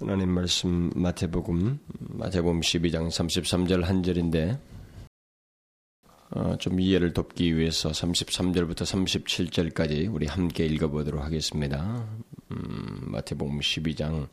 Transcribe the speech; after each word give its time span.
하나님 0.00 0.30
말씀 0.30 0.92
마태복음 0.94 1.80
마태복음 1.98 2.60
12장 2.60 3.08
33절 3.08 3.82
한 3.82 4.04
절인데 4.04 4.56
어, 6.30 6.56
좀 6.60 6.78
이해를 6.78 7.12
돕기 7.12 7.56
위해서 7.56 7.90
33절부터 7.90 8.82
37절까지 8.82 10.14
우리 10.14 10.28
함께 10.28 10.66
읽어보도록 10.66 11.24
하겠습니다. 11.24 12.06
음, 12.52 13.06
마태복음 13.06 13.58
12장 13.58 14.28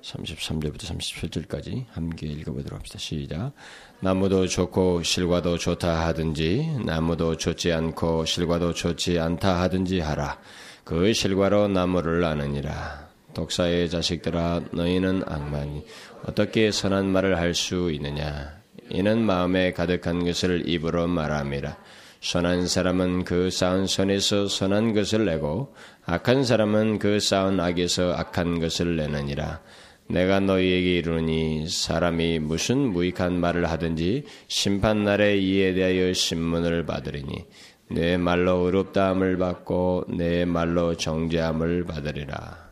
33절부터 0.00 0.84
37절까지 0.84 1.84
함께 1.90 2.26
읽어보도록 2.26 2.78
합시다. 2.78 2.98
시작. 2.98 3.52
나무도 4.00 4.46
좋고 4.46 5.02
실과도 5.02 5.58
좋다 5.58 6.06
하든지 6.06 6.78
나무도 6.86 7.36
좋지 7.36 7.74
않고 7.74 8.24
실과도 8.24 8.72
좋지 8.72 9.18
않다 9.18 9.60
하든지 9.60 10.00
하라. 10.00 10.40
그 10.82 11.12
실과로 11.12 11.68
나무를 11.68 12.24
아느니라. 12.24 13.09
독사의 13.34 13.90
자식들아 13.90 14.62
너희는 14.72 15.22
악마니 15.26 15.84
어떻게 16.24 16.70
선한 16.70 17.06
말을 17.06 17.38
할 17.38 17.54
수 17.54 17.90
있느냐? 17.92 18.60
이는 18.90 19.24
마음에 19.24 19.72
가득한 19.72 20.24
것을 20.24 20.68
입으로 20.68 21.06
말함이라. 21.06 21.76
선한 22.20 22.66
사람은 22.66 23.24
그 23.24 23.50
쌓은 23.50 23.86
선에서 23.86 24.46
선한 24.48 24.94
것을 24.94 25.24
내고 25.24 25.74
악한 26.04 26.44
사람은 26.44 26.98
그 26.98 27.18
쌓은 27.20 27.60
악에서 27.60 28.12
악한 28.12 28.60
것을 28.60 28.96
내느니라. 28.96 29.60
내가 30.08 30.40
너희에게 30.40 30.98
이르니 30.98 31.68
사람이 31.68 32.40
무슨 32.40 32.78
무익한 32.78 33.38
말을 33.38 33.70
하든지 33.70 34.24
심판 34.48 35.04
날에 35.04 35.38
이에 35.38 35.72
대하여 35.72 36.12
신문을 36.12 36.84
받으리니 36.84 37.46
내 37.90 38.16
말로 38.16 38.66
의롭다함을 38.66 39.38
받고 39.38 40.06
내 40.08 40.44
말로 40.44 40.96
정죄함을 40.96 41.84
받으리라 41.84 42.69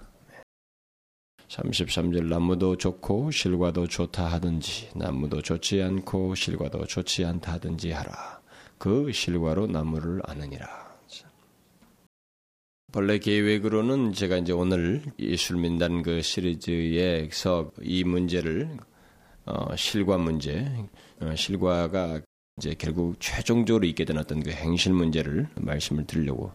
33절 1.49 2.29
나무도 2.29 2.77
좋고 2.77 3.31
실과도 3.31 3.87
좋다 3.87 4.27
하든지 4.27 4.91
나무도 4.95 5.43
좋지 5.43 5.83
않고 5.83 6.35
실과도 6.35 6.85
좋지 6.87 7.25
않다 7.25 7.55
하든지 7.55 7.93
하라. 7.93 8.41
그 8.77 9.11
실과로 9.13 9.67
나무를 9.67 10.21
아느니라. 10.25 10.89
본래 12.91 13.19
계획으로는 13.19 14.15
제가 14.15 14.39
이제 14.39 14.53
오늘 14.53 15.03
예술민단 15.19 16.03
그 16.03 16.23
시리즈에서 16.23 17.71
이 17.83 18.03
문제를 18.05 18.79
어, 19.45 19.77
실과 19.77 20.17
문제, 20.17 20.67
어, 21.21 21.35
실과가 21.35 22.21
이제 22.59 22.75
결국 22.79 23.17
최종적으로 23.21 23.87
있게 23.87 24.05
된 24.05 24.19
어떤 24.19 24.43
그 24.43 24.51
행실 24.51 24.93
문제를 24.93 25.49
말씀을 25.57 26.07
드리려고 26.07 26.53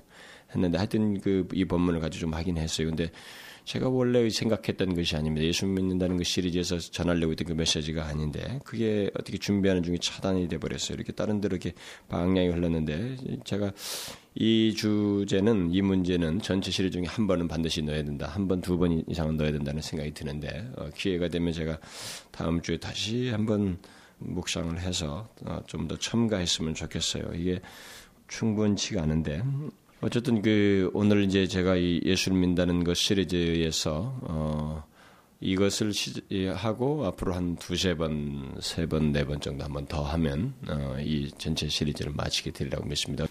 했는데 0.51 0.77
하여튼 0.77 1.19
그 1.19 1.47
이 1.53 1.65
본문을 1.65 1.99
가지고 1.99 2.21
좀 2.21 2.33
하긴 2.33 2.57
했어요. 2.57 2.87
근데 2.87 3.11
제가 3.65 3.87
원래 3.89 4.29
생각했던 4.29 4.93
것이 4.95 5.15
아닙니다. 5.15 5.45
예수 5.45 5.65
믿는다는 5.65 6.17
그 6.17 6.23
시리즈에서 6.23 6.79
전하려고 6.79 7.31
했던 7.31 7.47
그 7.47 7.53
메시지가 7.53 8.05
아닌데 8.05 8.59
그게 8.65 9.09
어떻게 9.17 9.37
준비하는 9.37 9.83
중에 9.83 9.97
차단이 10.01 10.47
돼 10.47 10.57
버렸어요. 10.57 10.95
이렇게 10.95 11.13
다른 11.13 11.39
데로 11.39 11.55
이렇게 11.55 11.73
방향이 12.09 12.49
흘렀는데 12.49 13.17
제가 13.45 13.71
이 14.35 14.73
주제는 14.75 15.71
이 15.73 15.81
문제는 15.81 16.41
전체 16.41 16.71
시리즈 16.71 16.97
중에 16.97 17.05
한 17.07 17.27
번은 17.27 17.47
반드시 17.47 17.81
넣어야 17.83 18.03
된다. 18.03 18.27
한 18.27 18.47
번, 18.47 18.61
두 18.61 18.77
번 18.77 19.03
이상은 19.07 19.37
넣어야 19.37 19.51
된다는 19.51 19.81
생각이 19.81 20.11
드는데 20.13 20.71
어, 20.75 20.89
기회가 20.95 21.27
되면 21.29 21.53
제가 21.53 21.79
다음 22.31 22.61
주에 22.61 22.77
다시 22.77 23.29
한번 23.29 23.77
묵상을 24.17 24.77
해서 24.79 25.29
어, 25.45 25.61
좀더 25.67 25.97
첨가했으면 25.97 26.73
좋겠어요. 26.73 27.31
이게 27.35 27.61
충분치가 28.27 29.03
않은데 29.03 29.43
어쨌든 30.03 30.41
그 30.41 30.91
오늘 30.93 31.23
이제 31.23 31.47
제가 31.47 31.77
이 31.77 32.01
예술 32.03 32.33
민다는 32.33 32.83
것 32.83 32.97
시리즈에서 32.97 34.19
어 34.23 34.83
이것을 35.39 35.93
시, 35.93 36.21
하고 36.53 37.05
앞으로 37.05 37.33
한 37.33 37.55
두세 37.55 37.95
번, 37.95 38.53
세 38.59 38.85
번, 38.85 39.13
네 39.13 39.23
번 39.23 39.39
정도 39.39 39.63
한번 39.63 39.85
더 39.85 40.03
하면 40.03 40.55
어, 40.67 40.97
이 40.99 41.31
전체 41.37 41.69
시리즈를 41.69 42.11
마치게 42.13 42.51
되리라고 42.51 42.85
믿습니다. 42.85 43.25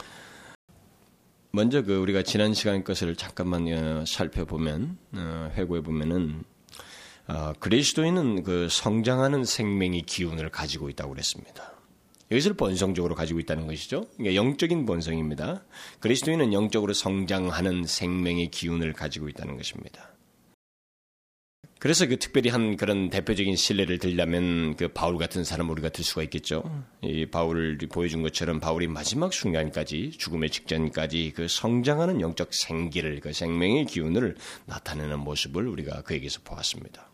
먼저 1.51 1.83
그 1.83 1.97
우리가 1.99 2.23
지난 2.23 2.55
시간 2.55 2.85
것을 2.85 3.17
잠깐만 3.17 3.71
어, 3.71 4.05
살펴보면 4.07 4.97
어, 5.13 5.51
회고해 5.55 5.83
보면은 5.83 6.43
어, 7.29 7.53
그리스도인은 7.61 8.45
그 8.45 8.69
성장하는 8.71 9.45
생명의 9.45 10.03
기운을 10.03 10.49
가지고 10.49 10.89
있다고 10.89 11.11
그랬습니다. 11.11 11.75
이것을 12.33 12.55
본성적으로 12.55 13.15
가지고 13.15 13.41
있다는 13.41 13.67
것이죠. 13.67 14.07
그러니까 14.17 14.35
영적인 14.35 14.87
본성입니다. 14.87 15.65
그리스도인은 16.01 16.53
영적으로 16.53 16.95
성장하는 16.95 17.85
생명의 17.85 18.51
기운을 18.51 18.95
가지고 18.95 19.29
있다는 19.29 19.57
것입니다. 19.57 20.13
그래서 21.79 22.07
그 22.07 22.17
특별히 22.17 22.49
한 22.49 22.77
그런 22.77 23.11
대표적인 23.11 23.57
신뢰를 23.57 23.99
들려면 23.99 24.77
그 24.77 24.87
바울 24.87 25.19
같은 25.19 25.43
사람 25.43 25.69
우리가 25.69 25.89
들 25.89 26.05
수가 26.05 26.23
있겠죠. 26.23 26.63
이 27.03 27.27
바울을 27.27 27.77
보여준 27.91 28.23
것처럼 28.23 28.61
바울이 28.61 28.87
마지막 28.87 29.33
순간까지 29.33 30.13
죽음의 30.13 30.51
직전까지 30.51 31.33
그 31.35 31.49
성장하는 31.49 32.21
영적 32.21 32.55
생기를 32.55 33.19
그 33.19 33.33
생명의 33.33 33.87
기운을 33.87 34.37
나타내는 34.67 35.19
모습을 35.19 35.67
우리가 35.67 36.03
그에게서 36.03 36.41
보았습니다. 36.45 37.12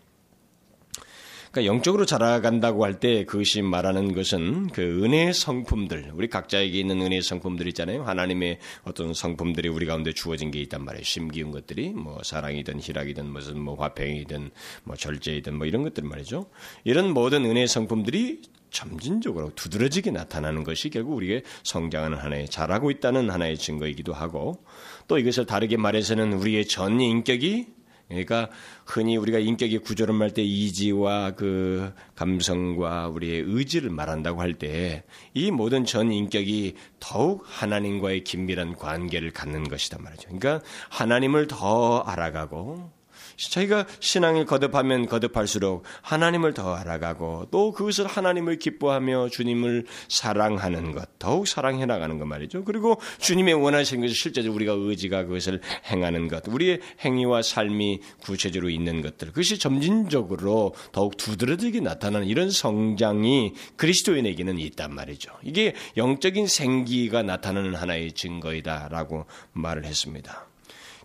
그러니까 1.50 1.64
영적으로 1.72 2.04
자라간다고 2.04 2.84
할 2.84 2.98
때 2.98 3.24
그것이 3.24 3.62
말하는 3.62 4.12
것은 4.12 4.68
그 4.68 5.04
은혜의 5.04 5.32
성품들, 5.32 6.10
우리 6.14 6.28
각자에게 6.28 6.78
있는 6.78 7.00
은혜의 7.00 7.22
성품들 7.22 7.68
있잖아요. 7.68 8.02
하나님의 8.02 8.58
어떤 8.84 9.14
성품들이 9.14 9.68
우리 9.68 9.86
가운데 9.86 10.12
주어진 10.12 10.50
게 10.50 10.60
있단 10.62 10.84
말이에요. 10.84 11.04
심기운 11.04 11.52
것들이 11.52 11.90
뭐 11.90 12.18
사랑이든 12.24 12.80
희락이든 12.80 13.26
무슨 13.26 13.60
뭐 13.60 13.76
화평이든 13.76 14.50
뭐 14.84 14.96
절제이든 14.96 15.56
뭐 15.56 15.66
이런 15.66 15.82
것들 15.84 16.02
말이죠. 16.02 16.46
이런 16.84 17.12
모든 17.12 17.44
은혜의 17.44 17.68
성품들이 17.68 18.42
점진적으로 18.70 19.50
두드러지게 19.54 20.10
나타나는 20.10 20.64
것이 20.64 20.90
결국 20.90 21.14
우리의 21.14 21.42
성장하는 21.62 22.18
하나의 22.18 22.48
자라고 22.48 22.90
있다는 22.90 23.30
하나의 23.30 23.56
증거이기도 23.56 24.12
하고 24.12 24.62
또 25.06 25.18
이것을 25.18 25.46
다르게 25.46 25.76
말해서는 25.76 26.34
우리의 26.34 26.66
전 26.66 27.00
인격이 27.00 27.77
그러니까 28.08 28.48
흔히 28.86 29.16
우리가 29.18 29.38
인격의 29.38 29.80
구조를 29.80 30.14
말때 30.14 30.42
이지와 30.42 31.32
그 31.32 31.92
감성과 32.14 33.08
우리의 33.08 33.42
의지를 33.46 33.90
말한다고 33.90 34.40
할 34.40 34.54
때 34.54 35.04
이 35.34 35.50
모든 35.50 35.84
전 35.84 36.10
인격이 36.10 36.74
더욱 37.00 37.44
하나님과의 37.46 38.24
긴밀한 38.24 38.76
관계를 38.76 39.30
갖는 39.30 39.68
것이다 39.68 39.98
말이죠. 40.00 40.24
그러니까 40.28 40.60
하나님을 40.90 41.46
더 41.46 41.98
알아가고 42.00 42.90
저희가 43.38 43.86
신앙을 44.00 44.44
거듭하면 44.44 45.06
거듭할수록 45.06 45.84
하나님을 46.02 46.54
더 46.54 46.74
알아가고 46.74 47.48
또 47.50 47.72
그것을 47.72 48.06
하나님을 48.06 48.58
기뻐하며 48.58 49.28
주님을 49.30 49.86
사랑하는 50.08 50.92
것, 50.92 51.18
더욱 51.18 51.46
사랑해 51.46 51.86
나가는 51.86 52.18
것 52.18 52.26
말이죠. 52.26 52.64
그리고 52.64 53.00
주님의 53.18 53.54
원하시는 53.54 54.02
것을 54.02 54.14
실제로 54.14 54.52
우리가 54.52 54.72
의지가 54.72 55.24
그것을 55.24 55.60
행하는 55.90 56.28
것, 56.28 56.42
우리의 56.46 56.80
행위와 57.04 57.42
삶이 57.42 58.00
구체적으로 58.20 58.70
있는 58.70 59.02
것들, 59.02 59.28
그것이 59.28 59.58
점진적으로 59.58 60.74
더욱 60.92 61.16
두드러지게 61.16 61.80
나타나는 61.80 62.26
이런 62.26 62.50
성장이 62.50 63.54
그리스도인에게는 63.76 64.58
있단 64.58 64.94
말이죠. 64.94 65.32
이게 65.42 65.74
영적인 65.96 66.46
생기가 66.48 67.22
나타나는 67.22 67.74
하나의 67.74 68.12
증거이다라고 68.12 69.26
말을 69.52 69.84
했습니다. 69.84 70.48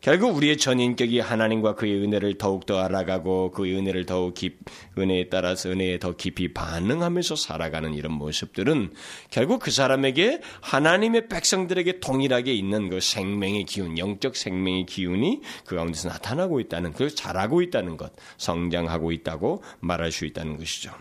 결국 0.03 0.35
우리의 0.35 0.57
전 0.57 0.81
인격이 0.81 1.21
하나님과 1.21 1.75
그의 1.75 2.03
은혜를 2.03 2.37
더욱더 2.37 2.77
알아가고 2.81 3.51
그의 3.51 3.77
은혜를 3.77 4.05
더욱 4.05 4.33
깊, 4.33 4.57
은혜에 4.97 5.29
따라서 5.29 5.69
은혜에 5.69 5.97
더 5.99 6.17
깊이 6.17 6.51
반응하면서 6.51 7.37
살아가는 7.37 7.93
이런 7.93 8.11
모습들은 8.11 8.91
결국 9.31 9.61
그 9.61 9.71
사람에게 9.71 10.41
하나님의 10.59 11.29
백성들에게 11.29 12.01
동일하게 12.01 12.53
있는 12.53 12.89
그 12.89 12.99
생명의 12.99 13.63
기운, 13.63 13.97
영적 13.97 14.35
생명의 14.35 14.87
기운이 14.87 15.39
그 15.65 15.77
가운데서 15.77 16.09
나타나고 16.09 16.59
있다는, 16.59 16.91
그 16.91 17.15
자라고 17.15 17.61
있다는 17.61 17.95
것, 17.95 18.11
성장하고 18.35 19.13
있다고 19.13 19.63
말할 19.79 20.11
수 20.11 20.25
있다는 20.25 20.57
것이죠. 20.57 20.91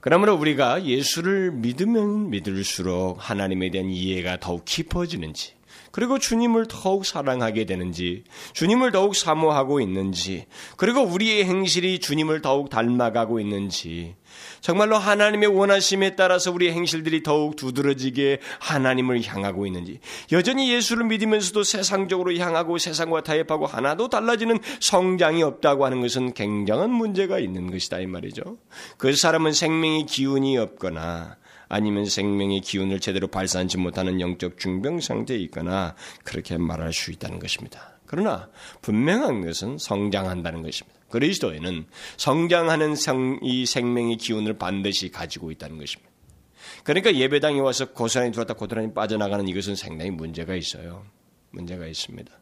그러므로 0.00 0.34
우리가 0.34 0.84
예수를 0.84 1.50
믿으면 1.50 2.28
믿을수록 2.28 3.16
하나님에 3.18 3.70
대한 3.70 3.88
이해가 3.88 4.38
더욱 4.38 4.66
깊어지는지, 4.66 5.54
그리고 5.94 6.18
주님을 6.18 6.66
더욱 6.66 7.06
사랑하게 7.06 7.66
되는지, 7.66 8.24
주님을 8.52 8.90
더욱 8.90 9.14
사모하고 9.14 9.80
있는지, 9.80 10.44
그리고 10.76 11.02
우리의 11.02 11.44
행실이 11.44 12.00
주님을 12.00 12.42
더욱 12.42 12.68
닮아가고 12.68 13.38
있는지, 13.38 14.16
정말로 14.60 14.98
하나님의 14.98 15.50
원하심에 15.50 16.16
따라서 16.16 16.50
우리의 16.50 16.72
행실들이 16.72 17.22
더욱 17.22 17.54
두드러지게 17.54 18.40
하나님을 18.58 19.22
향하고 19.24 19.68
있는지, 19.68 20.00
여전히 20.32 20.72
예수를 20.72 21.04
믿으면서도 21.04 21.62
세상적으로 21.62 22.34
향하고 22.34 22.78
세상과 22.78 23.22
타협하고 23.22 23.66
하나도 23.66 24.08
달라지는 24.08 24.58
성장이 24.80 25.44
없다고 25.44 25.84
하는 25.84 26.00
것은 26.00 26.34
굉장한 26.34 26.90
문제가 26.90 27.38
있는 27.38 27.70
것이다 27.70 28.00
이 28.00 28.08
말이죠. 28.08 28.56
그 28.98 29.14
사람은 29.14 29.52
생명의 29.52 30.06
기운이 30.06 30.58
없거나 30.58 31.36
아니면 31.74 32.04
생명의 32.04 32.60
기운을 32.60 33.00
제대로 33.00 33.26
발산하지 33.26 33.78
못하는 33.78 34.20
영적 34.20 34.58
중병 34.58 35.00
상태에 35.00 35.36
있거나 35.38 35.96
그렇게 36.22 36.56
말할 36.56 36.92
수 36.92 37.10
있다는 37.10 37.40
것입니다. 37.40 37.98
그러나 38.06 38.48
분명한 38.80 39.44
것은 39.44 39.78
성장한다는 39.78 40.62
것입니다. 40.62 41.00
그리스도에는 41.08 41.86
성장하는 42.16 42.94
성, 42.94 43.40
이 43.42 43.66
생명의 43.66 44.18
기운을 44.18 44.56
반드시 44.56 45.10
가지고 45.10 45.50
있다는 45.50 45.78
것입니다. 45.78 46.12
그러니까 46.84 47.12
예배당에 47.12 47.58
와서 47.58 47.90
고스란히 47.90 48.30
들어왔다 48.30 48.54
고스란히 48.54 48.94
빠져나가는 48.94 49.46
이것은 49.48 49.74
상당히 49.74 50.12
문제가 50.12 50.54
있어요. 50.54 51.04
문제가 51.50 51.88
있습니다. 51.88 52.32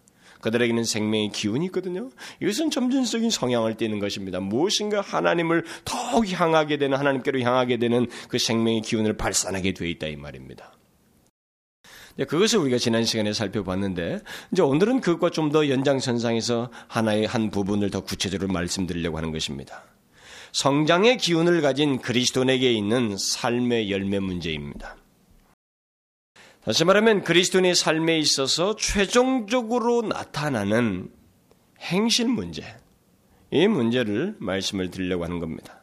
그들에게는 0.43 0.85
생명의 0.85 1.31
기운이 1.31 1.67
있거든요. 1.67 2.11
이것은 2.41 2.71
점진적인 2.71 3.31
성향을 3.31 3.77
띠는 3.79 3.99
것입니다. 3.99 4.41
무엇인가 4.41 5.01
하나님을 5.01 5.65
더욱 5.85 6.31
향하게 6.31 6.77
되는 6.77 6.99
하나님께로 6.99 7.41
향하게 7.41 7.79
되는 7.79 8.07
그 8.29 8.39
생명의 8.39 8.83
기운을 8.83 9.17
발산하게 9.17 9.73
되어 9.73 9.89
있다 9.89 10.09
이 10.09 10.17
말입니다. 10.17 10.73
그것을 12.29 12.59
우리가 12.59 12.77
지난 12.77 13.05
시간에 13.05 13.33
살펴봤는데 13.33 14.21
이제 14.53 14.61
오늘은 14.61 15.01
그것과 15.01 15.31
좀 15.31 15.53
더 15.53 15.69
연장선상에서 15.69 16.71
하나의 16.89 17.27
한 17.27 17.51
부분을 17.51 17.91
더 17.91 18.01
구체적으로 18.01 18.53
말씀드리려고 18.53 19.17
하는 19.17 19.33
것입니다. 19.33 19.85
성장의 20.53 21.19
기운을 21.19 21.63
가진 21.63 21.99
그리스도인에게 21.99 22.73
있는 22.73 23.17
삶의 23.19 23.91
열매 23.91 24.19
문제입니다. 24.19 24.97
다시 26.65 26.85
말하면 26.85 27.25
그리스도인의 27.25 27.75
삶에 27.75 28.19
있어서 28.19 28.77
최종적으로 28.77 30.03
나타나는 30.03 31.11
행실 31.81 32.29
문제, 32.29 32.63
이 33.51 33.67
문제를 33.67 34.37
말씀을 34.39 34.91
드리려고 34.91 35.25
하는 35.25 35.41
겁니다. 35.41 35.83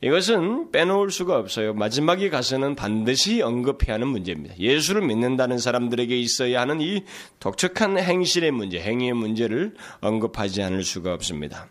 이것은 0.00 0.70
빼놓을 0.70 1.10
수가 1.10 1.38
없어요. 1.38 1.74
마지막에 1.74 2.28
가서는 2.28 2.76
반드시 2.76 3.42
언급해야 3.42 3.94
하는 3.94 4.06
문제입니다. 4.08 4.56
예수를 4.58 5.02
믿는다는 5.02 5.58
사람들에게 5.58 6.16
있어야 6.20 6.60
하는 6.60 6.80
이 6.80 7.02
독특한 7.40 7.98
행실의 7.98 8.52
문제, 8.52 8.78
행위의 8.78 9.14
문제를 9.14 9.74
언급하지 10.00 10.62
않을 10.62 10.84
수가 10.84 11.14
없습니다. 11.14 11.68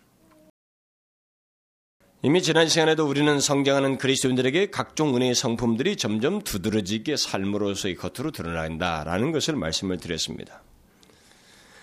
이미 2.26 2.42
지난 2.42 2.70
시간에도 2.70 3.06
우리는 3.06 3.42
성장하는 3.42 3.98
그리스도인들에게 3.98 4.68
각종 4.68 5.14
은혜의 5.14 5.36
성품들이 5.36 5.98
점점 5.98 6.42
두드러지게 6.42 7.18
삶으로서의 7.18 7.96
겉으로 7.96 8.32
드러난다라는 8.32 9.34
것을 9.34 9.58
말씀을 9.58 9.98
드렸습니다. 9.98 10.64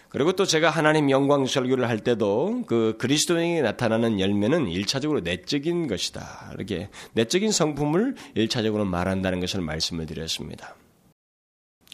그리고 0.08 0.32
또 0.32 0.46
제가 0.46 0.70
하나님 0.70 1.10
영광 1.10 1.44
설교를 1.44 1.90
할 1.90 1.98
때도 1.98 2.62
그 2.66 2.96
그리스도인에게 2.98 3.60
나타나는 3.60 4.18
열매는 4.18 4.68
일차적으로 4.68 5.20
내적인 5.20 5.88
것이다. 5.88 6.52
이렇게 6.54 6.88
내적인 7.12 7.52
성품을 7.52 8.14
일차적으로 8.34 8.86
말한다는 8.86 9.40
것을 9.40 9.60
말씀을 9.60 10.06
드렸습니다. 10.06 10.74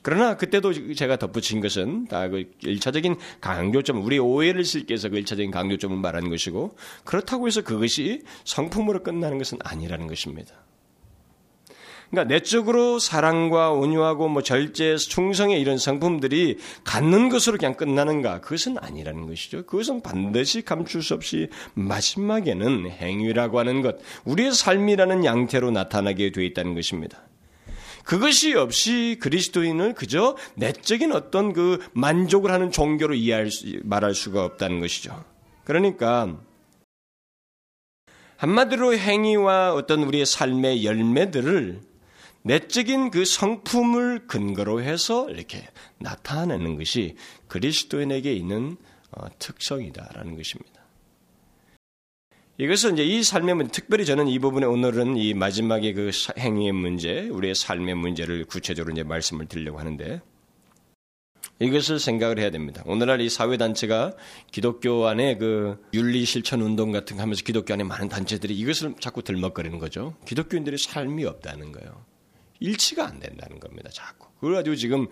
그러나 0.07 0.37
그때도 0.37 0.95
제가 0.95 1.17
덧붙인 1.17 1.61
것은 1.61 2.07
다그 2.07 2.53
일차적인 2.63 3.17
강조점, 3.41 4.05
우리 4.05 4.21
오해를 4.21 4.63
실기 4.63 4.93
위해서 4.93 5.09
그 5.09 5.17
일차적인 5.17 5.51
강조점을 5.51 5.97
말하는 5.97 6.31
것이고 6.31 6.77
그렇다고 7.03 7.49
해서 7.49 7.63
그것이 7.63 8.23
성품으로 8.45 9.03
끝나는 9.03 9.37
것은 9.39 9.59
아니라는 9.65 10.07
것입니다. 10.07 10.55
그러니까 12.09 12.33
내적으로 12.33 13.01
사랑과 13.01 13.73
온유하고 13.73 14.29
뭐 14.29 14.45
절제, 14.45 14.95
충성의 14.95 15.61
이런 15.61 15.77
성품들이 15.77 16.59
갖는 16.85 17.29
것으로 17.29 17.59
그냥 17.59 17.75
끝나는가? 17.75 18.41
그것은 18.41 18.77
아니라는 18.79 19.27
것이죠. 19.27 19.67
그것은 19.67 20.03
반드시 20.03 20.63
감출 20.63 21.03
수 21.03 21.15
없이 21.15 21.49
마지막에는 21.75 22.93
행위라고 22.93 23.59
하는 23.59 23.83
것, 23.83 23.97
우리의 24.25 24.53
삶이라는 24.53 25.25
양태로 25.25 25.73
나타나게 25.73 26.31
되어 26.31 26.45
있다는 26.45 26.77
것입니다. 26.77 27.25
그것이 28.07 28.55
없이 28.55 29.19
그리스도인을 29.21 29.95
그저 29.95 30.37
내적인 30.55 31.11
어떤 31.11 31.53
그 31.53 31.85
만족을 31.93 32.53
하는 32.53 32.71
종교로 32.71 33.15
이해할 33.15 33.51
수, 33.51 33.67
말할 33.83 34.15
수가 34.15 34.45
없다는 34.45 34.79
것이죠. 34.81 35.25
그러니까 35.65 36.39
한마디로 38.37 38.97
행위와 38.97 39.75
어떤 39.75 40.05
우리의 40.05 40.25
삶의 40.25 40.85
열매들을 40.85 41.81
내적인 42.43 43.11
그 43.11 43.25
성품을 43.25 44.29
근거로 44.29 44.83
해서 44.83 45.29
이렇게 45.29 45.67
나타내는 45.99 46.77
것이 46.79 47.17
그리스도인에게 47.49 48.33
있는 48.33 48.77
어, 49.11 49.27
특성이다라는 49.41 50.37
것입니다. 50.37 50.76
이것은 52.59 52.95
이제 52.95 53.05
이 53.05 53.23
삶의 53.23 53.55
문제, 53.55 53.71
특별히 53.71 54.07
저는 54.07 54.29
이 54.29 54.39
부분에 54.39 54.65
오늘은 54.65 55.19
이 55.19 55.35
마지막에 55.35 55.93
그 55.93 56.11
행위의 56.39 56.73
문제, 56.73 57.29
우리의 57.29 57.55
삶의 57.55 57.95
문제를 57.97 58.47
구체적으로 58.47 58.95
이제 58.95 59.03
말씀을 59.03 59.47
드리려고 59.47 59.79
하는데 59.79 60.23
이것을 61.59 61.99
생각을 61.99 62.39
해야 62.39 62.51
됩니다. 62.51 62.83
오늘날 62.87 63.21
이 63.21 63.29
사회단체가 63.29 64.15
기독교 64.53 65.07
안에 65.07 65.37
그 65.37 65.79
윤리 65.93 66.25
실천 66.25 66.63
운동 66.63 66.93
같은 66.93 67.17
거 67.17 67.23
하면서 67.23 67.43
기독교 67.45 67.75
안에 67.75 67.85
많은 67.85 68.09
단체들이 68.09 68.57
이것을 68.57 68.95
자꾸 69.01 69.23
들먹거리는 69.23 69.79
거죠. 69.79 70.15
기독교인들의 70.27 70.79
삶이 70.79 71.27
없다는 71.27 71.73
거예요. 71.73 72.07
일치가 72.61 73.07
안 73.07 73.21
된다는 73.21 73.61
겁니다. 73.61 73.91
자꾸. 73.93 74.29
그래가지고 74.41 74.77
지금 74.77 75.09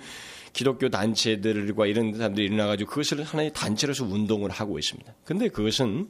기독교 0.55 0.89
단체들과 0.89 1.87
이런 1.87 2.15
사람들이 2.15 2.47
일어나가지고 2.47 2.89
그것을 2.89 3.23
하나의 3.23 3.53
단체로서 3.53 4.05
운동을 4.07 4.51
하고 4.51 4.79
있습니다. 4.79 5.15
근데 5.25 5.49
그것은 5.49 6.09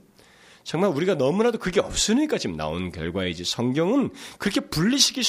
정말 0.64 0.90
우리가 0.90 1.14
너무나도 1.14 1.58
그게 1.58 1.80
없으니까 1.80 2.38
지금 2.38 2.56
나온 2.56 2.90
결과이지 2.90 3.44
성경은 3.44 4.10
그렇게 4.38 4.60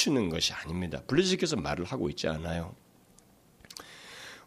있는 0.08 0.30
것이 0.30 0.52
아닙니다. 0.54 1.02
분리시켜서 1.06 1.56
말을 1.56 1.84
하고 1.84 2.08
있지 2.08 2.26
않아요. 2.26 2.74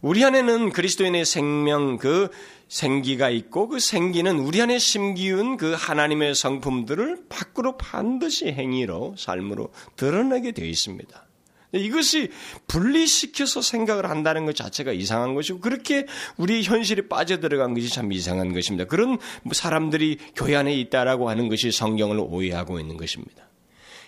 우리 0.02 0.24
안에는 0.24 0.72
그리스도인의 0.72 1.26
생명, 1.26 1.98
그 1.98 2.30
생기가 2.70 3.30
있고 3.30 3.68
그 3.68 3.80
생기는 3.80 4.40
우리 4.40 4.62
안에 4.62 4.80
심기운 4.80 5.58
그 5.58 5.74
하나님의 5.74 6.36
성품들을 6.36 7.26
밖으로 7.30 7.78
반드시 7.78 8.48
행위로, 8.48 9.16
삶으로 9.18 9.72
드러내게 9.96 10.54
되어 10.54 10.66
있습니다. 10.66 11.29
이것이 11.72 12.30
분리시켜서 12.68 13.62
생각을 13.62 14.10
한다는 14.10 14.46
것 14.46 14.56
자체가 14.56 14.92
이상한 14.92 15.36
것이고 15.36 15.60
그렇게 15.60 16.06
우리 16.38 16.64
현실이 16.64 17.08
빠져들어간 17.08 17.74
것이 17.74 17.90
참 17.90 18.12
이상한 18.12 18.54
것입니다. 18.54 18.86
그런 18.86 19.20
사람들이 19.52 20.18
교회 20.36 20.56
안에 20.56 20.74
있다라고 20.74 21.30
하는 21.30 21.48
것이 21.48 21.72
성경을 21.72 22.18
오해하고 22.20 22.80
있는 22.80 22.98
것입니다. 22.98 23.48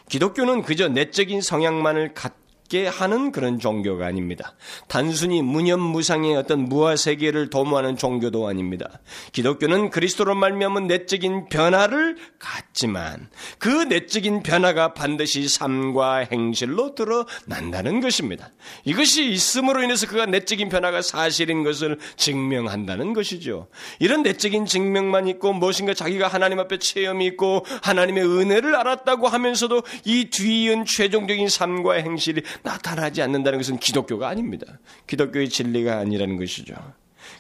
기독교는 0.10 0.63
그저 0.63 0.88
내적인 0.90 1.42
성향만을 1.42 2.13
갖 2.13 2.41
있게 2.71 2.88
하는 2.88 3.31
그런 3.33 3.59
종교가 3.59 4.06
아닙니다. 4.06 4.56
단순히 4.88 5.41
무념무상의 5.41 6.35
어떤 6.38 6.62
무화 6.62 6.95
세계를 6.95 7.50
도모하는 7.50 7.97
종교도 7.97 8.47
아닙니다. 8.47 9.01
기독교는 9.33 9.89
그리스도로 9.89 10.33
말미암은 10.35 10.88
내적인 10.88 11.50
변화를 11.50 12.15
갖지만 12.39 13.29
그 13.59 13.68
내적인 13.68 14.42
변화가 14.44 14.94
반드시 14.94 15.49
삶과 15.49 16.28
행실로 16.31 16.95
드러난다는 16.95 17.99
것입니다. 17.99 18.49
이것이 18.85 19.30
있음으로 19.30 19.83
인해서 19.83 20.07
그가 20.07 20.25
내적인 20.25 20.69
변화가 20.69 21.01
사실인 21.01 21.63
것을 21.63 21.99
증명한다는 22.16 23.13
것이죠. 23.13 23.68
이런 23.99 24.23
내적인 24.23 24.66
증명만 24.66 25.28
있고 25.28 25.51
무엇인가 25.51 25.94
자기가 25.94 26.30
하나님 26.30 26.59
앞에 26.59 26.78
체험이 26.78 27.25
있고 27.28 27.66
하나님의 27.83 28.23
은혜를 28.23 28.75
알았다고 28.75 29.28
하면서도 29.28 29.83
이 30.06 30.30
뒤이은 30.30 30.85
최종적인 30.85 31.49
삶과 31.49 31.95
행실이 31.95 32.44
나타나지 32.63 33.21
않는다는 33.21 33.59
것은 33.59 33.77
기독교가 33.77 34.30
아닙니다. 34.30 34.80
기독교의 35.07 35.49
진리가 35.49 35.97
아니라는 35.97 36.37
것이죠. 36.37 36.75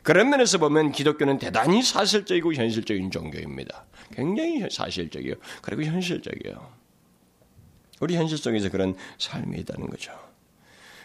그런 0.03 0.29
면에서 0.29 0.57
보면 0.57 0.91
기독교는 0.91 1.39
대단히 1.39 1.81
사실적이고 1.81 2.53
현실적인 2.53 3.11
종교입니다. 3.11 3.85
굉장히 4.13 4.67
사실적이요. 4.69 5.35
그리고 5.61 5.83
현실적이에요. 5.83 6.81
우리 7.99 8.15
현실 8.15 8.37
속에서 8.37 8.69
그런 8.69 8.95
삶이 9.19 9.59
있다는 9.59 9.87
거죠. 9.89 10.11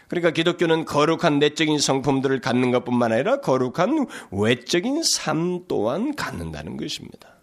그러니까 0.07 0.31
기독교는 0.31 0.85
거룩한 0.85 1.39
내적인 1.39 1.79
성품들을 1.79 2.39
갖는 2.39 2.71
것뿐만 2.71 3.11
아니라 3.11 3.41
거룩한 3.41 4.07
외적인 4.31 5.03
삶 5.03 5.65
또한 5.67 6.15
갖는다는 6.15 6.77
것입니다. 6.77 7.35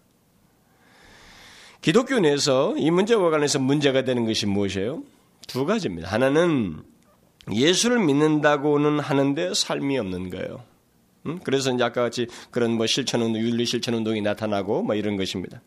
기독교 1.81 2.19
내에서 2.19 2.73
이 2.77 2.89
문제와 2.89 3.29
관련해서 3.29 3.59
문제가 3.59 4.03
되는 4.03 4.25
것이 4.25 4.47
무엇이에요? 4.47 5.03
두 5.47 5.65
가지입니다. 5.65 6.09
하나는 6.09 6.83
예수를 7.51 7.99
믿는다고는 7.99 8.99
하는데 8.99 9.53
삶이 9.53 9.97
없는 9.99 10.29
거예요. 10.29 10.63
음? 11.27 11.39
그래서 11.43 11.73
이제 11.73 11.83
아까 11.83 12.01
같이 12.01 12.27
그런 12.51 12.71
뭐 12.71 12.87
실천운동, 12.87 13.41
윤리 13.41 13.65
실천운동이 13.65 14.21
나타나고 14.21 14.83
뭐 14.83 14.95
이런 14.95 15.17
것입니다. 15.17 15.61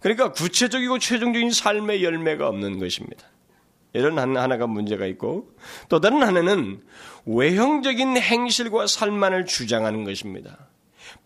그러니까 0.00 0.32
구체적이고 0.32 0.98
최종적인 0.98 1.50
삶의 1.50 2.02
열매가 2.02 2.48
없는 2.48 2.78
것입니다. 2.78 3.24
이런 3.92 4.18
하나가 4.18 4.66
문제가 4.66 5.06
있고 5.06 5.50
또 5.88 6.00
다른 6.00 6.22
하나는 6.22 6.80
외형적인 7.26 8.16
행실과 8.16 8.86
삶만을 8.86 9.46
주장하는 9.46 10.04
것입니다. 10.04 10.68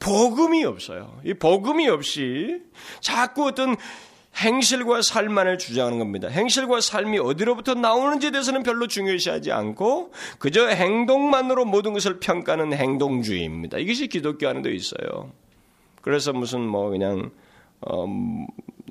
복음이 0.01 0.65
없어요. 0.65 1.21
이 1.25 1.35
복음이 1.35 1.89
없이 1.89 2.63
자꾸 3.01 3.47
어떤 3.47 3.77
행실과 4.37 5.03
삶만을 5.03 5.59
주장하는 5.59 5.99
겁니다. 5.99 6.29
행실과 6.29 6.81
삶이 6.81 7.19
어디로부터 7.19 7.75
나오는지에 7.75 8.31
대해서는 8.31 8.63
별로 8.63 8.87
중요시하지 8.87 9.53
않고 9.53 10.13
그저 10.39 10.67
행동만으로 10.67 11.65
모든 11.65 11.93
것을 11.93 12.19
평가하는 12.21 12.73
행동주의입니다. 12.73 13.79
이것이 13.79 14.09
기독교 14.09 14.49
안에도 14.49 14.71
있어요. 14.71 15.31
그래서 16.03 16.33
무슨 16.33 16.61
뭐 16.61 16.91
그냥 16.91 17.31
어, 17.81 18.07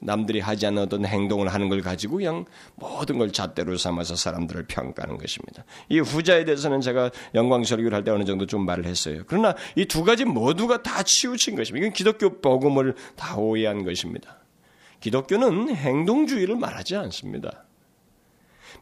남들이 0.01 0.39
하지 0.39 0.65
않는 0.67 0.83
어떤 0.83 1.05
행동을 1.05 1.47
하는 1.47 1.69
걸 1.69 1.81
가지고 1.81 2.17
그냥 2.17 2.45
모든 2.75 3.17
걸 3.17 3.31
잣대로 3.31 3.77
삼아서 3.77 4.15
사람들을 4.15 4.65
평가하는 4.67 5.17
것입니다. 5.17 5.63
이 5.89 5.99
후자에 5.99 6.43
대해서는 6.45 6.81
제가 6.81 7.09
영광설교를 7.33 7.93
할 7.93 8.03
때 8.03 8.11
어느 8.11 8.25
정도 8.25 8.45
좀 8.45 8.65
말을 8.65 8.85
했어요. 8.85 9.23
그러나 9.27 9.55
이 9.75 9.85
두 9.85 10.03
가지 10.03 10.25
모두가 10.25 10.83
다 10.83 11.03
치우친 11.03 11.55
것입니다. 11.55 11.85
이건 11.85 11.93
기독교 11.93 12.41
복음을 12.41 12.95
다 13.15 13.37
오해한 13.37 13.85
것입니다. 13.85 14.42
기독교는 15.03 15.75
행동주의를 15.75 16.55
말하지 16.55 16.95
않습니다. 16.95 17.65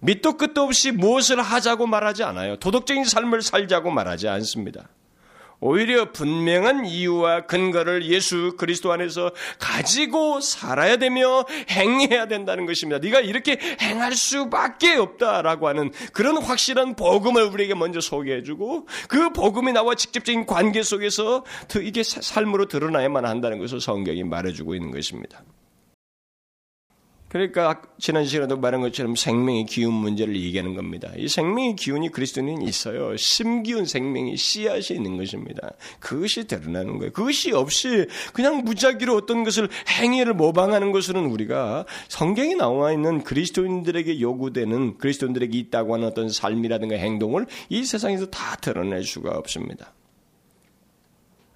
밑도 0.02 0.38
끝도 0.38 0.62
없이 0.62 0.92
무엇을 0.92 1.42
하자고 1.42 1.88
말하지 1.88 2.24
않아요. 2.24 2.58
도덕적인 2.58 3.06
삶을 3.06 3.42
살자고 3.42 3.90
말하지 3.90 4.28
않습니다. 4.28 4.90
오히려 5.60 6.12
분명한 6.12 6.86
이유와 6.86 7.48
근거를 7.48 8.06
예수 8.06 8.56
그리스도 8.58 8.92
안에서 8.92 9.32
가지고 9.58 10.42
살아야 10.42 10.98
되며 10.98 11.44
행해야 11.72 12.28
된다는 12.28 12.68
것입니다. 12.68 13.00
네가 13.00 13.22
이렇게 13.22 13.58
행할 13.82 14.14
수밖에 14.14 14.96
없다라고 14.98 15.68
하는 15.68 15.92
그런 16.14 16.38
확실한 16.38 16.96
복음을 16.96 17.46
우리에게 17.46 17.74
먼저 17.74 18.00
소개해주고 18.00 18.88
그 19.08 19.34
복음이 19.34 19.72
나와 19.72 19.96
직접적인 19.96 20.46
관계 20.46 20.84
속에서 20.84 21.46
이게 21.82 22.04
삶으로 22.04 22.68
드러나야만 22.68 23.26
한다는 23.26 23.58
것을 23.58 23.82
성경이 23.82 24.24
말해주고 24.24 24.76
있는 24.76 24.92
것입니다. 24.92 25.44
그러니까 27.32 27.82
지난 27.98 28.26
시간에도 28.26 28.58
말한 28.58 28.82
것처럼 28.82 29.16
생명의 29.16 29.66
기운 29.66 29.94
문제를 29.94 30.36
얘기하는 30.36 30.76
겁니다. 30.76 31.10
이 31.16 31.30
생명의 31.30 31.78
기운이 31.78 32.10
그리스도인은 32.10 32.62
있어요. 32.64 33.16
심기운 33.16 33.86
생명이 33.86 34.36
씨앗이 34.36 34.98
있는 34.98 35.16
것입니다. 35.16 35.72
그것이 36.02 36.46
드러나는 36.46 36.98
거예요. 36.98 37.14
그것이 37.14 37.54
없이 37.54 38.06
그냥 38.34 38.66
무작위로 38.66 39.16
어떤 39.16 39.46
것을 39.46 39.70
행위를 39.88 40.34
모방하는 40.34 40.92
것으로는 40.92 41.30
우리가 41.30 41.86
성경에 42.10 42.54
나와 42.56 42.92
있는 42.92 43.24
그리스도인들에게 43.24 44.20
요구되는 44.20 44.98
그리스도인들에게 44.98 45.58
있다고 45.58 45.94
하는 45.94 46.08
어떤 46.08 46.28
삶이라든가 46.28 46.96
행동을 46.96 47.46
이 47.70 47.86
세상에서 47.86 48.26
다 48.26 48.58
드러낼 48.58 49.06
수가 49.06 49.38
없습니다. 49.38 49.94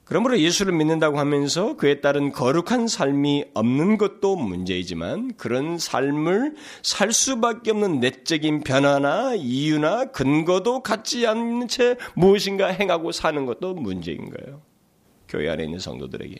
그러므로 0.05 0.39
예수를 0.39 0.71
믿는다고 0.73 1.17
하면서 1.17 1.75
그에 1.77 1.99
따른 1.99 2.31
거룩한 2.31 2.87
삶이 2.87 3.45
없는 3.55 3.97
것도 3.97 4.35
문제이지만 4.35 5.33
그런 5.35 5.79
삶을 5.79 6.55
살 6.83 7.11
수밖에 7.11 7.71
없는 7.71 7.99
내적인 7.99 8.61
변화나 8.61 9.33
이유나 9.33 10.05
근거도 10.11 10.81
갖지 10.83 11.25
않는 11.25 11.67
채 11.67 11.97
무엇인가 12.13 12.67
행하고 12.67 13.11
사는 13.11 13.45
것도 13.47 13.73
문제인 13.73 14.29
거예요. 14.29 14.61
교회 15.27 15.49
안에 15.49 15.63
있는 15.63 15.79
성도들에게. 15.79 16.35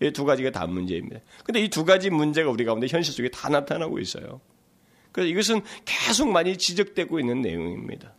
이 0.00 0.10
두 0.12 0.24
가지가 0.24 0.50
다 0.50 0.66
문제입니다. 0.66 1.20
근데 1.44 1.60
이 1.60 1.68
두 1.68 1.84
가지 1.84 2.08
문제가 2.08 2.50
우리 2.50 2.64
가운데 2.64 2.86
현실 2.86 3.12
속에 3.12 3.28
다 3.28 3.50
나타나고 3.50 3.98
있어요. 3.98 4.40
그래서 5.12 5.28
이것은 5.28 5.60
계속 5.84 6.30
많이 6.30 6.56
지적되고 6.56 7.20
있는 7.20 7.42
내용입니다. 7.42 8.14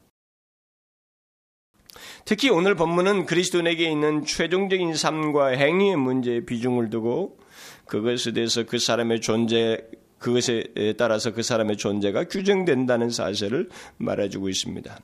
특히 2.29 2.51
오늘 2.51 2.75
본문은 2.75 3.25
그리스도인에게 3.25 3.89
있는 3.89 4.23
최종적인 4.23 4.93
삶과 4.93 5.47
행위의 5.47 5.95
문제에 5.95 6.41
비중을 6.41 6.91
두고 6.91 7.39
그것에 7.87 8.33
대해서 8.33 8.67
그 8.67 8.77
사람의 8.77 9.21
존재 9.21 9.79
그것에 10.19 10.93
따라서 10.95 11.31
그 11.31 11.41
사람의 11.41 11.77
존재가 11.77 12.25
규정된다는 12.25 13.09
사실을 13.09 13.69
말해주고 13.97 14.47
있습니다. 14.47 14.99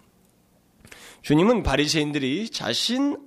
주님은 1.24 1.64
바리새인들이 1.64 2.52
자신 2.52 3.18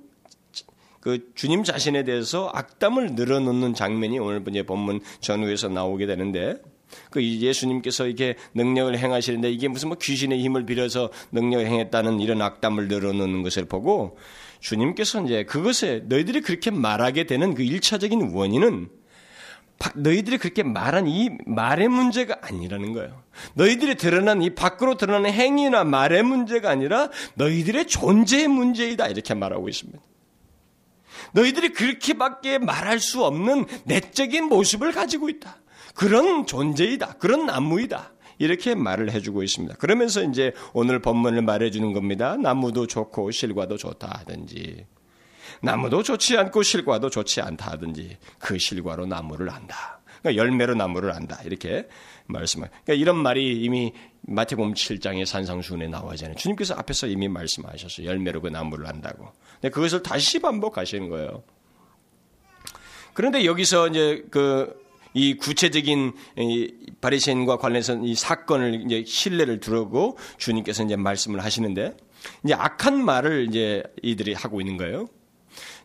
그 1.01 1.33
주님 1.35 1.65
자신에 1.65 2.05
대해서 2.05 2.53
악담을 2.55 3.17
늘어놓는 3.17 3.75
장면이 3.75 4.21
오늘 4.21 4.45
본문 4.65 5.01
전후에서 5.19 5.71
나오게 5.71 6.07
되는데 6.07 6.63
그 7.11 7.23
예수님께서 7.23 8.07
이게 8.07 8.37
능력을 8.55 8.97
행하시는데 8.97 9.51
이게 9.51 9.69
무슨 9.69 9.89
뭐 9.89 9.99
귀신의 9.99 10.43
힘을 10.43 10.67
빌어서 10.67 11.11
능력을 11.33 11.67
행했다는 11.67 12.21
이런 12.21 12.43
악담을 12.43 12.89
늘어놓는 12.89 13.43
것을 13.43 13.67
보고 13.67 14.19
주님께서 14.61 15.25
이제 15.25 15.45
그것에 15.45 16.03
너희들이 16.07 16.41
그렇게 16.41 16.71
말하게 16.71 17.25
되는 17.25 17.55
그 17.55 17.63
일차적인 17.63 18.33
원인은 18.33 18.89
너희들이 19.95 20.39
그렇게 20.39 20.65
말한 20.65 21.07
이 21.07 21.31
말의 21.47 21.89
문제가 21.89 22.39
아니라는 22.43 22.93
거예요. 22.93 23.23
너희들이 23.55 23.95
드러난 23.95 24.43
이 24.43 24.51
밖으로 24.55 24.97
드러나는 24.97 25.31
행위나 25.31 25.85
말의 25.85 26.25
문제가 26.25 26.71
아니라 26.71 27.11
너희들의 27.35 27.87
존재의 27.87 28.49
문제이다. 28.49 29.07
이렇게 29.07 29.35
말하고 29.35 29.69
있습니다. 29.69 30.01
너희들이 31.33 31.71
그렇게밖에 31.71 32.59
말할 32.59 32.99
수 32.99 33.25
없는 33.25 33.67
내적인 33.85 34.45
모습을 34.45 34.93
가지고 34.93 35.29
있다. 35.29 35.57
그런 35.99 36.47
존재이다. 36.47 37.15
그런 37.15 37.47
나무이다. 37.47 38.13
이렇게 38.39 38.77
말을 38.77 39.11
해주고 39.11 39.43
있습니다. 39.43 39.75
그러면서 39.79 40.23
이제 40.23 40.53
오늘 40.73 41.01
본문을 41.01 41.43
말해주는 41.43 41.93
겁니다. 41.93 42.37
나무도 42.37 42.87
좋고 42.87 43.33
실과도 43.33 43.77
좋다 43.77 44.09
하든지, 44.21 44.87
나무도 45.61 46.05
좋지 46.05 46.39
않고 46.39 46.63
실과도 46.63 47.11
좋지 47.11 47.41
않다 47.41 47.73
하든지, 47.73 48.17
그 48.39 48.59
실과로 48.59 49.07
나무를 49.07 49.51
안다. 49.51 50.01
그러니까 50.23 50.41
열매로 50.41 50.77
나무를 50.77 51.11
안다. 51.11 51.41
이렇게 51.45 51.89
말씀을. 52.27 52.69
그러니까 52.85 52.95
이런 52.95 53.17
말이 53.17 53.61
이미 53.61 53.93
마태복음 54.21 54.75
7장의 54.75 55.27
산상수훈에 55.27 55.89
나와잖아요. 55.89 56.37
주님께서 56.37 56.75
앞에서 56.75 57.09
이미 57.09 57.27
말씀하셨어요. 57.27 58.07
열매로 58.07 58.41
그 58.41 58.49
나무를 58.49 58.87
안다고. 58.87 59.33
근데 59.55 59.71
그것을 59.71 60.05
다시 60.05 60.39
반복하시는 60.39 61.09
거예요. 61.09 61.43
그런데 63.15 63.45
여기서 63.45 63.89
이제 63.89 64.25
그 64.31 64.88
이 65.15 65.37
구체적인 65.37 66.13
바리새인과 67.01 67.59
관련해서 67.59 68.01
이 68.05 68.15
사건을 68.15 68.85
이제 68.87 69.05
신뢰를 69.07 69.61
두르고 69.61 70.19
주님께서 70.39 70.85
이제 70.85 70.97
말씀을 70.97 71.43
하시는데 71.43 71.97
이제 72.45 72.55
악한 72.55 73.05
말을 73.05 73.47
이제 73.49 73.83
이들이 74.03 74.35
하고 74.35 74.61
있는 74.61 74.77
거예요. 74.77 75.09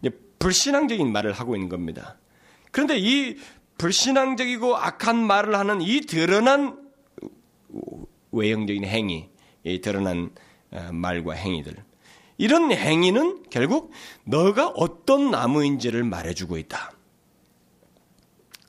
이제 0.02 0.12
불신앙적인 0.40 1.12
말을 1.12 1.34
하고 1.34 1.56
있는 1.56 1.70
겁니다. 1.70 2.18
그런데 2.72 2.98
이 2.98 3.38
불신앙적이고 3.78 4.76
악한 4.76 5.18
말을 5.18 5.56
하는 5.56 5.82
이 5.82 6.02
드러난 6.02 6.78
외형적인 8.32 8.84
행위, 8.86 9.30
이 9.64 9.80
드러난 9.82 10.32
어, 10.72 10.90
말과 10.92 11.34
행위들. 11.34 11.76
이런 12.38 12.72
행위는 12.72 13.44
결국 13.50 13.92
너가 14.24 14.70
어떤 14.70 15.30
나무인지를 15.32 16.04
말해주고 16.04 16.58
있다. 16.58 16.92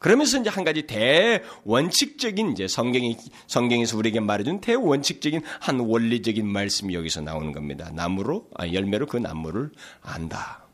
그러면서 0.04 0.38
이제 0.38 0.50
한 0.50 0.64
가지 0.64 0.82
대원칙적인 0.82 2.52
이제 2.52 2.68
성경이 2.68 3.16
성경에서 3.46 3.96
우리에게 3.96 4.20
말해준 4.20 4.60
대원칙적인 4.60 5.40
한 5.60 5.80
원리적인 5.80 6.46
말씀이 6.46 6.94
여기서 6.94 7.22
나오는 7.22 7.52
겁니다. 7.52 7.90
나무로 7.90 8.50
아, 8.54 8.68
열매로 8.68 9.06
그 9.06 9.16
나무를 9.16 9.70
안다. 10.02 10.66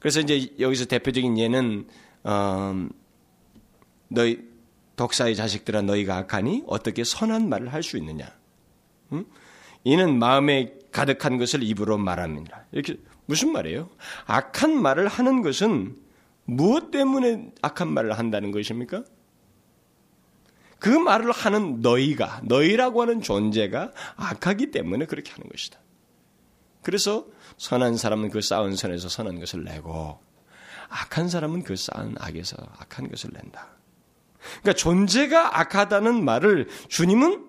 그래서 0.00 0.20
이제 0.20 0.54
여기서 0.58 0.86
대표적인 0.86 1.36
예는 1.36 1.86
어, 2.24 2.88
너희 4.08 4.38
독사의 4.96 5.36
자식들아 5.36 5.82
너희가 5.82 6.16
악하니 6.16 6.64
어떻게 6.66 7.04
선한 7.04 7.46
말을 7.50 7.74
할 7.74 7.82
수 7.82 7.98
있느냐? 7.98 8.26
응? 9.12 9.26
이는 9.84 10.18
마음에 10.18 10.72
가득한 10.92 11.36
것을 11.36 11.62
입으로 11.62 11.98
말합니다. 11.98 12.64
이렇게 12.72 12.96
무슨 13.26 13.52
말이에요? 13.52 13.90
악한 14.24 14.80
말을 14.80 15.08
하는 15.08 15.42
것은 15.42 16.07
무엇 16.50 16.90
때문에 16.90 17.52
악한 17.60 17.92
말을 17.92 18.18
한다는 18.18 18.52
것입니까? 18.52 19.04
그 20.78 20.88
말을 20.88 21.30
하는 21.30 21.82
너희가, 21.82 22.40
너희라고 22.44 23.02
하는 23.02 23.20
존재가 23.20 23.92
악하기 24.16 24.70
때문에 24.70 25.04
그렇게 25.04 25.30
하는 25.32 25.46
것이다. 25.50 25.78
그래서 26.82 27.26
선한 27.58 27.98
사람은 27.98 28.30
그 28.30 28.40
쌓은 28.40 28.76
선에서 28.76 29.10
선한 29.10 29.40
것을 29.40 29.62
내고, 29.62 30.20
악한 30.88 31.28
사람은 31.28 31.64
그 31.64 31.76
쌓은 31.76 32.14
악에서 32.18 32.56
악한 32.78 33.10
것을 33.10 33.30
낸다. 33.34 33.68
그러니까 34.62 34.72
존재가 34.72 35.60
악하다는 35.60 36.24
말을 36.24 36.68
주님은 36.88 37.44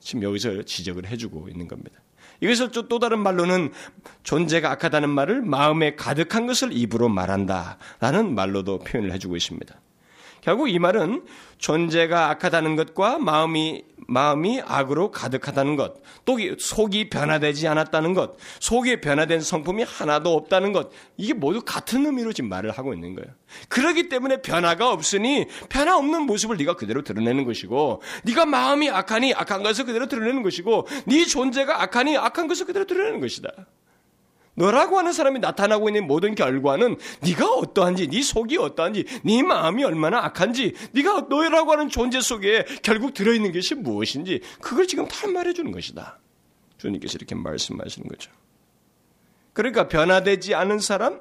지금 0.00 0.22
여기서 0.22 0.64
지적을 0.64 1.06
해주고 1.06 1.48
있는 1.48 1.66
겁니다. 1.66 1.98
이것을 2.40 2.70
또 2.70 2.98
다른 2.98 3.20
말로는 3.20 3.72
존재가 4.22 4.70
악하다는 4.72 5.10
말을 5.10 5.42
마음에 5.42 5.94
가득한 5.94 6.46
것을 6.46 6.70
입으로 6.72 7.08
말한다. 7.08 7.78
라는 8.00 8.34
말로도 8.34 8.80
표현을 8.80 9.12
해주고 9.12 9.36
있습니다. 9.36 9.74
결국 10.44 10.68
이 10.68 10.78
말은 10.78 11.24
존재가 11.56 12.28
악하다는 12.28 12.76
것과 12.76 13.18
마음이 13.18 13.82
마음이 14.06 14.60
악으로 14.60 15.10
가득하다는 15.10 15.76
것, 15.76 15.94
또 16.26 16.36
속이 16.58 17.08
변화되지 17.08 17.66
않았다는 17.66 18.12
것, 18.12 18.36
속에 18.60 19.00
변화된 19.00 19.40
성품이 19.40 19.84
하나도 19.84 20.34
없다는 20.34 20.74
것, 20.74 20.90
이게 21.16 21.32
모두 21.32 21.62
같은 21.64 22.04
의미로 22.04 22.34
지금 22.34 22.50
말을 22.50 22.70
하고 22.70 22.92
있는 22.92 23.14
거예요. 23.14 23.32
그러기 23.70 24.10
때문에 24.10 24.42
변화가 24.42 24.92
없으니 24.92 25.46
변화 25.70 25.96
없는 25.96 26.24
모습을 26.24 26.58
네가 26.58 26.76
그대로 26.76 27.00
드러내는 27.00 27.44
것이고, 27.44 28.02
네가 28.24 28.44
마음이 28.44 28.90
악하니 28.90 29.32
악한 29.32 29.62
것을 29.62 29.86
그대로 29.86 30.06
드러내는 30.06 30.42
것이고, 30.42 30.86
네 31.06 31.24
존재가 31.24 31.82
악하니 31.82 32.18
악한 32.18 32.46
것을 32.48 32.66
그대로 32.66 32.84
드러내는 32.84 33.20
것이다. 33.20 33.48
너라고 34.54 34.98
하는 34.98 35.12
사람이 35.12 35.40
나타나고 35.40 35.88
있는 35.88 36.06
모든 36.06 36.34
결과는 36.34 36.96
네가 37.22 37.48
어떠한지, 37.48 38.08
네 38.08 38.22
속이 38.22 38.56
어떠한지, 38.56 39.04
네 39.24 39.42
마음이 39.42 39.84
얼마나 39.84 40.24
악한지, 40.24 40.74
네가 40.92 41.26
너라고 41.28 41.72
하는 41.72 41.88
존재 41.88 42.20
속에 42.20 42.64
결국 42.82 43.14
들어있는 43.14 43.52
것이 43.52 43.74
무엇인지 43.74 44.40
그걸 44.60 44.86
지금 44.86 45.06
다 45.08 45.26
말해주는 45.26 45.70
것이다. 45.72 46.18
주님께서 46.78 47.16
이렇게 47.16 47.34
말씀하시는 47.34 48.08
거죠. 48.08 48.30
그러니까 49.52 49.88
변화되지 49.88 50.54
않은 50.54 50.78
사람, 50.78 51.20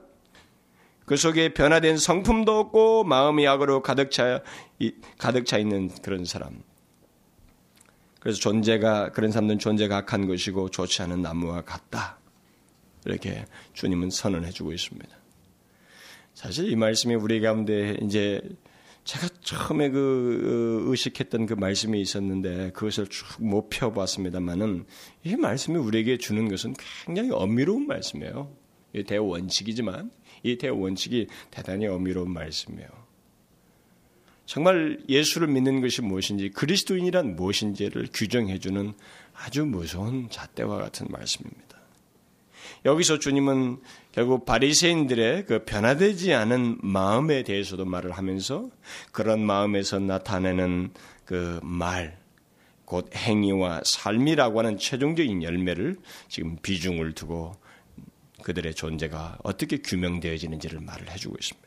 그 1.05 1.17
속에 1.17 1.53
변화된 1.53 1.97
성품도 1.97 2.59
없고 2.59 3.03
마음이 3.03 3.47
악으로 3.47 3.81
가득 3.81 4.11
차 4.11 4.41
가득 5.17 5.45
차 5.45 5.57
있는 5.57 5.89
그런 6.01 6.25
사람. 6.25 6.63
그래서 8.19 8.39
존재가 8.39 9.11
그런 9.11 9.31
사람들은 9.31 9.59
존재가 9.59 9.97
악한 9.97 10.27
것이고 10.27 10.69
좋지 10.69 11.01
않은 11.01 11.21
나무와 11.21 11.61
같다. 11.61 12.19
이렇게 13.05 13.45
주님은 13.73 14.09
선언해 14.09 14.51
주고 14.51 14.73
있습니다. 14.73 15.09
사실 16.33 16.71
이 16.71 16.75
말씀이 16.75 17.15
우리 17.15 17.39
가운데 17.41 17.97
이제 18.01 18.41
제가 19.03 19.27
처음에 19.41 19.89
그 19.89 20.83
어, 20.85 20.89
의식했던 20.89 21.45
그 21.45 21.53
말씀이 21.53 21.99
있었는데 21.99 22.71
그것을 22.71 23.07
쭉 23.07 23.41
못 23.41 23.69
펴봤습니다만은 23.69 24.85
이 25.25 25.35
말씀이 25.35 25.77
우리에게 25.77 26.17
주는 26.17 26.47
것은 26.47 26.75
굉장히 27.05 27.31
엄밀로운 27.31 27.87
말씀이에요. 27.87 28.51
이 28.93 29.03
대원칙이지만 29.03 30.11
이 30.43 30.57
대원칙이 30.57 31.27
대단히 31.51 31.87
엄밀로운 31.87 32.31
말씀이에요. 32.31 32.89
정말 34.45 35.01
예수를 35.09 35.47
믿는 35.47 35.81
것이 35.81 36.01
무엇인지 36.01 36.49
그리스도인이란 36.49 37.35
무엇인지를 37.35 38.07
규정해주는 38.13 38.93
아주 39.33 39.65
무서운 39.65 40.29
잣대와 40.29 40.77
같은 40.77 41.07
말씀입니다. 41.09 41.82
여기서 42.85 43.19
주님은 43.19 43.77
결국 44.11 44.45
바리새인들의 44.45 45.45
그 45.45 45.65
변화되지 45.65 46.33
않은 46.33 46.77
마음에 46.81 47.43
대해서도 47.43 47.85
말을 47.85 48.11
하면서 48.11 48.69
그런 49.11 49.45
마음에서 49.45 49.99
나타내는 49.99 50.91
그 51.25 51.59
말, 51.63 52.17
곧 52.85 53.09
행위와 53.15 53.81
삶이라고 53.85 54.59
하는 54.59 54.77
최종적인 54.77 55.41
열매를 55.41 55.97
지금 56.27 56.57
비중을 56.61 57.13
두고 57.13 57.55
그들의 58.43 58.75
존재가 58.75 59.39
어떻게 59.43 59.77
규명되어지는지를 59.77 60.81
말을 60.81 61.09
해주고 61.11 61.35
있습니다. 61.39 61.62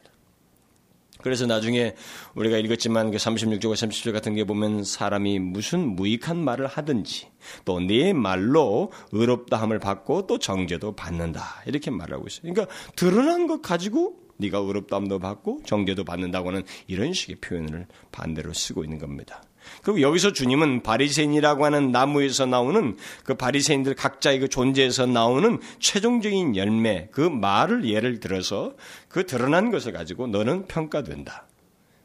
그래서 1.27 1.45
나중에 1.45 1.97
우리가 2.37 2.57
읽었지만 2.57 3.11
그 3.11 3.17
36절과 3.17 3.73
37절 3.73 4.13
같은 4.13 4.37
게 4.37 4.45
보면 4.45 4.85
사람이 4.85 5.41
무슨 5.41 5.97
무익한 5.97 6.37
말을 6.37 6.69
하든지 6.69 7.27
또 7.65 7.81
네 7.81 8.13
말로 8.13 8.93
의롭다함을 9.11 9.81
받고 9.81 10.29
또 10.29 10.39
정죄도 10.39 10.95
받는다 10.95 11.65
이렇게 11.67 11.91
말하고 11.91 12.29
있어요. 12.29 12.53
그러니까 12.53 12.73
드러난 12.95 13.49
것 13.49 13.61
가지고 13.61 14.21
네가 14.37 14.59
의롭다함도 14.59 15.19
받고 15.19 15.63
정죄도 15.65 16.05
받는다고는 16.05 16.63
이런 16.87 17.13
식의 17.13 17.37
표현을 17.41 17.89
반대로 18.13 18.53
쓰고 18.53 18.85
있는 18.85 18.99
겁니다. 18.99 19.43
그리고 19.83 20.01
여기서 20.01 20.33
주님은 20.33 20.83
바리새인이라고 20.83 21.65
하는 21.65 21.93
나무에서 21.93 22.47
나오는 22.47 22.97
그 23.25 23.35
바리새인들 23.35 23.95
각자의 23.95 24.41
그 24.41 24.49
존재에서 24.49 25.07
나오는 25.07 25.61
최종적인 25.79 26.57
열매 26.57 27.09
그 27.13 27.21
말을 27.21 27.85
예를 27.89 28.21
들어서 28.21 28.75
그 29.09 29.27
드러난 29.27 29.71
것을 29.71 29.93
가지고 29.93 30.27
너는 30.27 30.67
평가된다. 30.67 31.47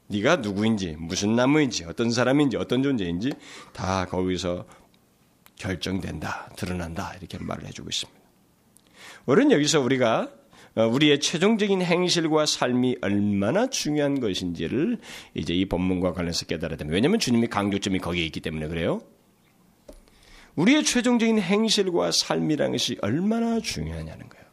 네가 0.07 0.37
누구인지 0.37 0.97
무슨 0.99 1.35
나무인지 1.35 1.85
어떤 1.85 2.11
사람인지 2.11 2.57
어떤 2.57 2.83
존재인지 2.83 3.31
다 3.71 4.05
거기서 4.05 4.65
결정된다 5.55 6.49
드러난다 6.55 7.13
이렇게 7.19 7.37
말을 7.39 7.65
해주고 7.67 7.89
있습니다. 7.89 8.19
우리는 9.25 9.51
여기서 9.51 9.79
우리가 9.79 10.23
어, 10.23 10.40
우리의 10.75 11.19
최종적인 11.19 11.81
행실과 11.81 12.45
삶이 12.45 12.97
얼마나 13.01 13.67
중요한 13.67 14.19
것인지를 14.19 14.99
이제 15.33 15.53
이 15.53 15.65
본문과 15.65 16.13
관련해서 16.13 16.45
깨달아야 16.45 16.77
됩니다. 16.77 16.95
왜냐하면 16.95 17.19
주님이 17.19 17.47
강조점이 17.47 17.99
거기에 17.99 18.25
있기 18.25 18.39
때문에 18.39 18.67
그래요. 18.67 19.01
우리의 20.55 20.83
최종적인 20.83 21.39
행실과 21.39 22.11
삶이라는 22.11 22.71
것이 22.71 22.97
얼마나 23.01 23.59
중요하냐는 23.59 24.29
거예요. 24.29 24.45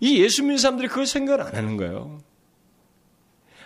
이 0.00 0.20
예수 0.22 0.42
믿는 0.42 0.58
사람들이 0.58 0.88
그걸 0.88 1.06
생각을 1.06 1.42
안 1.42 1.54
하는 1.54 1.76
거예요. 1.76 2.20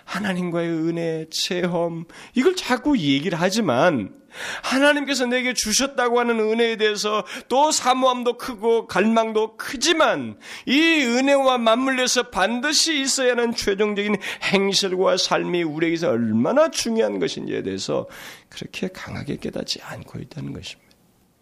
하나님과의 0.04 0.68
은혜, 0.68 1.26
체험, 1.30 2.04
이걸 2.34 2.54
자꾸 2.54 2.96
얘기를 2.96 3.40
하지만 3.40 4.14
하나님께서 4.62 5.26
내게 5.26 5.54
주셨다고 5.54 6.20
하는 6.20 6.40
은혜에 6.40 6.76
대해서 6.76 7.24
또 7.48 7.70
사모함도 7.70 8.38
크고 8.38 8.86
갈망도 8.86 9.56
크지만 9.56 10.38
이 10.66 11.02
은혜와 11.02 11.58
맞물려서 11.58 12.30
반드시 12.30 13.00
있어야 13.00 13.32
하는 13.32 13.54
최종적인 13.54 14.16
행실과 14.52 15.16
삶이 15.16 15.62
우리에게서 15.62 16.10
얼마나 16.10 16.70
중요한 16.70 17.18
것인지에 17.18 17.62
대해서 17.62 18.06
그렇게 18.48 18.88
강하게 18.88 19.36
깨닫지 19.36 19.80
않고 19.82 20.18
있다는 20.18 20.52
것입니다. 20.52 20.86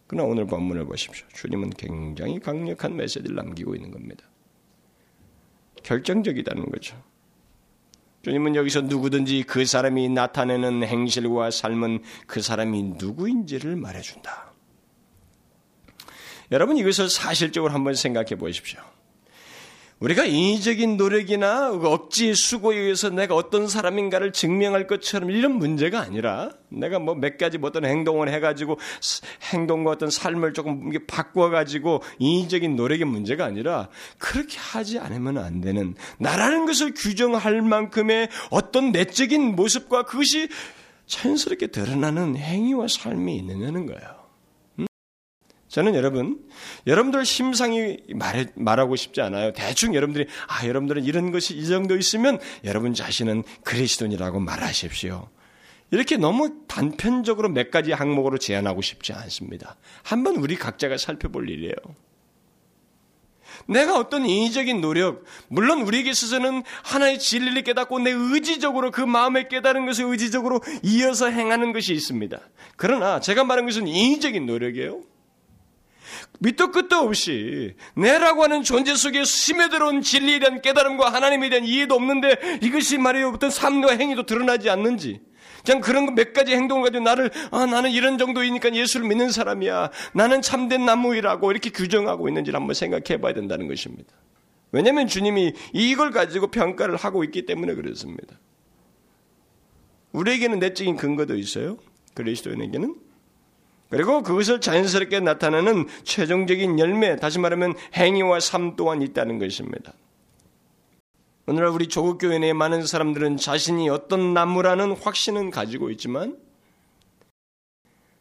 그러나 0.07 0.29
오늘 0.29 0.47
본문을 0.47 0.85
보십시오. 0.87 1.27
주님은 1.33 1.71
굉장히 1.71 2.39
강력한 2.39 2.97
메시지를 2.97 3.37
남기고 3.37 3.75
있는 3.75 3.91
겁니다. 3.91 4.25
결정적이다는 5.83 6.71
거죠. 6.71 6.97
주님은 8.25 8.57
여기서 8.57 8.81
누구든지 8.81 9.45
그 9.47 9.67
사람이 9.67 10.09
나타내는 10.09 10.83
행실과 10.83 11.51
삶은 11.51 12.03
그 12.27 12.41
사람이 12.41 12.95
누구인지를 12.97 13.77
말해준다. 13.77 14.55
여러분 16.51 16.79
이것을 16.79 17.11
사실적으로 17.11 17.75
한번 17.75 17.95
생각해 17.95 18.37
보십시오. 18.37 18.81
우리가 20.05 20.27
인위적인 20.27 20.99
노력이나 20.99 21.71
억지 21.71 22.35
수고에 22.35 22.77
의해서 22.77 23.09
내가 23.09 23.35
어떤 23.35 23.67
사람인가를 23.69 24.33
증명할 24.33 24.87
것처럼 24.87 25.31
이런 25.31 25.53
문제가 25.53 26.01
아니라 26.01 26.51
내가 26.69 26.99
뭐 26.99 27.15
몇 27.15 27.39
가지 27.39 27.57
뭐 27.57 27.69
어떤 27.69 27.87
행동을 27.87 28.29
해가지고 28.29 28.79
행동과 29.55 29.93
어떤 29.93 30.11
삶을 30.11 30.53
조금 30.53 30.93
바꿔가지고 31.07 32.03
인위적인 32.19 32.77
노력의 32.77 33.07
문제가 33.07 33.47
아니라 33.47 33.89
그렇게 34.19 34.59
하지 34.59 34.99
않으면 34.99 35.39
안 35.39 35.63
되는 35.63 35.95
나라는 36.19 36.67
것을 36.67 36.93
규정할 36.95 37.63
만큼의 37.63 38.29
어떤 38.51 38.93
내적인 38.93 39.57
모습과 39.57 40.03
그것이 40.03 40.49
자연스럽게 41.07 41.69
드러나는 41.69 42.37
행위와 42.37 42.89
삶이 42.89 43.37
있느냐는 43.37 43.87
거예요. 43.87 44.24
저는 45.75 45.97
여러분, 45.97 46.39
여러분들 46.87 47.25
심상이 47.25 47.97
말, 48.15 48.47
말하고 48.55 48.95
싶지 48.95 49.21
않아요. 49.23 49.53
대충 49.55 49.97
여러분들이, 49.97 50.29
아, 50.47 50.65
여러분들은 50.69 51.03
이런 51.03 51.33
것이 51.33 51.57
이 51.57 51.67
정도 51.67 51.97
있으면 51.97 52.39
여러분 52.63 52.95
자신은 52.95 53.43
그리스도인이라고 53.65 54.39
말하십시오. 54.39 55.29
이렇게 55.91 56.17
너무 56.17 56.65
단편적으로 56.69 57.49
몇 57.49 57.73
가지 57.73 57.91
항목으로 57.91 58.39
제안하고 58.39 58.83
싶지 58.83 59.13
않습니다. 59.15 59.75
한번 60.05 60.37
우리 60.37 60.55
각자가 60.55 60.97
살펴볼 60.97 61.51
일이에요. 61.51 61.75
내가 63.67 63.99
어떤 63.99 64.27
인위적인 64.27 64.81
노력, 64.81 65.25
물론 65.49 65.83
우리에게 65.83 66.11
있어서는 66.11 66.63
하나의 66.85 67.19
진리를 67.19 67.65
깨닫고 67.65 67.99
내 67.99 68.13
의지적으로 68.13 68.93
그 68.93 69.01
마음에 69.01 69.49
깨달은 69.49 69.87
것을 69.87 70.05
의지적으로 70.05 70.61
이어서 70.85 71.31
행하는 71.31 71.73
것이 71.73 71.93
있습니다. 71.95 72.39
그러나 72.77 73.19
제가 73.19 73.43
말한 73.43 73.67
것은 73.67 73.89
인위적인 73.89 74.47
노력이에요. 74.47 75.14
밑도 76.41 76.71
끝도 76.71 76.97
없이 76.97 77.75
내라고 77.97 78.43
하는 78.43 78.63
존재 78.63 78.95
속에 78.95 79.25
스며들어온 79.25 80.03
진리에 80.03 80.41
대한 80.41 80.61
깨달음과 80.61 81.13
하나님에 81.13 81.49
대한 81.49 81.65
이해도 81.65 81.95
없는데 81.95 82.59
이것이 82.63 82.99
말이에요. 82.99 83.31
어떤 83.31 83.51
삶과 83.51 83.97
행위도 83.97 84.25
드러나지 84.27 84.69
않는지. 84.69 85.21
그냥 85.65 85.81
그런 85.81 86.15
몇 86.15 86.35
가지 86.35 86.53
행동을 86.53 86.85
가지고 86.85 87.05
나를 87.05 87.31
아 87.51 87.65
나는 87.65 87.91
이런 87.91 88.19
정도이니까 88.19 88.75
예수를 88.75 89.09
믿는 89.09 89.31
사람이야. 89.31 89.91
나는 90.13 90.43
참된 90.43 90.85
나무이라고 90.85 91.51
이렇게 91.51 91.71
규정하고 91.71 92.29
있는지를 92.29 92.59
한번 92.59 92.75
생각해 92.75 93.21
봐야 93.21 93.33
된다는 93.33 93.67
것입니다. 93.67 94.13
왜냐하면 94.73 95.07
주님이 95.07 95.55
이걸 95.73 96.11
가지고 96.11 96.49
평가를 96.49 96.97
하고 96.97 97.25
있기 97.25 97.47
때문에 97.47 97.75
그렇습니다. 97.75 98.39
우리에게는 100.13 100.59
내적인 100.59 100.97
근거도 100.97 101.37
있어요. 101.37 101.79
그리스도인에게는 102.15 102.95
그리고 103.95 104.25
그것을 104.25 104.61
자연스럽게 104.61 105.21
나타내는 105.21 105.87
최종적인 106.03 106.81
열매, 106.81 107.15
다시 107.15 107.39
말하면 107.39 107.75
행위와 107.95 108.41
삶 108.41 108.75
또한 108.75 109.03
있다는 109.03 109.39
것입니다. 109.39 109.93
오늘날 111.47 111.71
우리 111.71 111.87
조국 111.87 112.19
교회 112.19 112.41
내에 112.41 112.53
많은 112.53 112.85
사람들은 112.85 113.37
자신이 113.37 113.89
어떤 113.89 114.35
나무라는 114.35 114.97
확신은 114.97 115.53
가지고 115.53 115.91
있지만, 115.91 116.37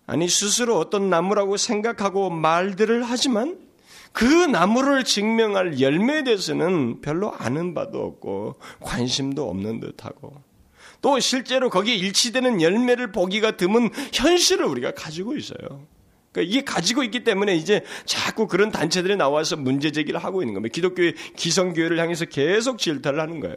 아니, 0.06 0.30
스스로 0.30 0.78
어떤 0.78 1.10
나무라고 1.10 1.58
생각하고 1.58 2.30
말들을 2.30 3.02
하지만, 3.02 3.58
그 4.12 4.26
나무를 4.26 5.04
증명할 5.04 5.80
열매에 5.82 6.24
대해서는 6.26 7.02
별로 7.02 7.34
아는 7.34 7.74
바도 7.74 8.06
없고, 8.06 8.58
관심도 8.80 9.50
없는 9.50 9.80
듯하고, 9.80 10.43
또 11.04 11.20
실제로 11.20 11.70
거기에 11.70 11.96
일치되는 11.96 12.62
열매를 12.62 13.12
보기가 13.12 13.58
드문 13.58 13.90
현실을 14.14 14.66
우리가 14.66 14.94
가지고 14.94 15.36
있어요. 15.36 15.86
그러니까 16.32 16.50
이게 16.50 16.64
가지고 16.64 17.04
있기 17.04 17.26
때문에 17.26 17.56
이제 17.56 17.84
자꾸 18.06 18.48
그런 18.48 18.72
단체들이 18.72 19.18
나와서 19.18 19.58
문제 19.58 19.92
제기를 19.92 20.24
하고 20.24 20.42
있는 20.42 20.54
겁니다. 20.54 20.72
기독교의 20.74 21.14
기성교회를 21.36 22.00
향해서 22.00 22.26
계속 22.26 22.80
질타를 22.80 23.20
하는 23.20 23.42
거예요. 23.42 23.56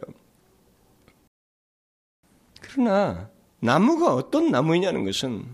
그러나 2.59 3.29
나무가 3.61 4.13
어떤 4.13 4.51
나무이냐는 4.51 5.05
것은 5.05 5.45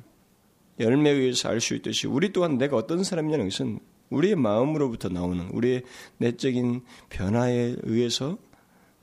열매에 0.80 1.14
의해서 1.14 1.50
알 1.50 1.62
수 1.62 1.76
있듯이 1.76 2.08
우리 2.08 2.34
또한 2.34 2.58
내가 2.58 2.76
어떤 2.76 3.04
사람이냐는 3.04 3.50
것은 3.50 3.80
우리의 4.10 4.36
마음으로부터 4.36 5.10
나오는 5.10 5.48
우리의 5.52 5.84
내적인 6.18 6.82
변화에 7.10 7.76
의해서 7.84 8.40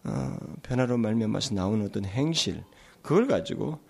어, 0.02 0.36
변화로 0.64 0.98
말미암아서 0.98 1.54
나오는 1.54 1.86
어떤 1.86 2.04
행실 2.04 2.64
그걸 3.02 3.26
가지고 3.26 3.80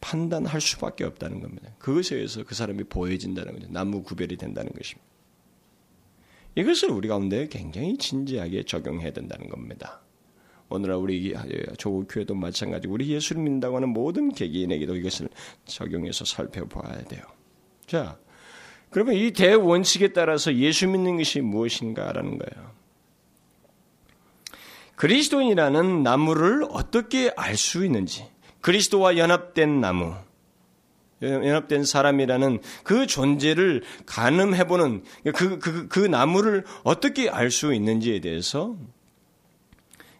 판단할 0.00 0.60
수밖에 0.60 1.04
없다는 1.04 1.40
겁니다. 1.40 1.70
그것에 1.78 2.16
의해서 2.16 2.44
그 2.44 2.54
사람이 2.54 2.84
보여진다는 2.84 3.54
거죠. 3.54 3.66
나무 3.70 4.02
구별이 4.02 4.36
된다는 4.36 4.70
것입니다. 4.72 5.08
이것을 6.56 6.90
우리 6.90 7.08
가운데 7.08 7.48
굉장히 7.48 7.96
진지하게 7.96 8.64
적용해야 8.64 9.12
된다는 9.12 9.48
겁니다. 9.48 10.02
오늘날 10.68 10.96
우리 10.98 11.34
조국 11.78 12.06
교회도 12.08 12.34
마찬가지고 12.34 12.94
우리 12.94 13.08
예수를 13.08 13.42
믿는다고 13.42 13.76
하는 13.76 13.88
모든 13.90 14.32
개개인에게도 14.32 14.96
이것을 14.96 15.28
적용해서 15.64 16.24
살펴봐야 16.24 17.02
돼요. 17.04 17.22
자, 17.86 18.18
그러면 18.90 19.14
이 19.14 19.32
대원칙에 19.32 20.12
따라서 20.12 20.54
예수 20.54 20.86
믿는 20.86 21.16
것이 21.16 21.40
무엇인가라는 21.40 22.38
거예요. 22.38 22.70
그리스도인이라는 24.96 26.02
나무를 26.02 26.64
어떻게 26.70 27.32
알 27.36 27.56
수 27.56 27.84
있는지, 27.84 28.24
그리스도와 28.64 29.18
연합된 29.18 29.82
나무, 29.82 30.14
연합된 31.20 31.84
사람이라는 31.84 32.60
그 32.82 33.06
존재를 33.06 33.82
가늠해보는 34.06 35.04
그, 35.34 35.58
그, 35.58 35.86
그 35.88 35.98
나무를 35.98 36.64
어떻게 36.82 37.28
알 37.28 37.50
수 37.50 37.74
있는지에 37.74 38.20
대해서 38.20 38.74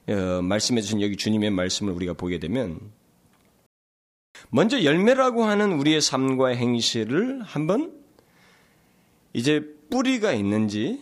어, 0.09 0.43
말씀해 0.43 0.83
주신 0.83 1.01
여기 1.01 1.17
주님의 1.17 1.53
말씀을 1.53 1.95
우리가 1.95 2.13
보게 2.13 2.39
되면 2.39 2.79
먼저 4.51 4.85
열매라고 4.85 5.45
하는 5.45 5.73
우리의 5.73 6.03
삶과 6.03 6.49
행실을 6.49 7.41
한번 7.45 7.99
이제 9.33 9.63
뿌리가 9.91 10.33
있는지 10.35 11.01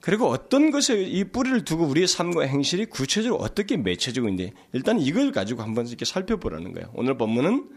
그리고 0.00 0.28
어떤 0.28 0.70
것에 0.70 1.02
이 1.02 1.24
뿌리를 1.24 1.64
두고 1.64 1.84
우리의 1.84 2.06
삶과 2.06 2.44
행실이 2.44 2.86
구체적으로 2.86 3.40
어떻게 3.40 3.76
맺혀지고 3.76 4.28
있는지 4.28 4.52
일단 4.72 4.98
이걸 4.98 5.30
가지고 5.30 5.62
한번 5.62 5.86
이렇게 5.86 6.04
살펴보라는 6.04 6.72
거예요. 6.72 6.90
오늘 6.94 7.18
본문은 7.18 7.68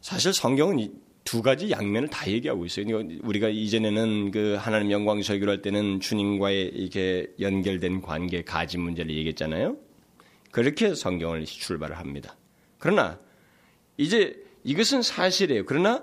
사실 0.00 0.34
성경은 0.34 0.92
두 1.24 1.42
가지 1.42 1.70
양면을 1.70 2.08
다 2.08 2.26
얘기하고 2.30 2.66
있어요. 2.66 3.02
우리가 3.22 3.48
이전에는 3.48 4.30
그 4.30 4.56
하나님 4.58 4.90
영광 4.90 5.22
설교를 5.22 5.52
할 5.52 5.62
때는 5.62 6.00
주님과의 6.00 6.72
이게 6.74 7.28
연결된 7.40 8.00
관계 8.02 8.42
가지 8.42 8.78
문제를 8.78 9.14
얘기했잖아요. 9.14 9.76
그렇게 10.50 10.94
성경을 10.94 11.44
출발을 11.44 11.98
합니다. 11.98 12.36
그러나 12.78 13.18
이제 13.96 14.42
이것은 14.64 15.02
사실이에요. 15.02 15.64
그러나 15.66 16.02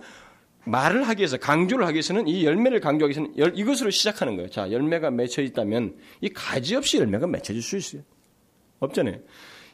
말을 0.67 1.08
하기 1.08 1.21
위해서 1.21 1.38
강조를 1.38 1.86
하기 1.88 1.95
위해서는 1.95 2.27
이 2.27 2.45
열매를 2.45 2.80
강조하기 2.80 3.17
위해서는 3.17 3.56
이것으로 3.58 3.89
시작하는 3.89 4.36
거예요. 4.36 4.49
자, 4.49 4.71
열매가 4.71 5.12
맺혀 5.12 5.41
있다면 5.41 5.95
이 6.21 6.30
가지 6.30 6.75
없이 6.75 6.97
열매가 6.97 7.27
맺혀질 7.27 7.62
수 7.62 7.77
있어요. 7.77 8.03
없잖아요. 8.80 9.17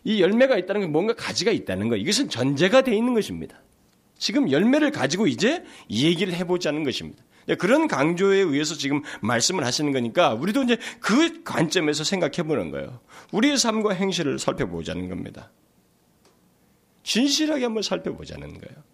이 0.04 0.22
열매가 0.22 0.58
있다는 0.58 0.82
건 0.82 0.92
뭔가 0.92 1.14
가지가 1.14 1.52
있다는 1.52 1.90
거. 1.90 1.96
이것은 1.96 2.30
전제가 2.30 2.82
돼 2.82 2.96
있는 2.96 3.14
것입니다. 3.14 3.62
지금 4.18 4.52
열매를 4.52 4.92
가지고 4.92 5.28
이제 5.28 5.64
얘기를 5.90 6.34
해보자는 6.34 6.84
것입니다. 6.84 7.24
그런 7.60 7.88
강조에 7.88 8.38
의해서 8.38 8.76
지금 8.76 9.02
말씀을 9.22 9.66
하시는 9.66 9.92
거니까 9.92 10.34
우리도 10.34 10.64
이제 10.64 10.78
그 11.00 11.44
관점에서 11.44 12.04
생각해 12.04 12.44
보는 12.48 12.72
거예요. 12.72 13.02
우리의 13.32 13.58
삶과 13.58 13.94
행실을 13.94 14.40
살펴보자는 14.40 15.10
겁니다. 15.10 15.52
진실하게 17.04 17.66
한번 17.66 17.84
살펴보자는 17.84 18.48
거예요. 18.60 18.93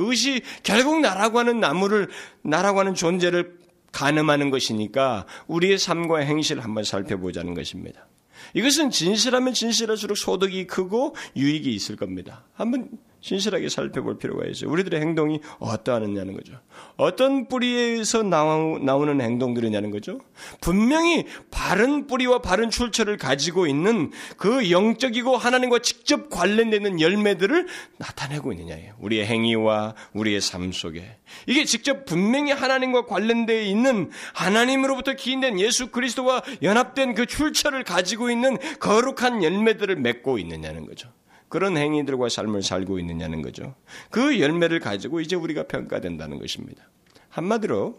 그것이 0.00 0.40
결국 0.62 1.00
나라고 1.00 1.38
하는 1.40 1.60
나무를, 1.60 2.08
나라고 2.40 2.80
하는 2.80 2.94
존재를 2.94 3.58
가늠하는 3.92 4.48
것이니까 4.48 5.26
우리의 5.46 5.76
삶과 5.78 6.20
행실을 6.20 6.64
한번 6.64 6.84
살펴보자는 6.84 7.52
것입니다. 7.52 8.06
이것은 8.54 8.90
진실하면 8.90 9.52
진실할수록 9.52 10.16
소득이 10.16 10.66
크고 10.66 11.14
유익이 11.36 11.70
있을 11.74 11.96
겁니다. 11.96 12.46
한번 12.54 12.88
신실하게 13.20 13.68
살펴볼 13.68 14.18
필요가 14.18 14.46
있어요. 14.46 14.70
우리들의 14.70 15.00
행동이 15.00 15.40
어떠하느냐는 15.58 16.34
거죠. 16.34 16.54
어떤 16.96 17.48
뿌리에서 17.48 18.22
나오는 18.22 19.20
행동들이냐는 19.20 19.90
거죠. 19.90 20.20
분명히 20.60 21.26
바른 21.50 22.06
뿌리와 22.06 22.40
바른 22.40 22.70
출처를 22.70 23.16
가지고 23.16 23.66
있는 23.66 24.10
그 24.36 24.70
영적이고 24.70 25.36
하나님과 25.36 25.80
직접 25.80 26.30
관련되는 26.30 27.00
열매들을 27.00 27.66
나타내고 27.98 28.52
있느냐예요. 28.52 28.94
우리의 29.00 29.26
행위와 29.26 29.94
우리의 30.14 30.40
삶 30.40 30.72
속에. 30.72 31.16
이게 31.46 31.64
직접 31.64 32.06
분명히 32.06 32.52
하나님과 32.52 33.06
관련되어 33.06 33.62
있는 33.62 34.10
하나님으로부터 34.32 35.12
기인된 35.14 35.60
예수 35.60 35.88
그리스도와 35.88 36.42
연합된 36.62 37.14
그 37.14 37.26
출처를 37.26 37.84
가지고 37.84 38.30
있는 38.30 38.56
거룩한 38.80 39.44
열매들을 39.44 39.96
맺고 39.96 40.38
있느냐는 40.38 40.86
거죠. 40.86 41.10
그런 41.50 41.76
행위들과 41.76 42.30
삶을 42.30 42.62
살고 42.62 42.98
있느냐는 43.00 43.42
거죠. 43.42 43.74
그 44.08 44.40
열매를 44.40 44.80
가지고 44.80 45.20
이제 45.20 45.36
우리가 45.36 45.64
평가된다는 45.64 46.38
것입니다. 46.38 46.88
한마디로 47.28 47.96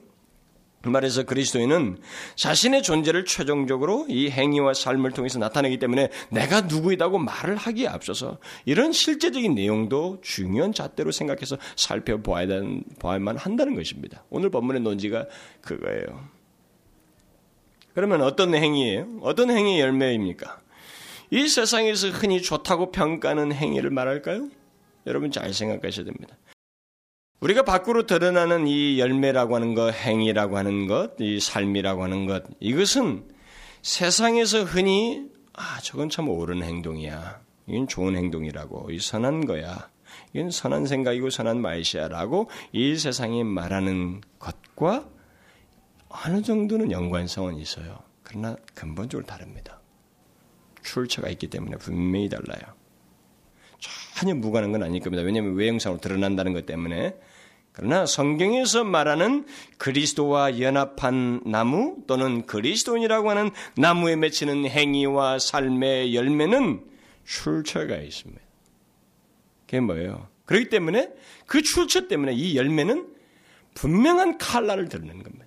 말해서 0.83 1.23
그리스도인은 1.23 1.99
자신의 2.35 2.81
존재를 2.81 3.25
최종적으로 3.25 4.07
이 4.09 4.29
행위와 4.31 4.73
삶을 4.73 5.11
통해서 5.11 5.37
나타내기 5.37 5.77
때문에 5.77 6.09
내가 6.29 6.61
누구이다고 6.61 7.19
말을 7.19 7.55
하기에 7.55 7.87
앞서서 7.87 8.39
이런 8.65 8.91
실제적인 8.91 9.53
내용도 9.53 10.19
중요한 10.21 10.73
잣대로 10.73 11.11
생각해서 11.11 11.57
살펴봐야 11.75 12.47
봐야만 12.99 13.37
한다는 13.37 13.75
것입니다. 13.75 14.23
오늘 14.29 14.49
본문의 14.49 14.81
논지가 14.81 15.27
그거예요. 15.61 16.29
그러면 17.93 18.21
어떤 18.21 18.55
행위예요? 18.55 19.19
어떤 19.21 19.51
행위의 19.51 19.81
열매입니까? 19.81 20.60
이 21.31 21.47
세상에서 21.47 22.09
흔히 22.09 22.41
좋다고 22.41 22.91
평가하는 22.91 23.53
행위를 23.53 23.89
말할까요? 23.89 24.49
여러분 25.07 25.31
잘 25.31 25.53
생각하셔야 25.53 26.05
됩니다. 26.05 26.37
우리가 27.39 27.63
밖으로 27.63 28.05
드러나는 28.05 28.67
이 28.67 28.99
열매라고 28.99 29.55
하는 29.55 29.73
것, 29.73 29.91
행위라고 29.93 30.57
하는 30.57 30.87
것, 30.87 31.13
이 31.19 31.39
삶이라고 31.39 32.03
하는 32.03 32.27
것, 32.27 32.43
이것은 32.59 33.27
세상에서 33.81 34.63
흔히 34.63 35.31
아, 35.53 35.79
저건 35.81 36.09
참 36.09 36.29
옳은 36.29 36.63
행동이야. 36.63 37.41
이건 37.67 37.87
좋은 37.87 38.15
행동이라고. 38.15 38.91
이 38.91 38.99
선한 38.99 39.45
거야. 39.45 39.89
이건 40.33 40.51
선한 40.51 40.85
생각이고 40.85 41.29
선한 41.29 41.61
말이야라고 41.61 42.49
이 42.71 42.95
세상이 42.95 43.43
말하는 43.43 44.21
것과 44.39 45.07
어느 46.09 46.41
정도는 46.41 46.91
연관성은 46.91 47.57
있어요. 47.57 47.99
그러나 48.23 48.55
근본적으로 48.75 49.25
다릅니다. 49.25 49.80
출처가 50.83 51.29
있기 51.29 51.47
때문에 51.47 51.77
분명히 51.77 52.29
달라요. 52.29 52.75
전혀 54.15 54.35
무관한 54.35 54.71
건 54.71 54.83
아닐 54.83 55.01
겁니다. 55.01 55.23
왜냐하면 55.23 55.55
외형상으로 55.55 55.99
드러난다는 55.99 56.53
것 56.53 56.65
때문에. 56.65 57.15
그러나 57.73 58.05
성경에서 58.05 58.83
말하는 58.83 59.45
그리스도와 59.77 60.59
연합한 60.59 61.41
나무 61.45 62.03
또는 62.05 62.45
그리스도인이라고 62.45 63.29
하는 63.29 63.49
나무에 63.77 64.15
맺히는 64.17 64.65
행위와 64.65 65.39
삶의 65.39 66.13
열매는 66.13 66.83
출처가 67.25 67.95
있습니다. 67.95 68.41
그게 69.65 69.79
뭐예요? 69.79 70.27
그렇기 70.45 70.69
때문에 70.69 71.09
그 71.45 71.61
출처 71.61 72.07
때문에 72.07 72.33
이 72.33 72.57
열매는 72.57 73.07
분명한 73.73 74.37
칼날을 74.37 74.89
드러내는 74.89 75.23
겁니다. 75.23 75.45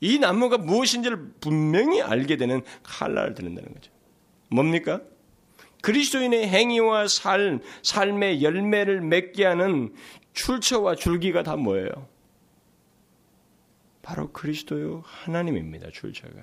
이 0.00 0.18
나무가 0.18 0.58
무엇인지를 0.58 1.32
분명히 1.40 2.00
알게 2.00 2.36
되는 2.36 2.62
칼날을 2.82 3.34
드는다는 3.34 3.72
거죠. 3.74 3.90
뭡니까? 4.48 5.00
그리스도인의 5.82 6.48
행위와 6.48 7.08
삶, 7.08 7.60
삶의 7.82 8.42
열매를 8.42 9.00
맺게 9.00 9.44
하는 9.44 9.94
출처와 10.32 10.94
줄기가 10.94 11.42
다 11.42 11.56
뭐예요? 11.56 12.08
바로 14.02 14.32
그리스도요 14.32 15.02
하나님입니다. 15.04 15.90
출처가. 15.90 16.34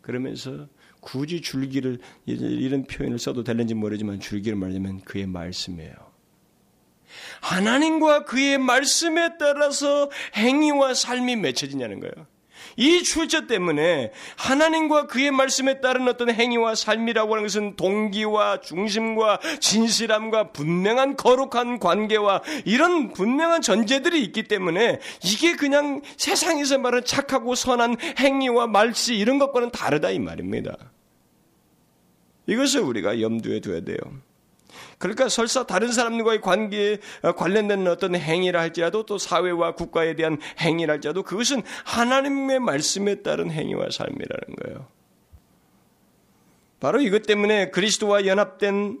그러면서 0.00 0.68
굳이 1.00 1.40
줄기를 1.40 1.98
이런 2.26 2.84
표현을 2.84 3.18
써도 3.18 3.44
되는지 3.44 3.74
모르지만 3.74 4.20
줄기를 4.20 4.58
말하면 4.58 5.00
그의 5.02 5.26
말씀이에요. 5.26 5.94
하나님과 7.40 8.24
그의 8.24 8.58
말씀에 8.58 9.36
따라서 9.38 10.10
행위와 10.36 10.94
삶이 10.94 11.36
맺혀지냐는 11.36 12.00
거예요. 12.00 12.26
이 12.76 13.02
출처 13.02 13.46
때문에 13.46 14.12
하나님과 14.36 15.06
그의 15.06 15.30
말씀에 15.30 15.80
따른 15.80 16.08
어떤 16.08 16.30
행위와 16.30 16.74
삶이라고 16.74 17.34
하는 17.34 17.44
것은 17.44 17.76
동기와 17.76 18.60
중심과 18.60 19.40
진실함과 19.60 20.52
분명한 20.52 21.16
거룩한 21.16 21.78
관계와 21.78 22.42
이런 22.64 23.12
분명한 23.12 23.62
전제들이 23.62 24.22
있기 24.24 24.44
때문에 24.44 25.00
이게 25.24 25.56
그냥 25.56 26.02
세상에서 26.16 26.78
말하는 26.78 27.04
착하고 27.04 27.54
선한 27.54 27.96
행위와 28.18 28.66
말씨 28.66 29.14
이런 29.14 29.38
것과는 29.38 29.70
다르다 29.70 30.10
이 30.10 30.18
말입니다. 30.18 30.76
이것을 32.46 32.80
우리가 32.80 33.20
염두에 33.20 33.60
둬야 33.60 33.80
돼요. 33.80 33.96
그러니까 35.02 35.28
설사 35.28 35.64
다른 35.64 35.90
사람들과의 35.90 36.40
관계에 36.40 36.98
관련된 37.36 37.88
어떤 37.88 38.14
행위라 38.14 38.60
할지라도 38.60 39.04
또 39.04 39.18
사회와 39.18 39.74
국가에 39.74 40.14
대한 40.14 40.38
행위라 40.60 40.92
할지라도 40.92 41.24
그것은 41.24 41.64
하나님의 41.84 42.60
말씀에 42.60 43.16
따른 43.22 43.50
행위와 43.50 43.88
삶이라는 43.90 44.56
거예요. 44.62 44.86
바로 46.78 47.00
이것 47.00 47.26
때문에 47.26 47.70
그리스도와 47.70 48.26
연합된 48.26 49.00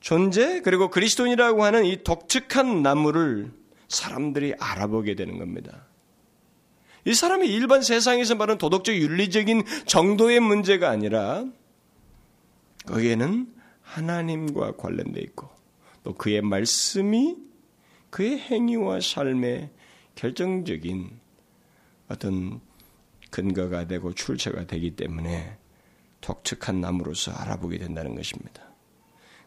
존재 0.00 0.60
그리고 0.62 0.90
그리스도인이라고 0.90 1.62
하는 1.62 1.84
이 1.84 2.02
독특한 2.02 2.82
나무를 2.82 3.52
사람들이 3.86 4.54
알아보게 4.58 5.14
되는 5.14 5.38
겁니다. 5.38 5.86
이 7.04 7.14
사람이 7.14 7.46
일반 7.46 7.82
세상에서 7.82 8.34
말하는 8.34 8.58
도덕적 8.58 8.96
윤리적인 8.96 9.62
정도의 9.86 10.40
문제가 10.40 10.90
아니라 10.90 11.44
거기에는 12.86 13.54
하나님과 13.86 14.76
관련돼 14.76 15.20
있고 15.22 15.48
또 16.02 16.14
그의 16.14 16.42
말씀이 16.42 17.36
그의 18.10 18.38
행위와 18.38 19.00
삶의 19.00 19.70
결정적인 20.14 21.10
어떤 22.08 22.60
근거가 23.30 23.86
되고 23.86 24.12
출처가 24.12 24.66
되기 24.66 24.96
때문에 24.96 25.56
독특한 26.20 26.80
나무로서 26.80 27.32
알아보게 27.32 27.78
된다는 27.78 28.14
것입니다. 28.14 28.62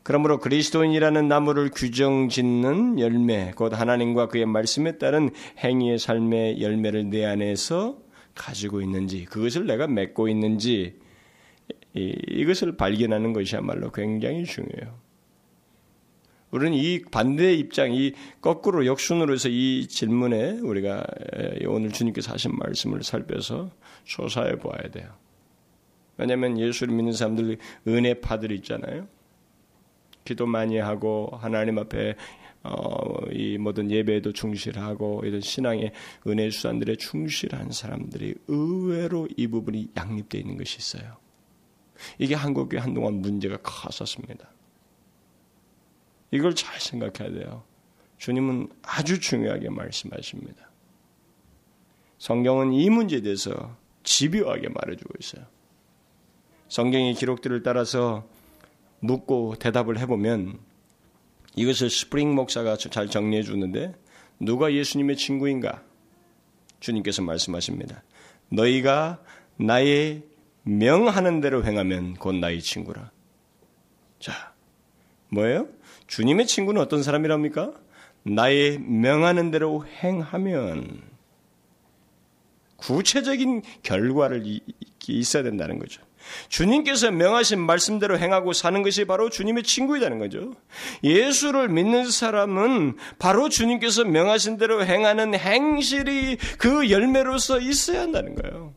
그러므로 0.03 0.39
그리스도인이라는 0.39 1.27
나무를 1.27 1.69
규정 1.73 2.29
짓는 2.29 2.99
열매, 2.99 3.51
곧 3.55 3.73
하나님과 3.79 4.27
그의 4.27 4.45
말씀에 4.45 4.97
따른 4.97 5.29
행위의 5.63 5.99
삶의 5.99 6.61
열매를 6.61 7.09
내 7.09 7.25
안에서 7.25 7.99
가지고 8.33 8.81
있는지, 8.81 9.25
그것을 9.25 9.65
내가 9.65 9.87
맺고 9.87 10.29
있는지, 10.29 10.99
이, 11.99 12.45
것을 12.45 12.77
발견하는 12.77 13.33
것이야말로 13.33 13.91
굉장히 13.91 14.45
중요해요. 14.45 14.99
우리는 16.51 16.73
이 16.73 17.01
반대의 17.03 17.59
입장, 17.59 17.93
이 17.93 18.13
거꾸로 18.41 18.85
역순으로 18.85 19.33
해서 19.33 19.49
이 19.49 19.87
질문에 19.87 20.59
우리가 20.61 21.05
오늘 21.67 21.91
주님께서 21.91 22.33
하신 22.33 22.55
말씀을 22.55 23.03
살펴서 23.03 23.69
조사해 24.05 24.55
보아야 24.57 24.89
돼요. 24.89 25.13
왜냐하면 26.17 26.59
예수를 26.59 26.93
믿는 26.93 27.13
사람들 27.13 27.57
은혜파들 27.87 28.51
있잖아요. 28.53 29.07
기도 30.25 30.45
많이 30.45 30.77
하고 30.77 31.29
하나님 31.39 31.77
앞에 31.77 32.15
어, 32.61 33.25
이 33.31 33.57
모든 33.57 33.89
예배에도 33.89 34.33
충실하고 34.33 35.21
이런 35.23 35.39
신앙의 35.39 35.93
은혜 36.27 36.49
수단들에 36.49 36.97
충실한 36.97 37.71
사람들이 37.71 38.35
의외로 38.47 39.27
이 39.37 39.47
부분이 39.47 39.91
양립되어 39.95 40.41
있는 40.41 40.57
것이 40.57 40.77
있어요. 40.77 41.17
이게 42.17 42.35
한국교회 42.35 42.79
한동안 42.79 43.15
문제가 43.15 43.57
컸었습니다. 43.57 44.49
이걸 46.31 46.55
잘 46.55 46.79
생각해야 46.79 47.33
돼요. 47.33 47.63
주님은 48.17 48.69
아주 48.83 49.19
중요하게 49.19 49.69
말씀하십니다. 49.69 50.69
성경은 52.17 52.73
이 52.73 52.89
문제에 52.89 53.21
대해서 53.21 53.77
집요하게 54.03 54.69
말해주고 54.69 55.13
있어요. 55.19 55.45
성경의 56.67 57.15
기록들을 57.15 57.63
따라서 57.63 58.27
묻고 58.99 59.55
대답을 59.55 59.97
해보면 59.99 60.59
이것을 61.55 61.89
스프링 61.89 62.35
목사가 62.35 62.77
잘 62.77 63.07
정리해 63.07 63.41
주는데 63.43 63.95
누가 64.39 64.71
예수님의 64.71 65.17
친구인가? 65.17 65.83
주님께서 66.79 67.21
말씀하십니다. 67.21 68.03
너희가 68.49 69.21
나의 69.57 70.23
명하는 70.63 71.41
대로 71.41 71.63
행하면 71.63 72.15
곧 72.15 72.35
나의 72.35 72.61
친구라. 72.61 73.11
자, 74.19 74.53
뭐예요? 75.29 75.67
주님의 76.07 76.47
친구는 76.47 76.81
어떤 76.81 77.03
사람이랍니까? 77.03 77.73
나의 78.23 78.79
명하는 78.79 79.51
대로 79.51 79.85
행하면 79.85 81.01
구체적인 82.77 83.61
결과를 83.83 84.43
있어야 85.07 85.43
된다는 85.43 85.79
거죠. 85.79 86.01
주님께서 86.49 87.11
명하신 87.11 87.59
말씀대로 87.59 88.19
행하고 88.19 88.53
사는 88.53 88.81
것이 88.83 89.05
바로 89.05 89.29
주님의 89.29 89.63
친구이라는 89.63 90.19
거죠. 90.19 90.53
예수를 91.03 91.69
믿는 91.69 92.09
사람은 92.09 92.97
바로 93.17 93.49
주님께서 93.49 94.03
명하신 94.03 94.57
대로 94.57 94.85
행하는 94.85 95.33
행실이 95.33 96.37
그 96.57 96.89
열매로서 96.89 97.59
있어야 97.59 98.01
한다는 98.01 98.35
거예요. 98.35 98.73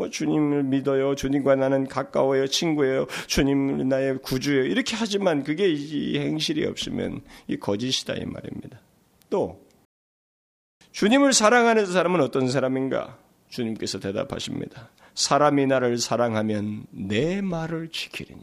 뭐 0.00 0.08
주님을 0.08 0.62
믿어요. 0.62 1.14
주님과 1.14 1.56
나는 1.56 1.86
가까워요. 1.86 2.46
친구예요. 2.46 3.06
주님 3.26 3.86
나의 3.86 4.16
구주예요. 4.22 4.64
이렇게 4.64 4.96
하지만 4.96 5.42
그게 5.42 5.68
이 5.68 6.18
행실이 6.18 6.64
없으면 6.64 7.20
이 7.48 7.58
거짓이다 7.58 8.14
이 8.14 8.24
말입니다. 8.24 8.80
또 9.28 9.60
주님을 10.92 11.34
사랑하는 11.34 11.84
사람은 11.84 12.22
어떤 12.22 12.48
사람인가? 12.48 13.18
주님께서 13.50 14.00
대답하십니다. 14.00 14.88
사람이 15.14 15.66
나를 15.66 15.98
사랑하면 15.98 16.86
내 16.90 17.42
말을 17.42 17.90
지키리니. 17.90 18.42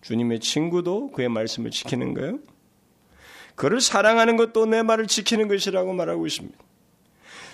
주님의 0.00 0.40
친구도 0.40 1.12
그의 1.12 1.28
말씀을 1.28 1.70
지키는 1.70 2.14
거예요. 2.14 2.40
그를 3.54 3.80
사랑하는 3.80 4.36
것도 4.36 4.66
내 4.66 4.82
말을 4.82 5.06
지키는 5.06 5.46
것이라고 5.46 5.92
말하고 5.92 6.26
있습니다. 6.26 6.67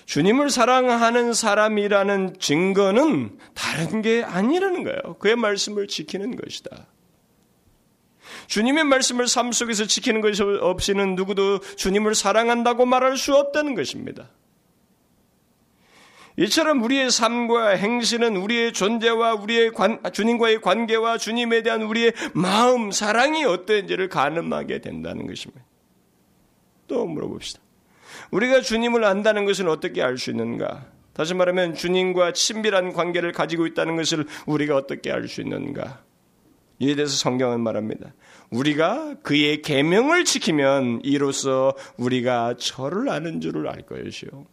주님을 0.06 0.50
사랑하는 0.50 1.32
사람이라는 1.32 2.38
증거는 2.38 3.38
다른 3.54 4.02
게 4.02 4.22
아니라는 4.22 4.84
거예요. 4.84 5.16
그의 5.18 5.36
말씀을 5.36 5.88
지키는 5.88 6.36
것이다. 6.36 6.86
주님의 8.46 8.84
말씀을 8.84 9.26
삶 9.26 9.52
속에서 9.52 9.86
지키는 9.86 10.20
것이 10.20 10.42
없이는 10.42 11.14
누구도 11.14 11.60
주님을 11.60 12.14
사랑한다고 12.14 12.84
말할 12.84 13.16
수 13.16 13.34
없다는 13.34 13.74
것입니다. 13.74 14.30
이처럼 16.36 16.82
우리의 16.82 17.10
삶과 17.10 17.70
행실은 17.70 18.36
우리의 18.36 18.72
존재와 18.72 19.34
우리의 19.34 19.70
관, 19.70 20.00
주님과의 20.12 20.60
관계와 20.62 21.16
주님에 21.16 21.62
대한 21.62 21.82
우리의 21.82 22.12
마음, 22.34 22.90
사랑이 22.90 23.44
어떤지를 23.44 24.08
가늠하게 24.08 24.80
된다는 24.80 25.28
것입니다. 25.28 25.64
또 26.88 27.06
물어봅시다. 27.06 27.60
우리가 28.30 28.60
주님을 28.60 29.04
안다는 29.04 29.44
것은 29.44 29.68
어떻게 29.68 30.02
알 30.02 30.18
수 30.18 30.30
있는가? 30.30 30.86
다시 31.12 31.34
말하면 31.34 31.74
주님과 31.74 32.32
친밀한 32.32 32.92
관계를 32.92 33.32
가지고 33.32 33.66
있다는 33.66 33.96
것을 33.96 34.26
우리가 34.46 34.76
어떻게 34.76 35.12
알 35.12 35.28
수 35.28 35.40
있는가? 35.40 36.02
이에 36.80 36.94
대해서 36.96 37.14
성경은 37.16 37.60
말합니다. 37.60 38.14
우리가 38.50 39.16
그의 39.22 39.62
계명을 39.62 40.24
지키면 40.24 41.00
이로써 41.04 41.74
우리가 41.96 42.56
저를 42.58 43.08
아는 43.08 43.40
줄을 43.40 43.68
알 43.68 43.82
것이요. 43.82 44.46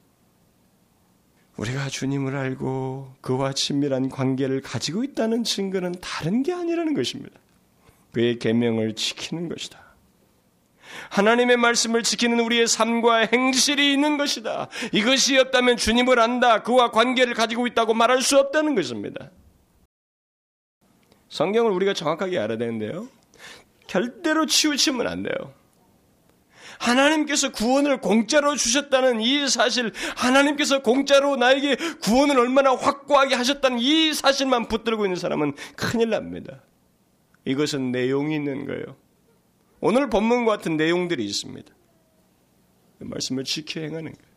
우리가 1.58 1.89
주님을 1.89 2.36
알고 2.36 3.15
그와 3.21 3.54
친밀한 3.54 4.10
관계를 4.10 4.62
가지고 4.62 5.04
있다는 5.04 5.43
증거는 5.43 5.95
다른 6.02 6.43
게 6.43 6.54
아니라는 6.54 6.93
것입니다. 6.93 7.39
그의 8.12 8.39
계명을 8.39 8.95
지키는 8.95 9.50
것이다. 9.50 9.90
하나님의 11.10 11.58
말씀을 11.58 12.04
지키는 12.04 12.39
우리의 12.39 12.67
삶과 12.67 13.27
행실이 13.32 13.93
있는 13.93 14.17
것이다. 14.17 14.67
이것이 14.91 15.38
없다면 15.38 15.77
주님을 15.77 16.19
안다. 16.19 16.63
그와 16.63 16.91
관계를 16.91 17.34
가지고 17.34 17.67
있다고 17.67 17.93
말할 17.93 18.21
수 18.21 18.38
없다는 18.38 18.75
것입니다. 18.75 19.32
성경을 21.30 21.71
우리가 21.71 21.93
정확하게 21.93 22.39
알아야 22.39 22.58
되는데요. 22.58 23.08
절대로 23.88 24.45
치우치면 24.45 25.08
안 25.08 25.23
돼요. 25.23 25.54
하나님께서 26.80 27.51
구원을 27.51 28.01
공짜로 28.01 28.56
주셨다는 28.56 29.21
이 29.21 29.47
사실, 29.47 29.91
하나님께서 30.15 30.82
공짜로 30.82 31.36
나에게 31.36 31.75
구원을 32.01 32.39
얼마나 32.39 32.75
확고하게 32.75 33.36
하셨다는 33.36 33.80
이 33.80 34.13
사실만 34.13 34.67
붙들고 34.67 35.06
있는 35.06 35.15
사람은 35.15 35.54
큰일 35.75 36.10
납니다. 36.10 36.62
이것은 37.45 37.91
내용이 37.91 38.36
있는 38.36 38.65
거예요. 38.65 38.95
오늘 39.82 40.10
본문과 40.10 40.58
같은 40.58 40.78
내용들이 40.78 41.26
있습니다. 41.26 41.74
그 43.00 43.04
말씀을 43.04 43.44
지켜 43.44 43.82
행하는 43.82 44.13
거예요. 44.13 44.32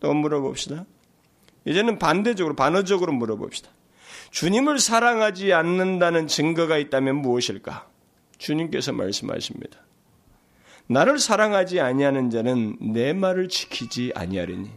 또 0.00 0.12
물어봅시다. 0.12 0.84
이제는 1.64 1.98
반대적으로, 1.98 2.54
반어적으로 2.54 3.12
물어봅시다. 3.12 3.70
주님을 4.30 4.78
사랑하지 4.78 5.52
않는다는 5.52 6.26
증거가 6.26 6.78
있다면 6.78 7.16
무엇일까? 7.16 7.88
주님께서 8.38 8.92
말씀하십니다. 8.92 9.80
나를 10.88 11.18
사랑하지 11.18 11.80
아니하는 11.80 12.30
자는 12.30 12.76
내 12.92 13.12
말을 13.12 13.48
지키지 13.48 14.12
아니하리니. 14.14 14.70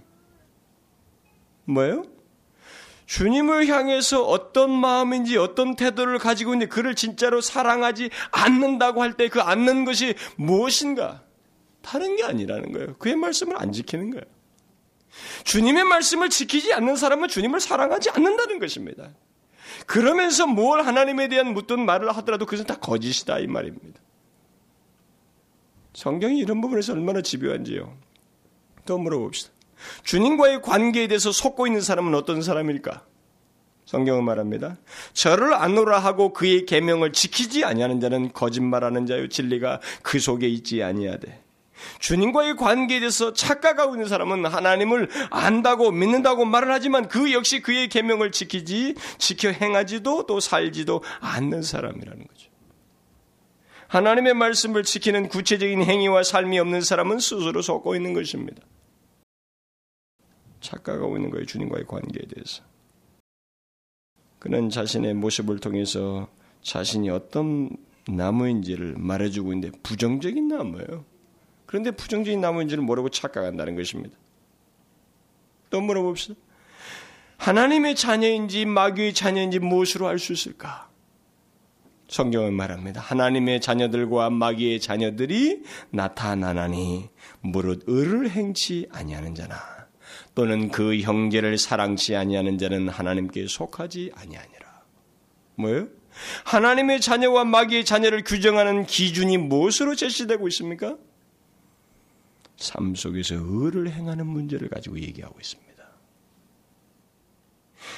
뭐예요? 1.65 2.05
주님을 3.09 3.65
향해서 3.65 4.23
어떤 4.23 4.69
마음인지 4.69 5.35
어떤 5.37 5.75
태도를 5.75 6.19
가지고 6.19 6.53
있는데 6.53 6.69
그를 6.69 6.93
진짜로 6.93 7.41
사랑하지 7.41 8.11
않는다고 8.31 9.01
할 9.01 9.13
때 9.17 9.29
그 9.29 9.41
않는 9.41 9.83
것이 9.83 10.13
무엇인가? 10.35 11.23
다른 11.81 12.15
게 12.15 12.23
아니라는 12.23 12.71
거예요. 12.71 12.95
그의 12.97 13.15
말씀을 13.15 13.59
안 13.59 13.71
지키는 13.71 14.11
거예요. 14.11 14.23
주님의 15.43 15.85
말씀을 15.85 16.29
지키지 16.29 16.71
않는 16.73 16.97
사람은 16.97 17.29
주님을 17.29 17.59
사랑하지 17.59 18.11
않는다는 18.11 18.59
것입니다. 18.59 19.09
그러면서 19.87 20.45
뭘 20.45 20.85
하나님에 20.85 21.29
대한 21.29 21.51
묻던 21.55 21.83
말을 21.83 22.11
하더라도 22.17 22.45
그것은 22.45 22.65
다 22.67 22.75
거짓이다 22.77 23.39
이 23.39 23.47
말입니다. 23.47 23.99
성경이 25.93 26.37
이런 26.37 26.61
부분에서 26.61 26.93
얼마나 26.93 27.21
집요한지요. 27.23 27.91
또 28.85 28.99
물어봅시다. 28.99 29.51
주님과의 30.03 30.61
관계에 30.61 31.07
대해서 31.07 31.31
속고 31.31 31.67
있는 31.67 31.81
사람은 31.81 32.15
어떤 32.15 32.41
사람일까? 32.41 33.03
성경은 33.85 34.23
말합니다. 34.23 34.77
저를 35.13 35.53
안노라 35.53 35.97
하고 35.97 36.31
그의 36.31 36.67
계명을 36.67 37.11
지키지 37.11 37.63
아니하는 37.63 37.99
자는 37.99 38.31
거짓말하는 38.31 39.07
자요 39.07 39.27
진리가 39.27 39.81
그 40.03 40.19
속에 40.19 40.47
있지 40.47 40.83
아니하되 40.83 41.41
주님과의 41.99 42.55
관계에 42.55 42.99
대해서 42.99 43.33
착각하고 43.33 43.95
있는 43.95 44.07
사람은 44.07 44.45
하나님을 44.45 45.09
안다고 45.31 45.91
믿는다고 45.91 46.45
말을 46.45 46.71
하지만 46.71 47.07
그 47.07 47.33
역시 47.33 47.61
그의 47.61 47.89
계명을 47.89 48.31
지키지 48.31 48.95
지켜 49.17 49.49
행하지도 49.49 50.27
또 50.27 50.39
살지도 50.39 51.03
않는 51.19 51.63
사람이라는 51.63 52.27
거죠. 52.27 52.49
하나님의 53.87 54.35
말씀을 54.35 54.83
지키는 54.83 55.29
구체적인 55.29 55.83
행위와 55.83 56.21
삶이 56.21 56.59
없는 56.59 56.81
사람은 56.81 57.17
스스로 57.17 57.63
속고 57.63 57.95
있는 57.95 58.13
것입니다. 58.13 58.61
착각하고 60.61 61.17
있는 61.17 61.29
거예요. 61.29 61.45
주님과의 61.45 61.85
관계에 61.85 62.25
대해서. 62.27 62.63
그는 64.39 64.69
자신의 64.69 65.15
모습을 65.15 65.59
통해서 65.59 66.29
자신이 66.61 67.09
어떤 67.09 67.69
나무인지를 68.07 68.95
말해주고 68.97 69.53
있는데 69.53 69.77
부정적인 69.83 70.47
나무예요. 70.47 71.05
그런데 71.65 71.91
부정적인 71.91 72.41
나무인지를 72.41 72.83
모르고 72.83 73.09
착각한다는 73.09 73.75
것입니다. 73.75 74.17
또 75.69 75.81
물어봅시다. 75.81 76.35
하나님의 77.37 77.95
자녀인지 77.95 78.65
마귀의 78.65 79.13
자녀인지 79.13 79.59
무엇으로 79.59 80.07
알 80.07 80.19
수 80.19 80.33
있을까? 80.33 80.89
성경은 82.09 82.53
말합니다. 82.53 83.01
하나님의 83.01 83.61
자녀들과 83.61 84.31
마귀의 84.31 84.79
자녀들이 84.81 85.63
나타나나니 85.91 87.09
무릇 87.41 87.83
의를 87.85 88.31
행치 88.31 88.87
아니하는 88.91 89.35
자나 89.35 89.78
또는 90.35 90.69
그 90.69 90.99
형제를 90.99 91.57
사랑치 91.57 92.15
아니하는 92.15 92.57
자는 92.57 92.89
하나님께 92.89 93.47
속하지 93.47 94.11
아니하니라. 94.15 94.83
뭐예요? 95.55 95.87
하나님의 96.45 97.01
자녀와 97.01 97.45
마귀의 97.45 97.85
자녀를 97.85 98.23
규정하는 98.23 98.85
기준이 98.85 99.37
무엇으로 99.37 99.95
제시되고 99.95 100.47
있습니까? 100.49 100.97
삶 102.57 102.95
속에서 102.95 103.35
의를 103.37 103.89
행하는 103.91 104.27
문제를 104.27 104.69
가지고 104.69 104.99
얘기하고 104.99 105.39
있습니다. 105.39 105.68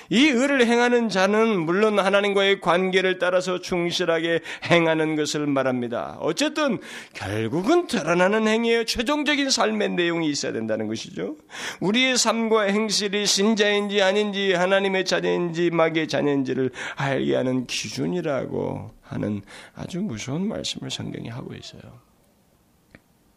이 0.10 0.28
의를 0.28 0.66
행하는 0.66 1.10
자는 1.10 1.60
물론 1.60 2.00
하나님과의 2.00 2.62
관계를 2.62 3.20
따라서 3.20 3.60
충실하게 3.60 4.42
행하는 4.70 5.16
것을 5.16 5.46
말합니다. 5.48 6.18
어쨌든 6.20 6.80
결국은 7.14 7.88
드러나는 7.88 8.48
행위의 8.48 8.86
최종적인 8.86 9.50
삶의 9.50 9.90
내용이 9.92 10.30
있어야 10.30 10.52
된다는 10.52 10.88
것이죠. 10.88 11.38
우리의 11.80 12.18
삶과 12.18 12.64
행실이 12.64 13.26
신자인지 13.26 14.02
아닌지 14.02 14.54
하나님의 14.54 15.06
자녀인지 15.06 15.72
마귀의 15.72 16.08
자녀인지를 16.08 16.72
알게 16.96 17.36
하는 17.36 17.66
기준이라고 17.68 18.92
하는 19.04 19.42
아주 19.76 20.00
무서운 20.02 20.48
말씀을 20.48 20.90
성경이 20.90 21.30
하고 21.30 21.54
있어요. 21.54 21.82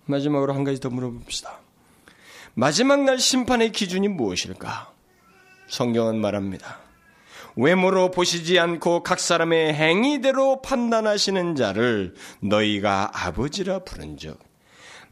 마지막으로 0.06 0.52
한 0.52 0.64
가지 0.64 0.80
더 0.80 0.90
물어봅시다. 0.90 1.60
마지막 2.54 3.02
날 3.04 3.18
심판의 3.18 3.72
기준이 3.72 4.08
무엇일까? 4.08 4.93
성경은 5.68 6.20
말합니다. 6.20 6.78
외모로 7.56 8.10
보시지 8.10 8.58
않고 8.58 9.02
각 9.02 9.20
사람의 9.20 9.74
행위대로 9.74 10.60
판단하시는 10.62 11.54
자를 11.54 12.14
너희가 12.40 13.10
아버지라 13.14 13.80
부른즉 13.80 14.38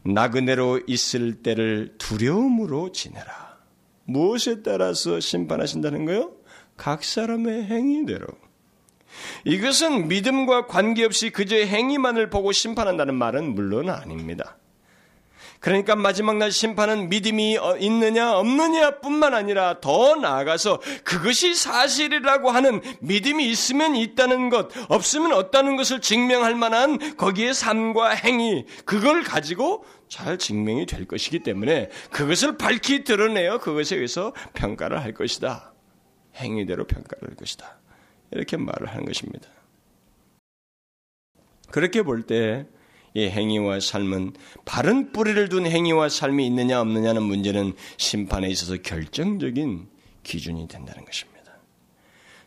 나그네로 0.05 0.81
있을 0.87 1.41
때를 1.41 1.95
두려움으로 1.97 2.91
지내라. 2.91 3.57
무엇에 4.05 4.61
따라서 4.61 5.19
심판하신다는 5.19 6.05
거요? 6.05 6.33
각 6.75 7.03
사람의 7.05 7.65
행위대로. 7.65 8.27
이것은 9.45 10.07
믿음과 10.07 10.67
관계없이 10.67 11.29
그저 11.29 11.55
행위만을 11.55 12.29
보고 12.29 12.51
심판한다는 12.51 13.15
말은 13.15 13.55
물론 13.55 13.89
아닙니다. 13.89 14.57
그러니까 15.63 15.95
마지막 15.95 16.35
날 16.35 16.51
심판은 16.51 17.07
믿음이 17.07 17.57
어, 17.57 17.77
있느냐 17.77 18.37
없느냐 18.37 18.99
뿐만 18.99 19.33
아니라 19.33 19.79
더 19.79 20.15
나아가서 20.15 20.81
그것이 21.05 21.55
사실이라고 21.55 22.51
하는 22.51 22.81
믿음이 22.99 23.49
있으면 23.49 23.95
있다는 23.95 24.49
것, 24.49 24.67
없으면 24.89 25.31
없다는 25.31 25.77
것을 25.77 26.01
증명할 26.01 26.55
만한 26.55 27.15
거기에 27.15 27.53
삶과 27.53 28.09
행위, 28.09 28.65
그걸 28.83 29.23
가지고 29.23 29.85
잘 30.09 30.37
증명이 30.37 30.85
될 30.85 31.07
것이기 31.07 31.39
때문에 31.39 31.89
그것을 32.11 32.57
밝히 32.57 33.05
드러내어 33.05 33.59
그것에 33.59 33.95
의해서 33.95 34.33
평가를 34.55 35.01
할 35.01 35.13
것이다. 35.13 35.71
행위대로 36.35 36.85
평가를 36.85 37.29
할 37.29 37.37
것이다. 37.37 37.79
이렇게 38.31 38.57
말을 38.57 38.89
하는 38.89 39.05
것입니다. 39.05 39.47
그렇게 41.71 42.03
볼 42.03 42.27
때 42.27 42.65
이 43.13 43.27
행위와 43.27 43.79
삶은 43.79 44.33
바른 44.65 45.11
뿌리를 45.11 45.49
둔 45.49 45.65
행위와 45.65 46.09
삶이 46.09 46.45
있느냐 46.47 46.81
없느냐는 46.81 47.23
문제는 47.23 47.73
심판에 47.97 48.49
있어서 48.49 48.77
결정적인 48.77 49.87
기준이 50.23 50.67
된다는 50.67 51.05
것입니다. 51.05 51.33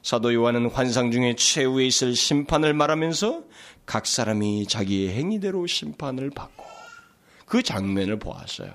사도 0.02 0.32
요한은 0.34 0.70
환상 0.70 1.10
중에 1.10 1.34
최후에 1.36 1.86
있을 1.86 2.14
심판을 2.14 2.74
말하면서 2.74 3.44
각 3.86 4.06
사람이 4.06 4.66
자기의 4.66 5.10
행위대로 5.10 5.66
심판을 5.66 6.30
받고 6.30 6.64
그 7.44 7.62
장면을 7.62 8.18
보았어요. 8.18 8.70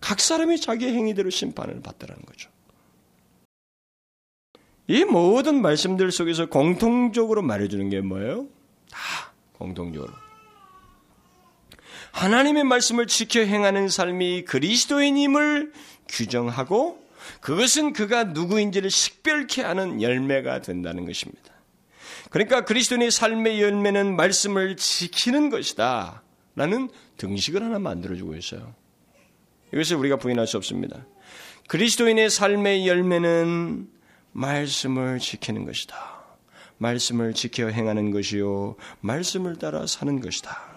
각 0.00 0.20
사람이 0.20 0.60
자기의 0.60 0.94
행위대로 0.94 1.30
심판을 1.30 1.80
받더라는 1.80 2.22
거죠. 2.24 2.50
이 4.88 5.04
모든 5.04 5.62
말씀들 5.62 6.12
속에서 6.12 6.46
공통적으로 6.46 7.42
말해주는 7.42 7.88
게 7.90 8.00
뭐예요? 8.00 8.46
다 8.90 9.32
공통적으로. 9.54 10.25
하나님의 12.16 12.64
말씀을 12.64 13.06
지켜 13.06 13.40
행하는 13.40 13.90
삶이 13.90 14.46
그리스도인임을 14.46 15.70
규정하고 16.08 17.04
그것은 17.42 17.92
그가 17.92 18.24
누구인지를 18.24 18.90
식별케 18.90 19.60
하는 19.60 20.00
열매가 20.00 20.62
된다는 20.62 21.04
것입니다. 21.04 21.52
그러니까 22.30 22.64
그리스도인의 22.64 23.10
삶의 23.10 23.60
열매는 23.60 24.16
말씀을 24.16 24.76
지키는 24.76 25.50
것이다. 25.50 26.22
라는 26.54 26.88
등식을 27.18 27.62
하나 27.62 27.78
만들어주고 27.78 28.34
있어요. 28.36 28.74
이것을 29.74 29.96
우리가 29.96 30.16
부인할 30.16 30.46
수 30.46 30.56
없습니다. 30.56 31.04
그리스도인의 31.68 32.30
삶의 32.30 32.88
열매는 32.88 33.90
말씀을 34.32 35.18
지키는 35.18 35.66
것이다. 35.66 36.24
말씀을 36.78 37.34
지켜 37.34 37.68
행하는 37.68 38.10
것이요. 38.10 38.76
말씀을 39.02 39.58
따라 39.58 39.86
사는 39.86 40.18
것이다. 40.22 40.75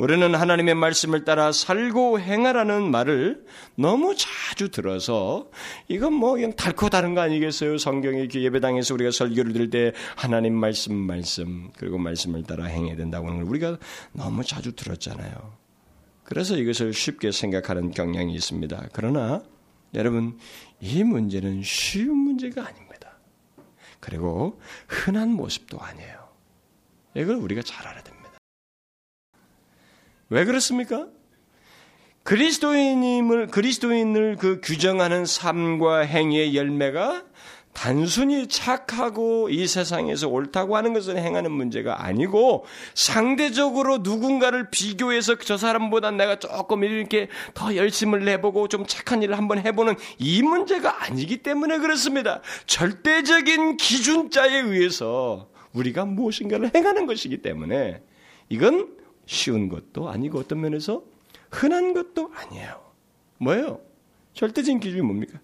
우리는 0.00 0.34
하나님의 0.34 0.76
말씀을 0.76 1.26
따라 1.26 1.52
살고 1.52 2.20
행하라는 2.20 2.90
말을 2.90 3.44
너무 3.74 4.14
자주 4.16 4.70
들어서 4.70 5.50
이건 5.88 6.14
뭐 6.14 6.32
그냥 6.32 6.56
달고 6.56 6.88
다른 6.88 7.14
거 7.14 7.20
아니겠어요? 7.20 7.76
성경의 7.76 8.30
예배당에서 8.32 8.94
우리가 8.94 9.10
설교를 9.10 9.52
들을 9.52 9.68
때 9.68 9.92
하나님 10.16 10.54
말씀 10.54 10.94
말씀 10.94 11.68
그리고 11.76 11.98
말씀을 11.98 12.44
따라 12.44 12.64
행해야 12.64 12.96
된다고는 12.96 13.42
우리가 13.42 13.76
너무 14.12 14.42
자주 14.42 14.74
들었잖아요. 14.74 15.52
그래서 16.24 16.56
이것을 16.56 16.94
쉽게 16.94 17.30
생각하는 17.30 17.90
경향이 17.90 18.32
있습니다. 18.32 18.88
그러나 18.94 19.42
여러분 19.92 20.38
이 20.80 21.04
문제는 21.04 21.62
쉬운 21.62 22.16
문제가 22.16 22.66
아닙니다. 22.66 23.18
그리고 24.00 24.58
흔한 24.88 25.28
모습도 25.28 25.78
아니에요. 25.78 26.26
이걸 27.16 27.36
우리가 27.36 27.60
잘 27.60 27.86
알아야 27.86 28.02
됩니다. 28.02 28.19
왜 30.30 30.44
그렇습니까? 30.44 31.08
그리스도인임을 32.22 33.48
그리스도인을 33.48 34.36
그 34.36 34.60
규정하는 34.62 35.24
삶과 35.24 36.00
행위의 36.00 36.54
열매가 36.54 37.24
단순히 37.72 38.46
착하고 38.46 39.48
이 39.48 39.66
세상에서 39.66 40.28
옳다고 40.28 40.76
하는 40.76 40.92
것을 40.92 41.16
행하는 41.16 41.50
문제가 41.50 42.04
아니고 42.04 42.64
상대적으로 42.94 43.98
누군가를 43.98 44.70
비교해서 44.70 45.36
저 45.36 45.56
사람보다 45.56 46.10
내가 46.10 46.38
조금 46.38 46.84
이렇게 46.84 47.28
더 47.54 47.74
열심을 47.74 48.24
내보고 48.24 48.68
좀 48.68 48.86
착한 48.86 49.22
일을 49.22 49.38
한번 49.38 49.58
해보는 49.58 49.94
이 50.18 50.42
문제가 50.42 51.04
아니기 51.04 51.38
때문에 51.38 51.78
그렇습니다. 51.78 52.40
절대적인 52.66 53.76
기준자에 53.76 54.60
의해서 54.60 55.48
우리가 55.72 56.04
무엇인가를 56.04 56.72
행하는 56.74 57.06
것이기 57.06 57.38
때문에 57.38 58.02
이건 58.48 58.99
쉬운 59.30 59.68
것도 59.68 60.10
아니고 60.10 60.40
어떤 60.40 60.60
면에서 60.60 61.04
흔한 61.52 61.94
것도 61.94 62.32
아니에요. 62.34 62.82
뭐예요? 63.38 63.80
절대적인 64.34 64.80
기준이 64.80 65.02
뭡니까? 65.02 65.38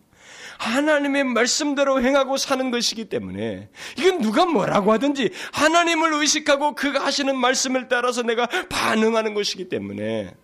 하나님의 0.59 1.23
말씀대로 1.23 2.03
행하고 2.03 2.37
사는 2.37 2.73
것이기 2.73 3.09
때문에 3.09 3.71
이건 3.97 4.23
누가 4.23 4.45
뭐라고 4.45 4.91
하든지 4.91 5.31
하나님을 5.53 6.15
의식하고 6.15 6.75
그가 6.75 7.07
하시는 7.07 7.37
말씀을 7.37 7.87
따라서 7.87 8.23
내가 8.23 8.49
반응하는 8.69 9.35
것이기 9.35 9.69
때문에 9.69 10.35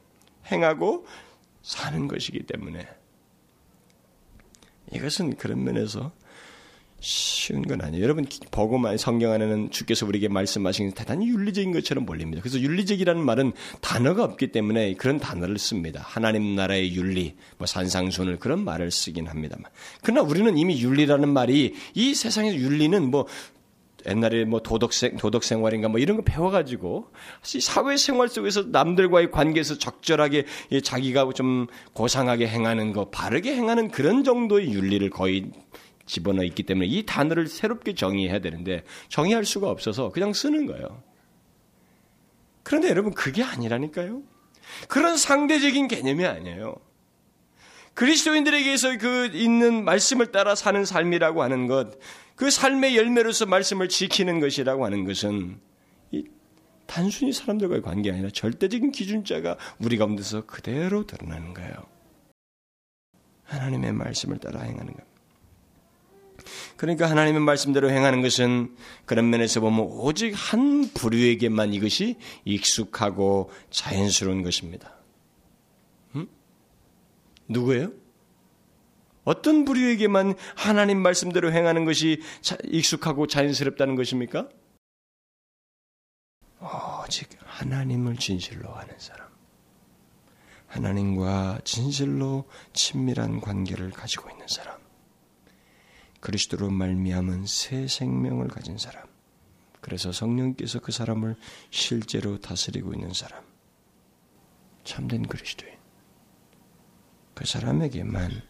행하고 0.53 1.05
사는 1.63 2.07
것이기 2.07 2.45
때문에 2.45 2.87
이것은 4.93 5.35
그런 5.35 5.65
면에서 5.65 6.13
쉬운 7.03 7.63
건 7.63 7.83
아니에요. 7.83 8.03
여러분 8.03 8.25
보고만 8.53 8.97
성경 8.97 9.33
안에는 9.33 9.71
주께서 9.71 10.07
우리에게 10.07 10.29
말씀하신 10.29 10.93
대단히 10.93 11.29
윤리적인 11.29 11.73
것처럼 11.73 12.07
보입니다. 12.07 12.41
그래서 12.41 12.61
윤리적이라는 12.61 13.23
말은 13.23 13.53
단어가 13.81 14.23
없기 14.23 14.53
때문에 14.53 14.95
그런 14.95 15.19
단어를 15.19 15.59
씁니다. 15.59 16.01
하나님 16.05 16.55
나라의 16.55 16.95
윤리, 16.95 17.35
뭐 17.59 17.67
산상순을 17.67 18.39
그런 18.39 18.65
말을 18.65 18.93
쓰긴 18.93 19.27
합니다만. 19.27 19.65
그러나 20.03 20.23
우리는 20.23 20.57
이미 20.57 20.81
윤리라는 20.81 21.29
말이 21.29 21.75
이 21.95 22.15
세상의 22.15 22.55
윤리는 22.57 23.11
뭐 23.11 23.27
옛날에 24.07 24.45
뭐 24.45 24.61
도덕생, 24.61 25.17
도덕생활인가 25.17 25.89
뭐 25.89 25.99
이런 25.99 26.17
거 26.17 26.23
배워가지고 26.23 27.11
사회생활 27.43 28.29
속에서 28.29 28.63
남들과의 28.63 29.31
관계에서 29.31 29.79
적절하게 29.79 30.45
자기가 30.83 31.31
좀 31.35 31.67
고상하게 31.95 32.49
행하는 32.49 32.93
거, 32.93 33.11
바르게 33.11 33.55
행하는 33.55 33.91
그런 33.91 34.25
정도의 34.25 34.73
윤리를 34.73 35.11
거의 35.11 35.51
집어넣어 36.07 36.45
있기 36.45 36.63
때문에 36.65 36.87
이 36.87 37.05
단어를 37.07 37.47
새롭게 37.47 37.95
정의해야 37.95 38.41
되는데 38.41 38.85
정의할 39.09 39.45
수가 39.45 39.71
없어서 39.71 40.11
그냥 40.11 40.33
쓰는 40.33 40.67
거예요. 40.67 41.03
그런데 42.63 42.89
여러분 42.89 43.13
그게 43.13 43.43
아니라니까요. 43.43 44.23
그런 44.89 45.17
상대적인 45.17 45.89
개념이 45.89 46.25
아니에요. 46.25 46.77
그리스도인들에게서 47.95 48.99
그 48.99 49.27
있는 49.35 49.85
말씀을 49.85 50.33
따라 50.33 50.55
사는 50.55 50.85
삶이라고 50.85 51.43
하는 51.43 51.67
것, 51.67 51.99
그 52.37 52.51
삶의 52.51 52.97
열매로서 52.97 53.47
말씀을 53.47 53.89
지키는 53.89 54.41
것이라고 54.41 54.85
하는 54.85 55.05
것은 55.05 55.61
단순히 56.87 57.33
사람들과의 57.33 57.83
관계가 57.83 58.15
아니라 58.15 58.31
절대적인 58.31 58.93
기준자가 58.93 59.57
우리 59.79 59.97
가운데서 59.97 60.47
그대로 60.47 61.07
드러나는 61.07 61.55
거예요. 61.55 61.73
하나님의 63.45 63.93
말씀을 63.93 64.39
따라 64.39 64.61
행하는 64.61 64.93
것. 64.93 65.12
그러니까 66.83 67.09
하나님의 67.09 67.43
말씀대로 67.43 67.91
행하는 67.91 68.23
것은 68.23 68.75
그런 69.05 69.31
면에서 69.31 69.61
보면 69.61 69.87
오직 69.87 70.33
한 70.35 70.91
부류에게만 70.93 71.75
이것이 71.75 72.19
익숙하고 72.45 73.53
자연스러운 73.71 74.43
것입니다. 74.43 74.93
음? 76.17 76.27
누구예요? 77.47 77.93
어떤 79.23 79.65
부류에게만 79.65 80.35
하나님 80.57 81.01
말씀대로 81.01 81.53
행하는 81.53 81.85
것이 81.85 82.21
익숙하고 82.65 83.29
자연스럽다는 83.29 83.95
것입니까? 83.95 84.49
오직 87.05 87.29
하나님을 87.45 88.17
진실로 88.17 88.75
아는 88.75 88.93
사람. 88.99 89.29
하나님과 90.67 91.61
진실로 91.63 92.43
친밀한 92.73 93.41
관계를 93.41 93.91
가지고 93.91 94.31
있는 94.31 94.49
사람. 94.49 94.82
그리스도로 96.23 96.71
말미암은 96.71 97.47
새 97.47 97.89
생명을 97.89 98.47
가진 98.47 98.79
사람. 98.79 99.05
그래서 99.81 100.13
성령께서 100.13 100.79
그 100.79 100.93
사람을 100.93 101.35
실제로 101.71 102.39
다스리고 102.41 102.95
있는 102.95 103.13
사람. 103.13 103.43
참된 104.85 105.27
그리스도인. 105.27 105.75
그 107.35 107.45
사람에게만 107.45 108.41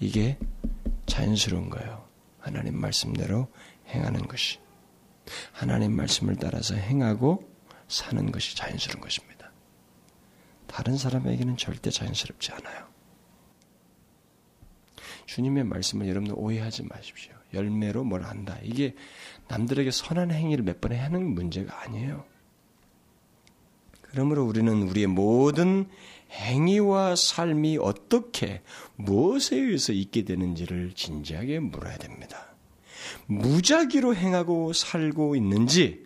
이게 0.00 0.38
자연스러운 1.04 1.68
거예요. 1.68 2.08
하나님 2.38 2.80
말씀대로 2.80 3.48
행하는 3.88 4.26
것이. 4.26 4.58
하나님 5.52 5.92
말씀을 5.92 6.36
따라서 6.36 6.74
행하고 6.74 7.46
사는 7.86 8.32
것이 8.32 8.56
자연스러운 8.56 9.02
것입니다. 9.02 9.52
다른 10.66 10.96
사람에게는 10.96 11.58
절대 11.58 11.90
자연스럽지 11.90 12.52
않아요. 12.52 12.93
주님의 15.26 15.64
말씀을 15.64 16.08
여러분들 16.08 16.34
오해하지 16.36 16.84
마십시오. 16.84 17.32
열매로 17.52 18.04
뭘 18.04 18.22
한다. 18.22 18.58
이게 18.62 18.94
남들에게 19.48 19.90
선한 19.90 20.32
행위를 20.32 20.64
몇 20.64 20.80
번에 20.80 20.96
하는 20.96 21.34
문제가 21.34 21.82
아니에요. 21.82 22.24
그러므로 24.02 24.44
우리는 24.44 24.82
우리의 24.82 25.08
모든 25.08 25.88
행위와 26.30 27.16
삶이 27.16 27.78
어떻게 27.78 28.62
무엇에 28.96 29.56
의해서 29.56 29.92
있게 29.92 30.24
되는지를 30.24 30.92
진지하게 30.94 31.60
물어야 31.60 31.96
됩니다. 31.96 32.54
무작위로 33.26 34.14
행하고 34.14 34.72
살고 34.72 35.36
있는지 35.36 36.04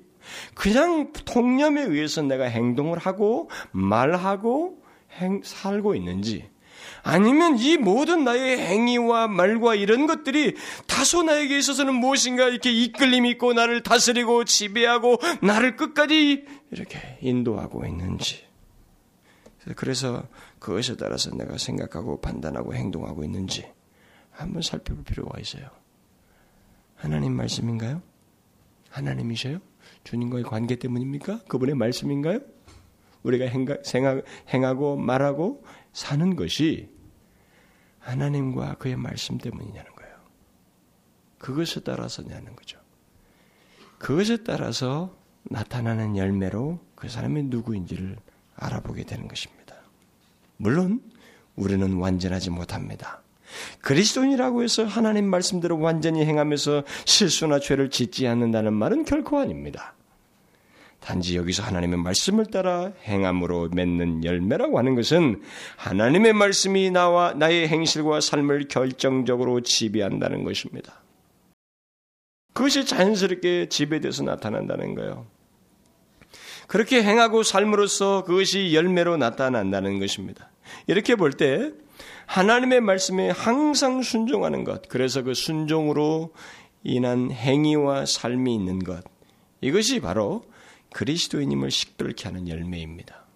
그냥 0.55 1.13
통념에 1.13 1.83
의해서 1.83 2.23
내가 2.23 2.45
행동을 2.45 2.99
하고 2.99 3.51
말하고 3.73 4.83
행, 5.19 5.41
살고 5.43 5.95
있는지 5.95 6.49
아니면 7.09 7.57
이 7.59 7.79
모든 7.79 8.25
나의 8.25 8.59
행위와 8.59 9.29
말과 9.29 9.75
이런 9.75 10.07
것들이 10.07 10.57
다소 10.87 11.23
나에게 11.23 11.57
있어서는 11.57 11.95
무엇인가 11.95 12.51
이렇게 12.51 12.71
이끌림이 12.71 13.31
있고 13.31 13.55
나를 13.55 13.83
다스리고 13.83 14.45
지배하고 14.45 15.17
나를 15.41 15.77
끝까지 15.77 16.45
이렇게 16.71 17.19
인도하고 17.23 17.87
있는지. 17.87 18.45
그래서 19.75 20.29
그것에 20.59 20.97
따라서 20.97 21.35
내가 21.35 21.57
생각하고 21.57 22.21
판단하고 22.21 22.75
행동하고 22.75 23.25
있는지 23.25 23.65
한번 24.31 24.61
살펴볼 24.61 25.03
필요가 25.05 25.41
있어요. 25.41 25.65
하나님 26.95 27.33
말씀인가요? 27.33 28.03
하나님이셔요? 28.91 29.61
주님과의 30.05 30.45
관계 30.45 30.77
때문입니까? 30.77 31.45
그분의 31.49 31.75
말씀인가요? 31.75 32.41
우리가 33.23 33.47
행하, 33.47 34.21
행하고 34.53 34.99
말하고 34.99 35.65
사는 35.95 36.37
것이 36.37 36.98
하나님과 38.09 38.77
그의 38.77 38.97
말씀 38.97 39.37
때문이냐는 39.37 39.93
거예요. 39.95 40.15
그것에 41.39 41.81
따라서냐는 41.81 42.57
거죠. 42.57 42.79
그것에 43.99 44.39
따라서 44.45 45.15
나타나는 45.45 46.17
열매로 46.17 46.81
그 46.95 47.09
사람이 47.09 47.45
누구인지를 47.45 48.17
알아보게 48.57 49.05
되는 49.05 49.29
것입니다. 49.29 49.77
물론 50.57 51.03
우리는 51.55 51.93
완전하지 51.95 52.51
못합니다. 52.51 53.23
그리스도인이라고 53.81 54.63
해서 54.63 54.85
하나님 54.85 55.27
말씀대로 55.27 55.79
완전히 55.79 56.25
행하면서 56.25 56.85
실수나 57.05 57.61
죄를 57.61 57.91
짓지 57.91 58.27
않는다는 58.27 58.73
말은 58.73 59.05
결코 59.05 59.39
아닙니다. 59.39 59.95
단지 61.01 61.37
여기서 61.37 61.63
하나님의 61.63 61.99
말씀을 61.99 62.47
따라 62.47 62.93
행함으로 63.05 63.71
맺는 63.73 64.25
열매라고 64.25 64.79
하는 64.79 64.95
것은 64.95 65.43
하나님의 65.77 66.33
말씀이 66.33 66.91
나와 66.91 67.33
나의 67.33 67.69
행실과 67.69 68.21
삶을 68.21 68.69
결정적으로 68.69 69.61
지배한다는 69.61 70.45
것입니다. 70.45 71.03
그것이 72.53 72.85
자연스럽게 72.85 73.69
지배돼서 73.69 74.25
나타난다는 74.25 74.95
거예요. 74.97 75.27
그렇게 76.67 77.03
행하고 77.03 77.43
삶으로써 77.43 78.25
그것이 78.25 78.75
열매로 78.75 79.17
나타난다는 79.17 80.01
것입니다. 80.01 80.51
이렇게 80.87 81.15
볼 81.15 81.33
때 81.33 81.73
하나님의 82.27 82.83
말씀에 82.83 83.31
항상 83.31 84.03
순종하는 84.03 84.65
것, 84.65 84.87
그래서 84.89 85.23
그 85.23 85.33
순종으로 85.33 86.35
인한 86.85 87.31
행위와 87.31 88.05
삶이 88.05 88.55
있는 88.55 88.81
것, 88.81 89.03
이것이 89.63 90.01
바로 90.01 90.45
그리스도인임을 90.93 91.71
식별케 91.71 92.29
하는 92.29 92.49
열매입니다. 92.49 93.27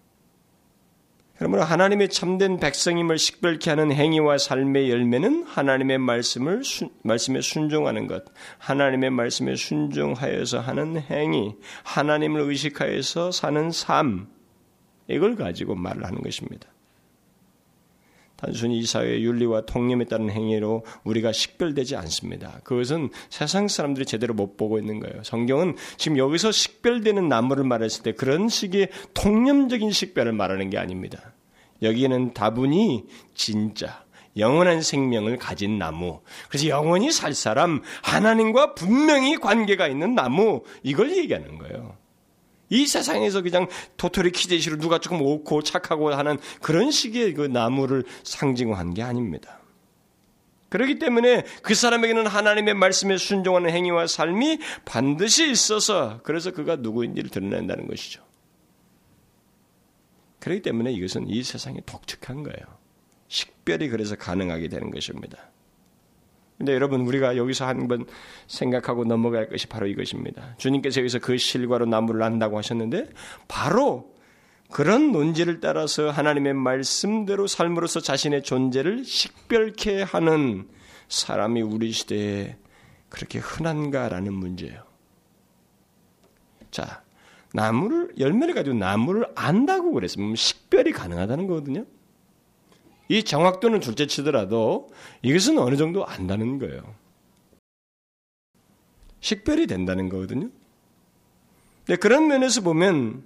그러므로 1.37 1.63
하나님의 1.63 2.09
참된 2.09 2.57
백성임을 2.57 3.17
식별케 3.17 3.69
하는 3.69 3.91
행위와 3.91 4.37
삶의 4.37 4.89
열매는 4.89 5.43
하나님의 5.43 5.97
말씀을 5.97 6.63
수, 6.63 6.89
말씀에 7.01 7.41
순종하는 7.41 8.07
것, 8.07 8.23
하나님의 8.59 9.09
말씀에 9.09 9.55
순종하여서 9.55 10.59
하는 10.61 11.01
행위, 11.01 11.55
하나님을 11.83 12.41
의식하여서 12.41 13.31
사는 13.31 13.71
삶, 13.71 14.27
이걸 15.07 15.35
가지고 15.35 15.75
말을 15.75 16.05
하는 16.05 16.21
것입니다. 16.21 16.69
단순히 18.43 18.79
이 18.79 18.85
사회의 18.85 19.23
윤리와 19.23 19.61
통념에 19.61 20.03
따른 20.03 20.29
행위로 20.29 20.83
우리가 21.05 21.31
식별되지 21.31 21.95
않습니다. 21.95 22.59
그것은 22.65 23.09
세상 23.29 23.69
사람들이 23.69 24.05
제대로 24.05 24.33
못 24.33 24.57
보고 24.57 24.77
있는 24.77 24.99
거예요. 24.99 25.23
성경은 25.23 25.77
지금 25.97 26.17
여기서 26.17 26.51
식별되는 26.51 27.29
나무를 27.29 27.63
말했을 27.63 28.03
때 28.03 28.11
그런 28.11 28.49
식의 28.49 28.89
통념적인 29.13 29.91
식별을 29.91 30.33
말하는 30.33 30.69
게 30.69 30.77
아닙니다. 30.77 31.33
여기에는 31.81 32.33
다분히 32.33 33.05
진짜 33.33 34.03
영원한 34.35 34.81
생명을 34.81 35.37
가진 35.37 35.77
나무. 35.77 36.19
그래서 36.49 36.67
영원히 36.67 37.11
살 37.11 37.33
사람, 37.33 37.81
하나님과 38.01 38.73
분명히 38.73 39.37
관계가 39.37 39.87
있는 39.87 40.15
나무, 40.15 40.63
이걸 40.81 41.15
얘기하는 41.15 41.59
거예요. 41.59 41.95
이 42.73 42.87
세상에서 42.87 43.43
그냥 43.43 43.67
도토리 43.97 44.31
키재시로 44.31 44.77
누가 44.77 44.97
조금 44.97 45.21
옳고 45.21 45.61
착하고 45.61 46.11
하는 46.11 46.39
그런 46.59 46.89
식의 46.89 47.35
그 47.35 47.41
나무를 47.43 48.03
상징한 48.23 48.95
게 48.95 49.03
아닙니다. 49.03 49.59
그렇기 50.69 50.97
때문에 50.97 51.43
그 51.61 51.75
사람에게는 51.75 52.25
하나님의 52.25 52.73
말씀에 52.73 53.17
순종하는 53.17 53.69
행위와 53.69 54.07
삶이 54.07 54.57
반드시 54.85 55.51
있어서 55.51 56.19
그래서 56.23 56.49
그가 56.49 56.77
누구인지를 56.77 57.29
드러낸다는 57.29 57.87
것이죠. 57.87 58.23
그렇기 60.39 60.63
때문에 60.63 60.91
이것은 60.93 61.29
이 61.29 61.43
세상에 61.43 61.79
독특한 61.85 62.41
거예요. 62.41 62.79
식별이 63.27 63.89
그래서 63.89 64.15
가능하게 64.15 64.67
되는 64.67 64.89
것입니다. 64.89 65.52
근데 66.63 66.73
여러분 66.73 67.01
우리가 67.01 67.35
여기서 67.35 67.65
한 67.67 67.87
번 67.87 68.05
생각하고 68.47 69.03
넘어갈 69.03 69.49
것이 69.49 69.67
바로 69.67 69.87
이것입니다. 69.87 70.55
주님께서 70.57 71.01
여기서 71.01 71.19
그 71.19 71.37
실과로 71.37 71.85
나무를 71.85 72.21
난다고 72.21 72.57
하셨는데 72.57 73.09
바로 73.49 74.13
그런 74.71 75.11
논지를 75.11 75.59
따라서 75.59 76.09
하나님의 76.09 76.53
말씀대로 76.53 77.47
삶으로서 77.47 77.99
자신의 77.99 78.43
존재를 78.43 79.03
식별케 79.03 80.03
하는 80.03 80.67
사람이 81.09 81.61
우리 81.61 81.91
시대에 81.91 82.55
그렇게 83.09 83.39
흔한가라는 83.39 84.33
문제예요. 84.33 84.81
자, 86.71 87.03
나무를 87.53 88.13
열매를 88.17 88.55
가지고 88.55 88.77
나무를 88.77 89.27
안다고 89.35 89.91
그랬으면 89.91 90.35
식별이 90.35 90.93
가능하다는 90.93 91.47
거거든요. 91.47 91.85
이 93.13 93.23
정확도는 93.23 93.79
둘째 93.79 94.07
치더라도 94.07 94.89
이것은 95.21 95.59
어느 95.59 95.75
정도 95.77 96.03
안다는 96.03 96.57
거예요. 96.57 96.81
식별이 99.19 99.67
된다는 99.67 100.09
거거든요. 100.09 100.49
네, 101.85 101.95
그런 101.95 102.27
면에서 102.27 102.61
보면 102.61 103.23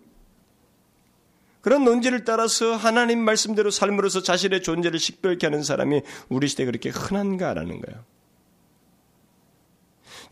그런 1.62 1.86
논지를 1.86 2.26
따라서 2.26 2.76
하나님 2.76 3.20
말씀대로 3.20 3.72
삶으로서 3.72 4.22
자신의 4.24 4.62
존재를 4.62 5.00
식별케 5.00 5.48
하는 5.48 5.64
사람이 5.64 6.02
우리 6.28 6.50
시대에 6.50 6.66
그렇게 6.66 6.90
흔한가라는 6.90 7.80
거예요. 7.80 8.04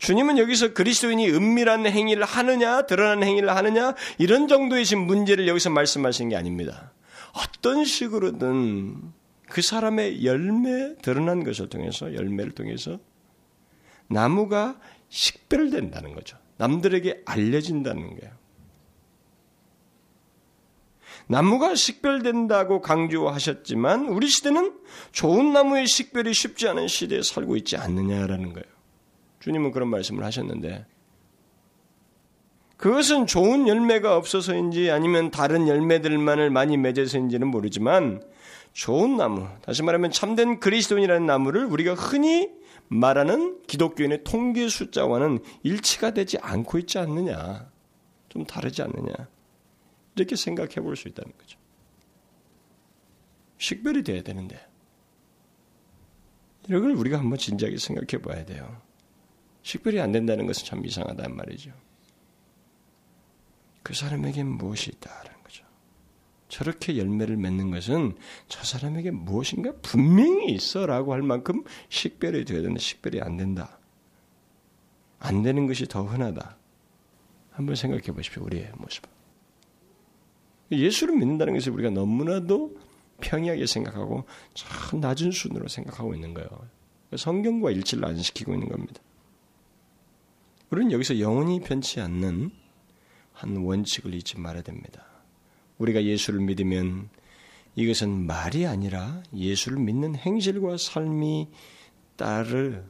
주님은 0.00 0.36
여기서 0.36 0.74
그리스도인이 0.74 1.30
은밀한 1.30 1.86
행위를 1.86 2.24
하느냐, 2.24 2.82
드러난 2.82 3.22
행위를 3.22 3.56
하느냐, 3.56 3.94
이런 4.18 4.48
정도의 4.48 4.84
문제를 4.94 5.48
여기서 5.48 5.70
말씀하시는 5.70 6.28
게 6.28 6.36
아닙니다. 6.36 6.92
어떤 7.32 7.86
식으로든 7.86 9.15
그 9.48 9.62
사람의 9.62 10.24
열매 10.24 10.96
드러난 10.96 11.44
것을 11.44 11.68
통해서 11.68 12.14
열매를 12.14 12.52
통해서 12.52 12.98
나무가 14.08 14.78
식별된다는 15.08 16.14
거죠. 16.14 16.36
남들에게 16.58 17.22
알려진다는 17.24 18.18
거예요. 18.18 18.34
나무가 21.28 21.74
식별된다고 21.74 22.80
강조하셨지만 22.80 24.06
우리 24.08 24.28
시대는 24.28 24.78
좋은 25.12 25.52
나무의 25.52 25.86
식별이 25.86 26.32
쉽지 26.32 26.68
않은 26.68 26.86
시대에 26.86 27.22
살고 27.22 27.56
있지 27.56 27.76
않느냐라는 27.76 28.52
거예요. 28.52 28.66
주님은 29.40 29.72
그런 29.72 29.88
말씀을 29.88 30.24
하셨는데 30.24 30.86
그것은 32.76 33.26
좋은 33.26 33.66
열매가 33.66 34.16
없어서인지 34.16 34.90
아니면 34.90 35.30
다른 35.30 35.66
열매들만을 35.66 36.50
많이 36.50 36.76
맺어서인지는 36.76 37.48
모르지만 37.48 38.22
좋은 38.76 39.16
나무, 39.16 39.48
다시 39.62 39.82
말하면 39.82 40.10
참된 40.10 40.60
그리스도인이라는 40.60 41.24
나무를 41.24 41.64
우리가 41.64 41.94
흔히 41.94 42.50
말하는 42.88 43.62
기독교인의 43.62 44.22
통계 44.22 44.68
숫자와는 44.68 45.38
일치가 45.62 46.10
되지 46.10 46.36
않고 46.42 46.78
있지 46.80 46.98
않느냐. 46.98 47.72
좀 48.28 48.44
다르지 48.44 48.82
않느냐. 48.82 49.14
이렇게 50.14 50.36
생각해 50.36 50.74
볼 50.74 50.94
수 50.94 51.08
있다는 51.08 51.32
거죠. 51.38 51.58
식별이 53.56 54.02
돼야 54.02 54.22
되는데. 54.22 54.60
이런 56.68 56.82
걸 56.82 56.90
우리가 56.90 57.18
한번 57.18 57.38
진지하게 57.38 57.78
생각해 57.78 58.22
봐야 58.22 58.44
돼요. 58.44 58.82
식별이 59.62 60.02
안 60.02 60.12
된다는 60.12 60.46
것은 60.46 60.66
참 60.66 60.84
이상하단 60.84 61.34
말이죠. 61.34 61.72
그 63.82 63.94
사람에겐 63.94 64.46
무엇이 64.46 64.90
있다. 64.90 65.35
저렇게 66.56 66.96
열매를 66.96 67.36
맺는 67.36 67.70
것은 67.70 68.16
저 68.48 68.64
사람에게 68.64 69.10
무엇인가 69.10 69.74
분명히 69.82 70.54
있어라고 70.54 71.12
할 71.12 71.20
만큼 71.20 71.62
식별이 71.90 72.46
되어야 72.46 72.62
되는데 72.62 72.80
식별이 72.80 73.20
안 73.20 73.36
된다. 73.36 73.78
안 75.18 75.42
되는 75.42 75.66
것이 75.66 75.84
더 75.84 76.04
흔하다. 76.04 76.56
한번 77.50 77.76
생각해 77.76 78.04
보십시오. 78.04 78.42
우리의 78.44 78.72
모습. 78.78 79.04
예수를 80.72 81.16
믿는다는 81.16 81.52
것을 81.52 81.72
우리가 81.72 81.90
너무나도 81.90 82.74
평이하게 83.20 83.66
생각하고 83.66 84.24
참 84.54 85.00
낮은 85.00 85.32
수준으로 85.32 85.68
생각하고 85.68 86.14
있는 86.14 86.32
거예요. 86.32 86.48
성경과 87.18 87.70
일치를 87.70 88.02
안 88.06 88.16
시키고 88.16 88.54
있는 88.54 88.70
겁니다. 88.70 89.02
우리는 90.70 90.90
여기서 90.90 91.20
영원히 91.20 91.60
변치 91.60 92.00
않는 92.00 92.50
한 93.34 93.56
원칙을 93.58 94.14
잊지 94.14 94.38
말아야 94.38 94.62
됩니다. 94.62 95.15
우리가 95.78 96.04
예수를 96.04 96.40
믿으면 96.40 97.08
이것은 97.74 98.26
말이 98.26 98.66
아니라 98.66 99.22
예수를 99.34 99.78
믿는 99.78 100.16
행실과 100.16 100.78
삶이 100.78 101.48
따르, 102.16 102.82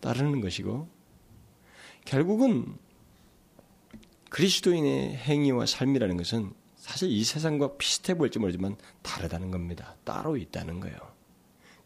따르는 0.00 0.40
것이고, 0.40 0.88
결국은 2.04 2.76
그리스도인의 4.30 5.16
행위와 5.16 5.66
삶이라는 5.66 6.16
것은 6.16 6.52
사실 6.76 7.10
이 7.10 7.22
세상과 7.22 7.76
비슷해 7.76 8.14
보일지 8.14 8.38
모르지만 8.38 8.76
다르다는 9.02 9.50
겁니다. 9.50 9.94
따로 10.04 10.36
있다는 10.36 10.80
거예요. 10.80 10.96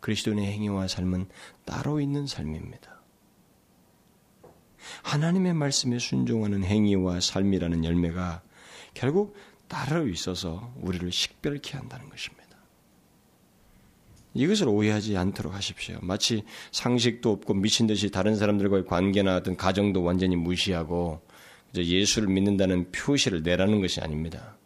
그리스도인의 0.01 0.47
행위와 0.47 0.89
삶은 0.89 1.29
따로 1.65 2.01
있는 2.01 2.27
삶입니다. 2.27 3.03
하나님의 5.03 5.55
말씀에 5.55 5.99
순종하는 5.99 6.65
행위와 6.65 7.21
삶이라는 7.21 7.85
열매가 7.85 8.43
결국 8.95 9.37
따로 9.73 10.07
있어서 10.07 10.71
우리를 10.83 11.11
식별케 11.11 11.79
한다는 11.79 12.11
것입니다. 12.11 12.43
이것을 14.35 14.69
오해하지 14.69 15.17
않도록 15.17 15.55
하십시오. 15.55 15.99
마치 16.03 16.45
상식도 16.73 17.31
없고 17.31 17.55
미친 17.55 17.87
듯이 17.87 18.11
다른 18.11 18.37
사람들과의 18.37 18.85
관계나 18.85 19.37
어떤 19.37 19.57
가정도 19.57 20.03
완전히 20.03 20.37
무시하고 20.37 21.23
예수를 21.75 22.29
믿는다는 22.29 22.93
표시를 22.93 23.43
내라는 23.43 23.81
것이 23.81 24.03
아닙니다. 24.03 24.59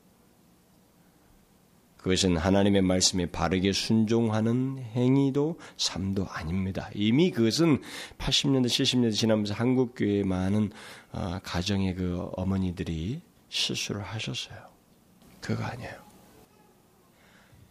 그것은 1.99 2.37
하나님의 2.37 2.83
말씀에 2.83 3.27
바르게 3.27 3.73
순종하는 3.73 4.79
행위도 4.93 5.59
삶도 5.77 6.27
아닙니다. 6.29 6.91
이미 6.95 7.31
그것은 7.31 7.81
80년대, 8.19 8.67
70년대 8.67 9.13
지나면서 9.13 9.55
한국교회 9.55 10.25
많은 10.25 10.71
어, 11.13 11.39
가정의 11.45 11.95
그 11.95 12.29
어머니들이 12.37 13.21
실수를 13.49 14.03
하셨어요. 14.03 14.76
그거 15.47 15.63
아니에요. 15.63 15.93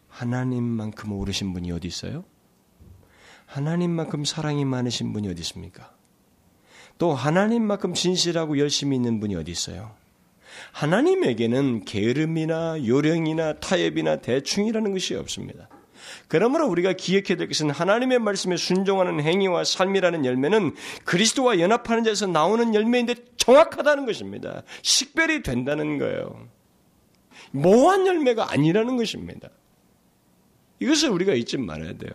하나님만큼 0.07 1.11
오르신 1.11 1.51
분이 1.51 1.73
어디 1.73 1.89
있어요? 1.89 2.23
하나님만큼 3.47 4.23
사랑이 4.23 4.63
많으신 4.63 5.11
분이 5.11 5.27
어디 5.27 5.41
있습니까? 5.41 5.93
또 6.97 7.13
하나님만큼 7.13 7.93
진실하고 7.93 8.59
열심히 8.59 8.95
있는 8.95 9.19
분이 9.19 9.35
어디 9.35 9.51
있어요? 9.51 9.93
하나님에게는 10.71 11.83
게으름이나 11.83 12.85
요령이나 12.87 13.59
타협이나 13.59 14.21
대충이라는 14.21 14.93
것이 14.93 15.15
없습니다. 15.15 15.67
그러므로 16.29 16.69
우리가 16.69 16.93
기억해야 16.93 17.35
될 17.35 17.49
것은 17.49 17.71
하나님의 17.71 18.19
말씀에 18.19 18.55
순종하는 18.55 19.19
행위와 19.19 19.65
삶이라는 19.65 20.23
열매는 20.23 20.75
그리스도와 21.03 21.59
연합하는 21.59 22.03
데서 22.03 22.25
나오는 22.25 22.73
열매인데 22.73 23.15
정확하다는 23.35 24.05
것입니다. 24.05 24.63
식별이 24.81 25.43
된다는 25.43 25.97
거예요. 25.97 26.54
모한 27.51 28.07
열매가 28.07 28.51
아니라는 28.51 28.97
것입니다. 28.97 29.49
이것을 30.79 31.09
우리가 31.09 31.33
잊지 31.33 31.57
말아야 31.57 31.93
돼요. 31.97 32.11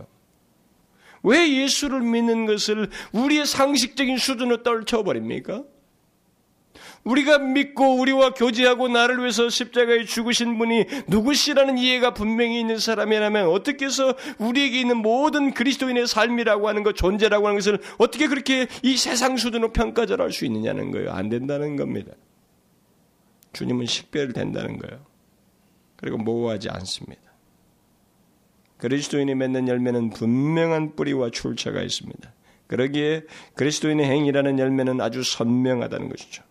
왜 1.22 1.62
예수를 1.62 2.00
믿는 2.00 2.46
것을 2.46 2.88
우리의 3.12 3.46
상식적인 3.46 4.16
수준으로 4.16 4.62
떨쳐버립니까? 4.62 5.64
우리가 7.04 7.38
믿고 7.38 7.96
우리와 7.96 8.34
교제하고 8.34 8.88
나를 8.88 9.18
위해서 9.20 9.48
십자가에 9.48 10.04
죽으신 10.04 10.58
분이 10.58 10.84
누구시라는 11.08 11.78
이해가 11.78 12.12
분명히 12.12 12.60
있는 12.60 12.78
사람이라면 12.78 13.48
어떻게 13.48 13.86
해서 13.86 14.14
우리에게 14.38 14.80
있는 14.80 14.98
모든 14.98 15.52
그리스도인의 15.52 16.06
삶이라고 16.06 16.68
하는 16.68 16.82
것, 16.82 16.94
존재라고 16.94 17.46
하는 17.46 17.58
것을 17.58 17.80
어떻게 17.98 18.28
그렇게 18.28 18.66
이 18.82 18.96
세상 18.96 19.36
수준으로 19.36 19.72
평가절할 19.72 20.30
수 20.32 20.44
있느냐는 20.44 20.90
거예요. 20.90 21.12
안 21.12 21.30
된다는 21.30 21.76
겁니다. 21.76 22.12
주님은 23.52 23.86
식별된다는 23.86 24.78
거예요. 24.78 25.09
그리고 26.00 26.16
모호하지 26.16 26.70
않습니다. 26.70 27.22
그리스도인이 28.78 29.34
맺는 29.34 29.68
열매는 29.68 30.10
분명한 30.10 30.96
뿌리와 30.96 31.30
출처가 31.30 31.82
있습니다. 31.82 32.32
그러기에 32.66 33.24
그리스도인의 33.54 34.06
행위라는 34.06 34.58
열매는 34.58 35.00
아주 35.00 35.22
선명하다는 35.22 36.08
것이죠. 36.08 36.42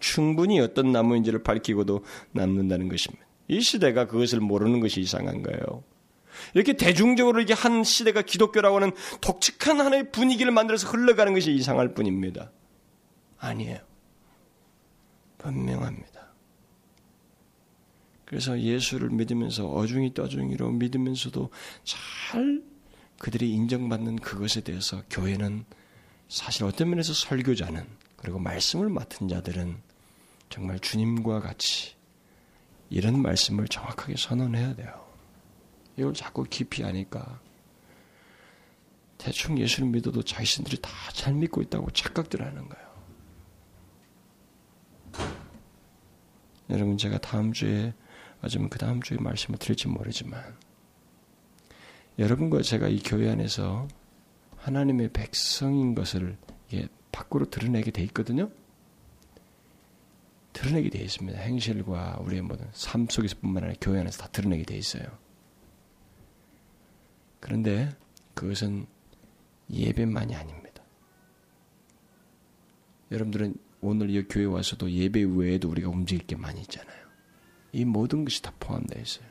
충분히 0.00 0.60
어떤 0.60 0.92
나무인지를 0.92 1.42
밝히고도 1.42 2.04
남는다는 2.32 2.88
것입니다. 2.88 3.24
이 3.48 3.60
시대가 3.60 4.06
그것을 4.06 4.40
모르는 4.40 4.80
것이 4.80 5.00
이상한 5.00 5.42
거예요. 5.42 5.84
이렇게 6.52 6.74
대중적으로 6.74 7.40
이게 7.40 7.54
한 7.54 7.84
시대가 7.84 8.20
기독교라고 8.20 8.76
하는 8.76 8.92
독특한 9.20 9.80
하나의 9.80 10.10
분위기를 10.10 10.52
만들어서 10.52 10.88
흘러가는 10.88 11.32
것이 11.32 11.52
이상할 11.52 11.94
뿐입니다. 11.94 12.50
아니에요. 13.38 13.78
분명합니다. 15.38 16.13
그래서 18.34 18.60
예수를 18.60 19.10
믿으면서 19.10 19.64
어중이 19.70 20.12
떠중이로 20.12 20.72
믿으면서도 20.72 21.50
잘 21.84 22.64
그들이 23.20 23.52
인정받는 23.52 24.16
그것에 24.16 24.60
대해서 24.60 25.04
교회는 25.08 25.64
사실 26.28 26.64
어떤 26.64 26.90
면에서 26.90 27.12
설교자는 27.12 27.86
그리고 28.16 28.40
말씀을 28.40 28.88
맡은 28.88 29.28
자들은 29.28 29.76
정말 30.50 30.80
주님과 30.80 31.42
같이 31.42 31.94
이런 32.90 33.22
말씀을 33.22 33.68
정확하게 33.68 34.16
선언해야 34.18 34.74
돼요. 34.74 35.06
이걸 35.96 36.12
자꾸 36.12 36.42
깊이 36.42 36.82
하니까 36.82 37.40
대충 39.16 39.56
예수를 39.60 39.90
믿어도 39.90 40.24
자신들이 40.24 40.78
다 40.82 40.90
잘 41.12 41.34
믿고 41.34 41.62
있다고 41.62 41.88
착각들 41.92 42.42
하는 42.42 42.68
거예요. 42.68 42.94
여러분 46.70 46.98
제가 46.98 47.18
다음 47.18 47.52
주에 47.52 47.94
아니면 48.44 48.68
그 48.68 48.78
다음 48.78 49.00
주에 49.00 49.16
말씀을 49.18 49.58
드릴지 49.58 49.88
모르지만 49.88 50.56
여러분과 52.18 52.62
제가 52.62 52.88
이 52.88 53.00
교회 53.02 53.30
안에서 53.30 53.88
하나님의 54.56 55.10
백성인 55.12 55.94
것을 55.94 56.36
밖으로 57.10 57.48
드러내게 57.50 57.90
돼 57.90 58.02
있거든요. 58.04 58.50
드러내게 60.52 60.90
돼 60.90 61.00
있습니다. 61.00 61.38
행실과 61.38 62.18
우리의 62.20 62.42
모든 62.42 62.66
삶 62.72 63.06
속에서뿐만 63.08 63.64
아니라 63.64 63.78
교회 63.80 64.00
안에서 64.00 64.22
다 64.22 64.28
드러내게 64.28 64.64
돼 64.64 64.76
있어요. 64.76 65.04
그런데 67.40 67.90
그것은 68.34 68.86
예배만이 69.70 70.34
아닙니다. 70.34 70.82
여러분들은 73.10 73.56
오늘 73.80 74.10
이 74.10 74.26
교회 74.28 74.44
와서도 74.44 74.90
예배 74.90 75.24
외에도 75.24 75.68
우리가 75.68 75.88
움직일 75.88 76.26
게 76.26 76.36
많이 76.36 76.60
있잖아요. 76.62 77.03
이 77.74 77.84
모든 77.84 78.24
것이 78.24 78.40
다 78.40 78.52
포함되어 78.60 79.02
있어요. 79.02 79.26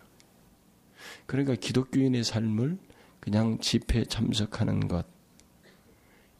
그러니까 1.25 1.55
기독교인의 1.55 2.23
삶을 2.23 2.77
그냥 3.19 3.57
집회에 3.59 4.03
참석하는 4.03 4.87
것, 4.89 5.05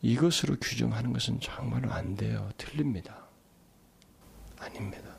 이것으로 0.02 0.58
규정하는 0.60 1.14
것은 1.14 1.40
정말로 1.40 1.92
안 1.92 2.16
돼요. 2.16 2.50
틀립니다. 2.58 3.26
아닙니다. 4.60 5.16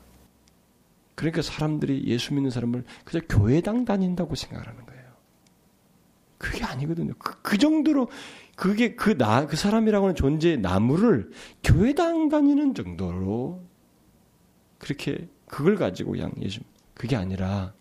그러니까 1.15 1.41
사람들이 1.41 2.03
예수 2.05 2.33
믿는 2.33 2.51
사람을 2.51 2.83
그저 3.03 3.19
교회당 3.27 3.85
다닌다고 3.85 4.35
생각하는 4.35 4.85
거예요. 4.85 5.03
그게 6.37 6.63
아니거든요. 6.63 7.13
그, 7.17 7.41
그 7.41 7.57
정도로 7.57 8.09
그게 8.55 8.95
그 8.95 9.17
나, 9.17 9.47
그 9.47 9.55
사람이라고 9.55 10.05
하는 10.05 10.15
존재의 10.15 10.57
나무를 10.59 11.31
교회당 11.63 12.29
다니는 12.29 12.75
정도로 12.75 13.63
그렇게 14.77 15.27
그걸 15.47 15.75
가지고 15.77 16.11
그냥 16.11 16.31
예수, 16.41 16.59
그게 16.95 17.15
아니라 17.15 17.73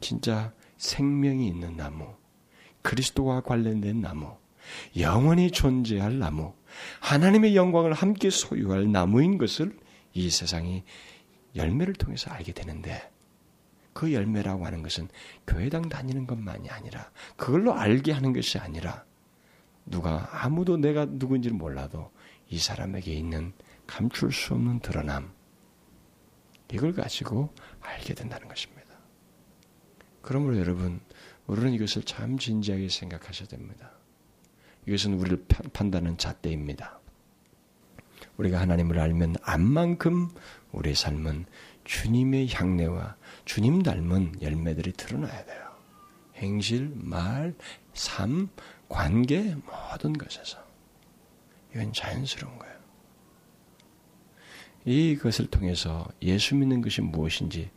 진짜 0.00 0.52
생명이 0.76 1.48
있는 1.48 1.76
나무, 1.76 2.14
그리스도와 2.82 3.40
관련된 3.40 4.02
나무, 4.02 4.36
영원히 4.98 5.50
존재할 5.50 6.18
나무, 6.18 6.52
하나님의 7.00 7.56
영광을 7.56 7.94
함께 7.94 8.28
소유할 8.28 8.90
나무인 8.90 9.38
것을 9.38 9.78
이 10.12 10.28
세상이 10.28 10.82
열매를 11.56 11.94
통해서 11.94 12.30
알게 12.30 12.52
되는데 12.52 13.10
그 13.92 14.12
열매라고 14.12 14.66
하는 14.66 14.82
것은 14.82 15.08
교회당 15.46 15.88
다니는 15.88 16.26
것만이 16.26 16.68
아니라 16.68 17.10
그걸로 17.36 17.74
알게 17.74 18.12
하는 18.12 18.32
것이 18.32 18.58
아니라 18.58 19.04
누가 19.86 20.28
아무도 20.32 20.76
내가 20.76 21.06
누군지를 21.08 21.56
몰라도 21.56 22.10
이 22.48 22.58
사람에게 22.58 23.12
있는 23.12 23.52
감출 23.86 24.32
수 24.32 24.54
없는 24.54 24.80
드러남 24.80 25.32
이걸 26.72 26.92
가지고 26.92 27.50
알게 27.84 28.14
된다는 28.14 28.48
것입니다. 28.48 28.84
그러므로 30.22 30.58
여러분, 30.58 31.00
우리는 31.46 31.72
이것을 31.72 32.02
참 32.02 32.38
진지하게 32.38 32.88
생각하셔야 32.88 33.48
됩니다. 33.48 33.90
이것은 34.86 35.14
우리를 35.14 35.44
판단하는 35.72 36.18
잣대입니다. 36.18 37.00
우리가 38.36 38.60
하나님을 38.60 38.98
알면 38.98 39.36
안만큼 39.42 40.30
우리의 40.72 40.96
삶은 40.96 41.46
주님의 41.84 42.52
향내와 42.52 43.16
주님 43.44 43.82
닮은 43.82 44.40
열매들이 44.40 44.92
드러나야 44.92 45.44
돼요. 45.44 45.64
행실, 46.36 46.90
말, 46.94 47.54
삶, 47.92 48.48
관계 48.88 49.54
모든 49.54 50.14
것에서 50.14 50.58
이건 51.72 51.92
자연스러운 51.92 52.58
거예요. 52.58 52.73
이것을 54.84 55.46
통해서 55.46 56.06
예수 56.22 56.54
믿는 56.54 56.82
것이 56.82 57.00
무엇인지 57.00 57.70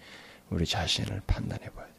우리 0.49 0.65
자신을 0.65 1.21
판단해 1.27 1.69
봐야 1.69 1.85
돼요. 1.85 1.95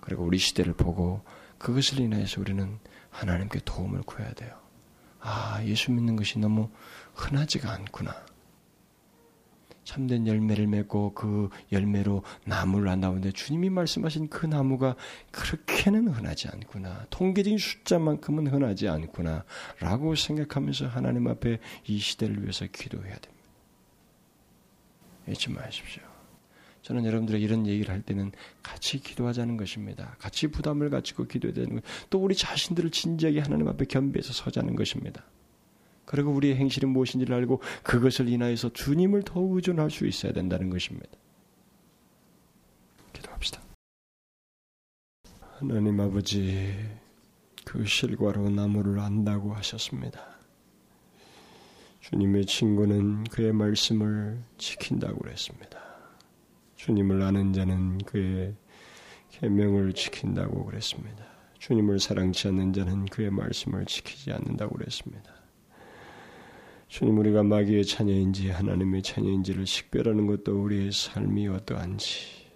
그리고 0.00 0.24
우리 0.24 0.38
시대를 0.38 0.74
보고 0.74 1.22
그것을 1.58 2.00
인해서 2.00 2.40
우리는 2.40 2.78
하나님께 3.10 3.60
도움을 3.64 4.02
구해야 4.02 4.32
돼요. 4.32 4.54
아, 5.20 5.62
예수 5.64 5.92
믿는 5.92 6.16
것이 6.16 6.38
너무 6.38 6.68
흔하지가 7.14 7.72
않구나. 7.72 8.14
참된 9.84 10.26
열매를 10.26 10.66
맺고 10.68 11.14
그 11.14 11.48
열매로 11.72 12.22
나무를 12.44 12.88
안 12.88 13.00
나오는데 13.00 13.32
주님이 13.32 13.68
말씀하신 13.70 14.28
그 14.28 14.46
나무가 14.46 14.96
그렇게는 15.30 16.08
흔하지 16.08 16.48
않구나. 16.48 17.06
통계적인 17.10 17.58
숫자만큼은 17.58 18.48
흔하지 18.48 18.88
않구나. 18.88 19.44
라고 19.80 20.14
생각하면서 20.14 20.88
하나님 20.88 21.26
앞에 21.26 21.58
이 21.86 21.98
시대를 21.98 22.42
위해서 22.42 22.66
기도해야 22.70 23.14
됩니다. 23.14 23.31
잊지 25.28 25.50
마십시오. 25.50 26.02
저는 26.82 27.04
여러분들의 27.04 27.40
이런 27.40 27.66
얘기를 27.66 27.94
할 27.94 28.02
때는 28.02 28.32
같이 28.62 28.98
기도하자는 29.00 29.56
것입니다. 29.56 30.16
같이 30.18 30.48
부담을 30.48 30.90
가지고 30.90 31.26
기도해야 31.26 31.54
되는 31.54 31.76
것. 31.76 31.84
또 32.10 32.18
우리 32.18 32.34
자신들을 32.34 32.90
진지하게 32.90 33.40
하나님 33.40 33.68
앞에 33.68 33.84
겸비해서 33.84 34.32
서자는 34.32 34.74
것입니다. 34.74 35.24
그리고 36.04 36.32
우리의 36.32 36.56
행실이 36.56 36.86
무엇인지를 36.86 37.34
알고 37.36 37.62
그것을 37.84 38.28
인하여서 38.28 38.72
주님을 38.72 39.22
더 39.22 39.40
의존할 39.40 39.90
수 39.90 40.06
있어야 40.06 40.32
된다는 40.32 40.70
것입니다. 40.70 41.08
기도합시다. 43.12 43.62
하나님 45.52 46.00
아버지, 46.00 46.74
그 47.64 47.86
실과로 47.86 48.50
나무를 48.50 48.98
안다고 48.98 49.54
하셨습니다. 49.54 50.31
주님의 52.02 52.46
친구는 52.46 53.24
그의 53.24 53.52
말씀을 53.52 54.42
지킨다고 54.58 55.20
그랬습니다. 55.20 55.80
주님을 56.74 57.22
아는 57.22 57.52
자는 57.52 57.98
그의 57.98 58.56
계명을 59.30 59.92
지킨다고 59.92 60.64
그랬습니다. 60.66 61.24
주님을 61.60 62.00
사랑치 62.00 62.48
않는 62.48 62.72
자는 62.72 63.06
그의 63.06 63.30
말씀을 63.30 63.86
지키지 63.86 64.32
않는다고 64.32 64.76
그랬습니다. 64.78 65.32
주님 66.88 67.18
우리가 67.18 67.44
마귀의 67.44 67.86
자녀인지 67.86 68.50
하나님의 68.50 69.02
자녀인지를 69.02 69.64
식별하는 69.64 70.26
것도 70.26 70.60
우리의 70.60 70.90
삶이 70.90 71.46
어떠한지 71.46 72.50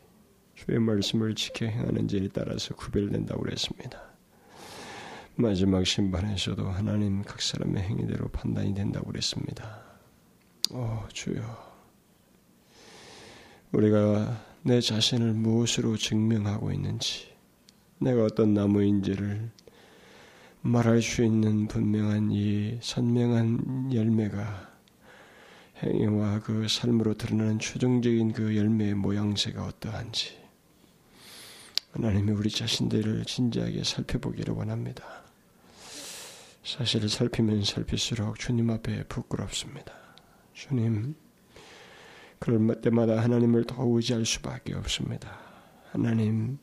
주의 0.57 0.80
말씀을 0.80 1.36
지켜 1.36 1.66
행하는지에 1.66 2.30
따라서 2.34 2.74
구별된다고 2.74 3.42
그랬습니다. 3.42 4.15
마지막 5.39 5.87
심판에서도 5.87 6.66
하나님 6.70 7.22
각 7.22 7.43
사람의 7.43 7.82
행위대로 7.82 8.28
판단이 8.28 8.72
된다고 8.72 9.09
그랬습니다. 9.09 9.82
오 10.70 11.07
주여 11.12 11.43
우리가 13.72 14.43
내 14.62 14.80
자신을 14.80 15.34
무엇으로 15.34 15.99
증명하고 15.99 16.72
있는지, 16.72 17.28
내가 17.99 18.24
어떤 18.24 18.55
나무인지를 18.55 19.51
말할 20.62 21.03
수 21.03 21.22
있는 21.22 21.68
분명한 21.68 22.30
이 22.32 22.78
선명한 22.80 23.93
열매가 23.93 24.70
행위와 25.82 26.41
그 26.41 26.66
삶으로 26.66 27.12
드러나는 27.12 27.59
최종적인 27.59 28.32
그 28.32 28.57
열매의 28.57 28.95
모양새가 28.95 29.66
어떠한지 29.66 30.34
하나님이 31.93 32.32
우리 32.32 32.49
자신들을 32.49 33.26
진지하게 33.26 33.84
살펴보기를 33.84 34.55
원합니다. 34.55 35.26
사실을 36.66 37.08
살피면 37.08 37.62
살필수록 37.62 38.40
주님 38.40 38.70
앞에 38.70 39.04
부끄럽습니다. 39.04 39.92
주님, 40.52 41.14
그럴 42.40 42.80
때마다 42.80 43.22
하나님을 43.22 43.64
더 43.64 43.84
의지할 43.86 44.26
수밖에 44.26 44.74
없습니다. 44.74 45.38
하나님, 45.92 46.58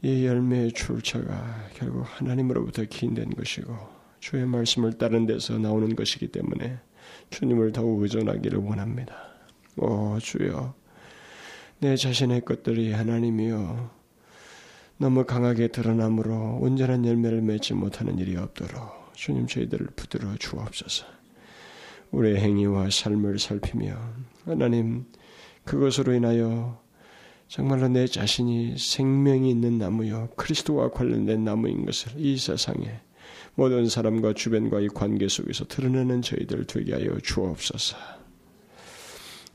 이 0.00 0.24
열매의 0.24 0.72
출처가 0.72 1.68
결국 1.74 2.06
하나님으로부터 2.08 2.84
기인된 2.84 3.34
것이고 3.34 3.76
주의 4.18 4.46
말씀을 4.46 4.94
따른 4.94 5.26
데서 5.26 5.58
나오는 5.58 5.94
것이기 5.94 6.28
때문에 6.28 6.78
주님을 7.28 7.72
더욱 7.72 8.00
의존하기를 8.02 8.60
원합니다. 8.60 9.14
오 9.76 10.18
주여 10.18 10.74
내 11.80 11.96
자신의 11.96 12.46
것들이 12.46 12.92
하나님이여 12.92 13.99
너무 15.00 15.24
강하게 15.24 15.68
드러남으로 15.68 16.58
온전한 16.60 17.06
열매를 17.06 17.40
맺지 17.40 17.72
못하는 17.72 18.18
일이 18.18 18.36
없도록 18.36 19.14
주님 19.14 19.46
저희들을 19.46 19.86
붙들어 19.96 20.36
주옵소서. 20.36 21.06
우리의 22.10 22.36
행위와 22.36 22.90
삶을 22.90 23.38
살피며 23.38 23.96
하나님 24.44 25.06
그것으로 25.64 26.12
인하여 26.12 26.82
정말로 27.48 27.88
내 27.88 28.06
자신이 28.06 28.76
생명이 28.76 29.48
있는 29.48 29.78
나무요 29.78 30.28
그리스도와 30.36 30.90
관련된 30.90 31.44
나무인 31.44 31.86
것을 31.86 32.12
이 32.16 32.36
세상에 32.36 33.00
모든 33.54 33.88
사람과 33.88 34.34
주변과의 34.34 34.88
관계 34.88 35.28
속에서 35.28 35.64
드러내는 35.64 36.20
저희들 36.20 36.66
되게 36.66 36.92
하여 36.92 37.18
주옵소서. 37.22 37.96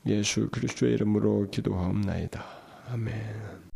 예수 0.08 0.50
그리스도의 0.50 0.94
이름으로 0.94 1.52
기도하옵나이다. 1.52 2.44
아멘. 2.94 3.75